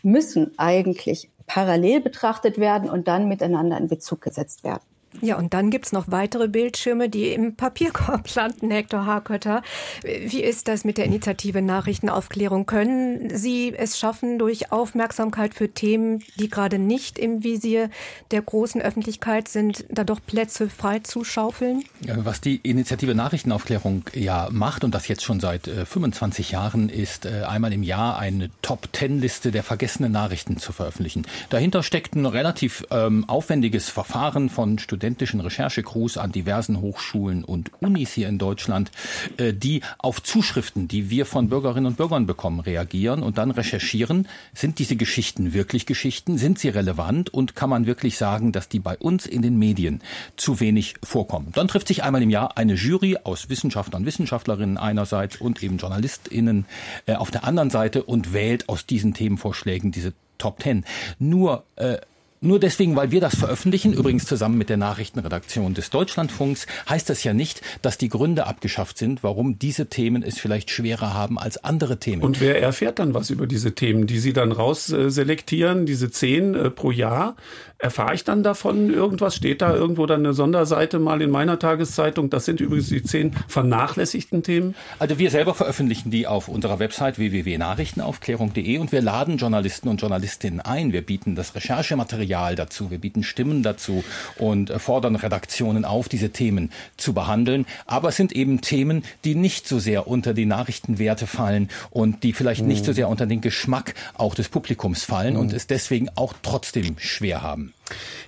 müssen 0.03 0.53
eigentlich 0.59 1.31
parallel 1.47 2.01
betrachtet 2.01 2.59
werden 2.59 2.89
und 2.89 3.09
dann 3.09 3.29
miteinander 3.29 3.79
in 3.79 3.89
Bezug 3.89 4.21
gesetzt 4.21 4.65
werden. 4.65 4.83
Ja, 5.21 5.37
und 5.37 5.55
dann 5.55 5.71
gibt's 5.71 5.93
noch 5.93 6.11
weitere 6.11 6.49
Bildschirme, 6.49 7.09
die 7.09 7.29
im 7.29 7.55
Papierkorb 7.55 8.35
landen, 8.35 8.71
Hector 8.71 9.07
Harkötter. 9.07 9.63
Wie 10.03 10.43
ist 10.43 10.69
das 10.69 10.85
mit 10.85 10.99
der 10.99 11.05
Initiative 11.05 11.61
Nachrichtenaufklärung? 11.61 12.67
Können 12.67 13.37
Sie 13.37 13.75
es 13.77 13.99
schaffen, 13.99 14.39
durch 14.39 14.73
Aufmerksamkeit 14.73 15.55
für 15.55 15.69
Themen, 15.69 16.23
die 16.39 16.49
gerade 16.49 16.79
nicht 16.79 17.19
im 17.19 17.45
Visier 17.45 17.91
der 18.31 18.43
großen 18.43 18.81
Öffentlichkeit 18.81 19.49
sind, 19.49 19.85
da 19.91 20.05
doch 20.05 20.21
Plätze 20.25 20.69
frei 20.69 21.01
zu 21.01 21.25
schaufeln? 21.25 21.85
Was 22.01 22.41
die 22.41 22.57
Initiative 22.57 23.15
Nachrichtenaufklärung 23.15 24.05
ja 24.15 24.49
macht, 24.51 24.85
und 24.85 24.95
das 24.95 25.09
jetzt 25.09 25.25
schon 25.25 25.41
seit 25.41 25.69
äh, 25.69 25.85
25 25.85 26.53
Jahren, 26.53 26.89
ist 26.89 27.27
äh, 27.27 27.45
einmal 27.45 27.73
im 27.73 27.83
Jahr 27.83 28.19
eine 28.19 28.51
Top-10-Liste 28.63 29.51
der 29.51 29.63
vergessenen 29.63 30.13
Nachrichten 30.13 30.57
zu 30.57 30.73
veröffentlichen. 30.73 31.27
Dahinter 31.51 31.83
steckt 31.83 32.15
ein 32.15 32.27
relativ 32.27 32.85
ähm, 32.91 33.29
aufwendiges 33.29 33.89
Verfahren 33.89 34.49
von 34.49 34.79
Studenten, 34.79 35.02
studentischen 35.03 35.41
Recherchecrews 35.41 36.17
an 36.17 36.31
diversen 36.31 36.81
Hochschulen 36.81 37.43
und 37.43 37.73
Unis 37.81 38.13
hier 38.13 38.29
in 38.29 38.39
Deutschland, 38.39 38.93
äh, 39.37 39.53
die 39.53 39.81
auf 39.99 40.23
Zuschriften, 40.23 40.87
die 40.87 41.11
wir 41.11 41.27
von 41.27 41.49
Bürgerinnen 41.49 41.87
und 41.87 41.97
Bürgern 41.97 42.25
bekommen, 42.25 42.61
reagieren 42.61 43.25
und 43.25 43.37
dann 43.37 43.51
recherchieren, 43.51 44.29
sind 44.55 44.79
diese 44.79 44.95
Geschichten 44.95 45.55
wirklich 45.55 45.87
Geschichten, 45.87 46.39
sind 46.39 46.61
sie 46.61 46.69
relevant 46.69 47.35
und 47.35 47.57
kann 47.57 47.69
man 47.69 47.85
wirklich 47.87 48.17
sagen, 48.17 48.53
dass 48.53 48.69
die 48.69 48.79
bei 48.79 48.97
uns 48.97 49.27
in 49.27 49.43
den 49.43 49.59
Medien 49.59 50.03
zu 50.37 50.61
wenig 50.61 50.95
vorkommen. 51.03 51.49
Dann 51.53 51.67
trifft 51.67 51.89
sich 51.89 52.05
einmal 52.05 52.23
im 52.23 52.31
Jahr 52.31 52.57
eine 52.57 52.75
Jury 52.75 53.19
aus 53.25 53.49
Wissenschaftlern, 53.49 54.07
Wissenschaftlerinnen 54.07 54.79
einerseits 54.79 55.41
und 55.41 55.65
eben 55.65 55.79
JournalistInnen 55.79 56.65
äh, 57.07 57.17
auf 57.17 57.33
der 57.33 57.43
anderen 57.43 57.71
Seite 57.71 58.05
und 58.05 58.33
wählt 58.33 58.69
aus 58.69 58.87
diesen 58.87 59.15
Themenvorschlägen 59.15 59.91
diese 59.91 60.13
Top 60.39 60.61
Ten. 60.61 60.85
Nur 61.19 61.65
äh, 61.75 61.99
nur 62.43 62.59
deswegen, 62.59 62.97
weil 62.97 63.13
wir 63.13 63.21
das 63.21 63.37
veröffentlichen, 63.37 63.93
übrigens 63.93 64.27
zusammen 64.27 64.59
mit 64.59 64.69
der 64.69 64.77
Nachrichtenredaktion 64.77 65.75
des 65.75 65.91
Deutschlandfunks, 65.91 66.67
heißt 66.89 67.09
das 67.09 67.23
ja 67.23 67.33
nicht, 67.33 67.63
dass 67.83 67.99
die 67.99 68.09
Gründe 68.09 68.49
abgeschafft 68.49 68.99
sind, 68.99 69.23
warum 69.23 69.61
diese 69.61 69.87
Themen 69.87 70.25
es 70.25 70.41
vielleicht 70.41 70.71
schwerer 70.71 71.15
haben 71.15 71.39
als 71.39 71.63
andere 71.63 71.99
Themen. 71.99 72.23
Und 72.23 72.41
wer 72.41 72.61
erfährt 72.61 72.99
dann 72.99 73.15
was 73.15 73.31
über 73.31 73.47
diese 73.47 73.77
Themen, 73.77 74.09
die 74.09 74.19
Sie 74.19 74.33
dann 74.33 74.51
rausselektieren, 74.51 75.87
diese 75.87 76.11
zehn 76.11 76.55
äh, 76.57 76.71
pro 76.71 76.91
Jahr? 76.91 77.37
Erfahre 77.79 78.15
ich 78.15 78.25
dann 78.25 78.43
davon 78.43 78.93
irgendwas? 78.93 79.35
Steht 79.35 79.61
da 79.61 79.75
irgendwo 79.75 80.07
dann 80.07 80.21
eine 80.21 80.35
Sonderseite 80.35 81.01
mal 81.01 81.21
in 81.21 81.31
meiner 81.31 81.59
Tageszeitung? 81.59 82.31
Das 82.31 82.45
sind 82.45 82.61
übrigens 82.61 82.89
die 82.89 83.03
zehn 83.03 83.35
vernachlässigten 83.49 84.43
Themen. 84.45 84.77
Also 85.01 85.19
wir 85.19 85.31
selber 85.31 85.55
veröffentlichen 85.55 86.11
die 86.11 86.29
auf 86.29 86.49
unserer 86.49 86.79
Website 86.79 87.19
www.nachrichtenaufklärung.de 87.19 88.79
und 88.79 88.93
wir 88.93 89.03
laden 89.03 89.37
Journalisten 89.37 89.89
und 89.89 90.01
Journalistinnen 90.01 90.61
ein. 90.61 90.93
Wir 90.93 91.03
bieten 91.03 91.35
das 91.35 91.57
Recherchematerial 91.57 92.32
dazu, 92.57 92.91
wir 92.91 92.99
bieten 92.99 93.23
Stimmen 93.23 93.63
dazu 93.63 94.05
und 94.37 94.71
fordern 94.71 95.17
Redaktionen 95.17 95.85
auf, 95.85 96.09
diese 96.09 96.31
Themen 96.31 96.71
zu 96.97 97.13
behandeln. 97.13 97.67
Aber 97.87 98.09
es 98.09 98.17
sind 98.17 98.33
eben 98.33 98.61
Themen, 98.61 99.05
die 99.25 99.35
nicht 99.35 99.69
so 99.69 99.79
sehr 99.79 100.07
unter 100.07 100.35
die 100.35 100.47
Nachrichtenwerte 100.47 101.27
fallen 101.27 101.69
und 101.91 102.23
die 102.23 102.33
vielleicht 102.33 102.65
nicht 102.65 102.85
so 102.85 102.93
mhm. 102.93 102.97
sehr 102.97 103.09
unter 103.09 103.27
den 103.27 103.41
Geschmack 103.41 103.95
auch 104.15 104.35
des 104.35 104.49
Publikums 104.49 105.05
fallen 105.05 105.35
mhm. 105.35 105.41
und 105.41 105.53
es 105.53 105.67
deswegen 105.67 106.09
auch 106.15 106.35
trotzdem 106.43 106.97
schwer 106.99 107.43
haben. 107.43 107.73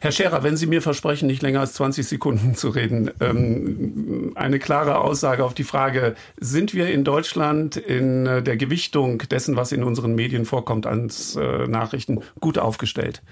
Herr 0.01 0.13
Scherer, 0.13 0.43
wenn 0.43 0.57
Sie 0.57 0.67
mir 0.67 0.83
versprechen, 0.83 1.27
nicht 1.27 1.43
länger 1.43 1.61
als 1.61 1.75
20 1.75 2.07
Sekunden 2.07 2.55
zu 2.55 2.69
reden, 2.69 3.11
ähm, 3.21 4.33
eine 4.35 4.59
klare 4.59 4.99
Aussage 4.99 5.45
auf 5.45 5.55
die 5.55 5.65
Frage, 5.65 6.15
sind 6.39 6.75
wir 6.75 6.89
in 6.89 7.05
Deutschland 7.05 7.77
in 7.77 8.27
äh, 8.27 8.43
der 8.43 8.57
Gewichtung 8.57 9.19
dessen, 9.31 9.57
was 9.57 9.73
in 9.73 9.83
unseren 9.83 10.15
Medien 10.15 10.45
vorkommt, 10.45 10.87
als 10.87 11.37
äh, 11.37 11.67
Nachrichten 11.67 12.21
gut 12.41 12.59
aufgestellt? 12.59 13.23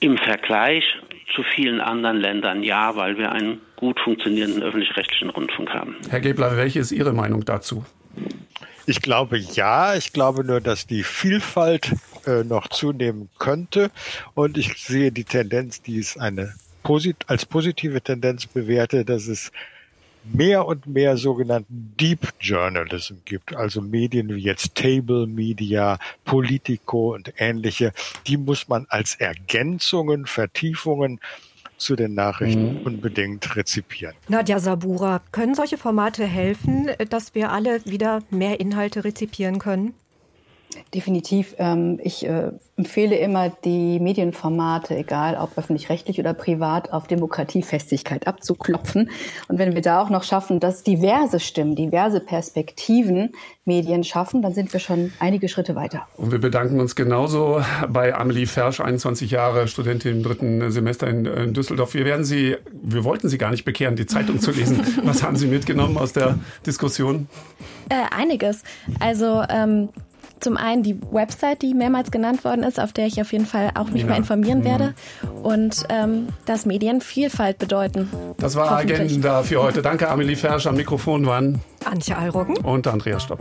Im 0.00 0.18
Vergleich 0.18 0.84
zu 1.34 1.42
vielen 1.54 1.80
anderen 1.80 2.18
Ländern 2.18 2.62
ja, 2.62 2.94
weil 2.96 3.18
wir 3.18 3.32
einen 3.32 3.60
gut 3.76 3.98
funktionierenden 4.00 4.62
öffentlich-rechtlichen 4.62 5.30
Rundfunk 5.30 5.70
haben. 5.70 5.96
Herr 6.08 6.20
Gebler, 6.20 6.56
welche 6.56 6.80
ist 6.80 6.92
Ihre 6.92 7.12
Meinung 7.12 7.44
dazu? 7.44 7.84
Ich 8.86 9.00
glaube 9.00 9.38
ja. 9.38 9.94
Ich 9.94 10.12
glaube 10.12 10.44
nur, 10.44 10.60
dass 10.60 10.86
die 10.86 11.02
Vielfalt 11.02 11.92
äh, 12.26 12.44
noch 12.44 12.68
zunehmen 12.68 13.30
könnte. 13.38 13.90
Und 14.34 14.58
ich 14.58 14.74
sehe 14.74 15.10
die 15.10 15.24
Tendenz, 15.24 15.82
die 15.82 15.98
es 15.98 16.16
eine 16.16 16.54
posit 16.82 17.16
als 17.26 17.46
positive 17.46 18.00
Tendenz 18.00 18.46
bewerte, 18.46 19.04
dass 19.04 19.26
es 19.26 19.50
mehr 20.32 20.66
und 20.66 20.86
mehr 20.86 21.16
sogenannten 21.16 21.94
Deep 21.98 22.32
Journalism 22.40 23.14
gibt, 23.24 23.54
also 23.54 23.80
Medien 23.80 24.28
wie 24.28 24.40
jetzt 24.40 24.74
Table 24.74 25.26
Media, 25.26 25.98
Politico 26.24 27.14
und 27.14 27.32
ähnliche, 27.38 27.92
die 28.26 28.36
muss 28.36 28.68
man 28.68 28.86
als 28.88 29.16
Ergänzungen, 29.16 30.26
Vertiefungen 30.26 31.20
zu 31.76 31.96
den 31.96 32.14
Nachrichten 32.14 32.80
mhm. 32.80 32.86
unbedingt 32.86 33.56
rezipieren. 33.56 34.14
Nadja 34.28 34.58
Sabura, 34.58 35.20
können 35.32 35.54
solche 35.54 35.76
Formate 35.76 36.24
helfen, 36.24 36.90
dass 37.10 37.34
wir 37.34 37.52
alle 37.52 37.84
wieder 37.84 38.22
mehr 38.30 38.60
Inhalte 38.60 39.04
rezipieren 39.04 39.58
können? 39.58 39.94
Definitiv. 40.94 41.54
Ähm, 41.58 41.98
ich 42.02 42.26
äh, 42.26 42.50
empfehle 42.76 43.16
immer, 43.16 43.50
die 43.64 44.00
Medienformate, 44.00 44.96
egal 44.96 45.36
ob 45.36 45.56
öffentlich-rechtlich 45.56 46.18
oder 46.18 46.34
privat, 46.34 46.92
auf 46.92 47.06
Demokratiefestigkeit 47.06 48.26
abzuklopfen. 48.26 49.10
Und 49.48 49.58
wenn 49.58 49.74
wir 49.74 49.82
da 49.82 50.02
auch 50.02 50.10
noch 50.10 50.22
schaffen, 50.24 50.60
dass 50.60 50.82
diverse 50.82 51.40
Stimmen, 51.40 51.76
diverse 51.76 52.20
Perspektiven 52.20 53.30
Medien 53.64 54.04
schaffen, 54.04 54.42
dann 54.42 54.52
sind 54.52 54.72
wir 54.72 54.80
schon 54.80 55.12
einige 55.18 55.48
Schritte 55.48 55.74
weiter. 55.74 56.06
Und 56.16 56.32
wir 56.32 56.40
bedanken 56.40 56.80
uns 56.80 56.94
genauso 56.94 57.62
bei 57.88 58.14
Amelie 58.14 58.46
Fersch, 58.46 58.80
21 58.80 59.30
Jahre, 59.30 59.68
Studentin 59.68 60.16
im 60.16 60.22
dritten 60.22 60.70
Semester 60.70 61.08
in 61.08 61.54
Düsseldorf. 61.54 61.94
Wir 61.94 62.04
werden 62.04 62.24
Sie, 62.24 62.56
wir 62.72 63.04
wollten 63.04 63.28
Sie 63.28 63.38
gar 63.38 63.50
nicht 63.50 63.64
bekehren, 63.64 63.96
die 63.96 64.06
Zeitung 64.06 64.40
zu 64.40 64.50
lesen. 64.50 64.80
Was 65.04 65.22
haben 65.22 65.36
Sie 65.36 65.46
mitgenommen 65.46 65.96
aus 65.96 66.12
der 66.12 66.38
Diskussion? 66.66 67.28
Äh, 67.88 67.94
einiges. 68.14 68.62
Also 69.00 69.42
ähm, 69.48 69.88
zum 70.44 70.56
einen 70.56 70.82
die 70.82 71.00
Website, 71.10 71.62
die 71.62 71.74
mehrmals 71.74 72.10
genannt 72.10 72.44
worden 72.44 72.62
ist, 72.62 72.78
auf 72.78 72.92
der 72.92 73.06
ich 73.06 73.20
auf 73.20 73.32
jeden 73.32 73.46
Fall 73.46 73.72
auch 73.74 73.90
mich 73.90 74.02
ja. 74.02 74.08
mal 74.08 74.16
informieren 74.16 74.60
mhm. 74.60 74.64
werde. 74.64 74.94
Und 75.42 75.84
ähm, 75.88 76.28
dass 76.44 76.66
Medien 76.66 77.00
Vielfalt 77.00 77.58
bedeuten. 77.58 78.08
Das 78.38 78.54
war 78.54 78.70
Agenda 78.70 79.42
für 79.42 79.62
heute. 79.62 79.82
Danke, 79.82 80.08
Amelie 80.08 80.36
Fersch. 80.36 80.66
Am 80.66 80.76
Mikrofon 80.76 81.26
waren 81.26 81.60
Antje 81.84 82.16
Allroggen 82.16 82.56
und 82.58 82.86
Andreas 82.86 83.24
Stopp. 83.24 83.40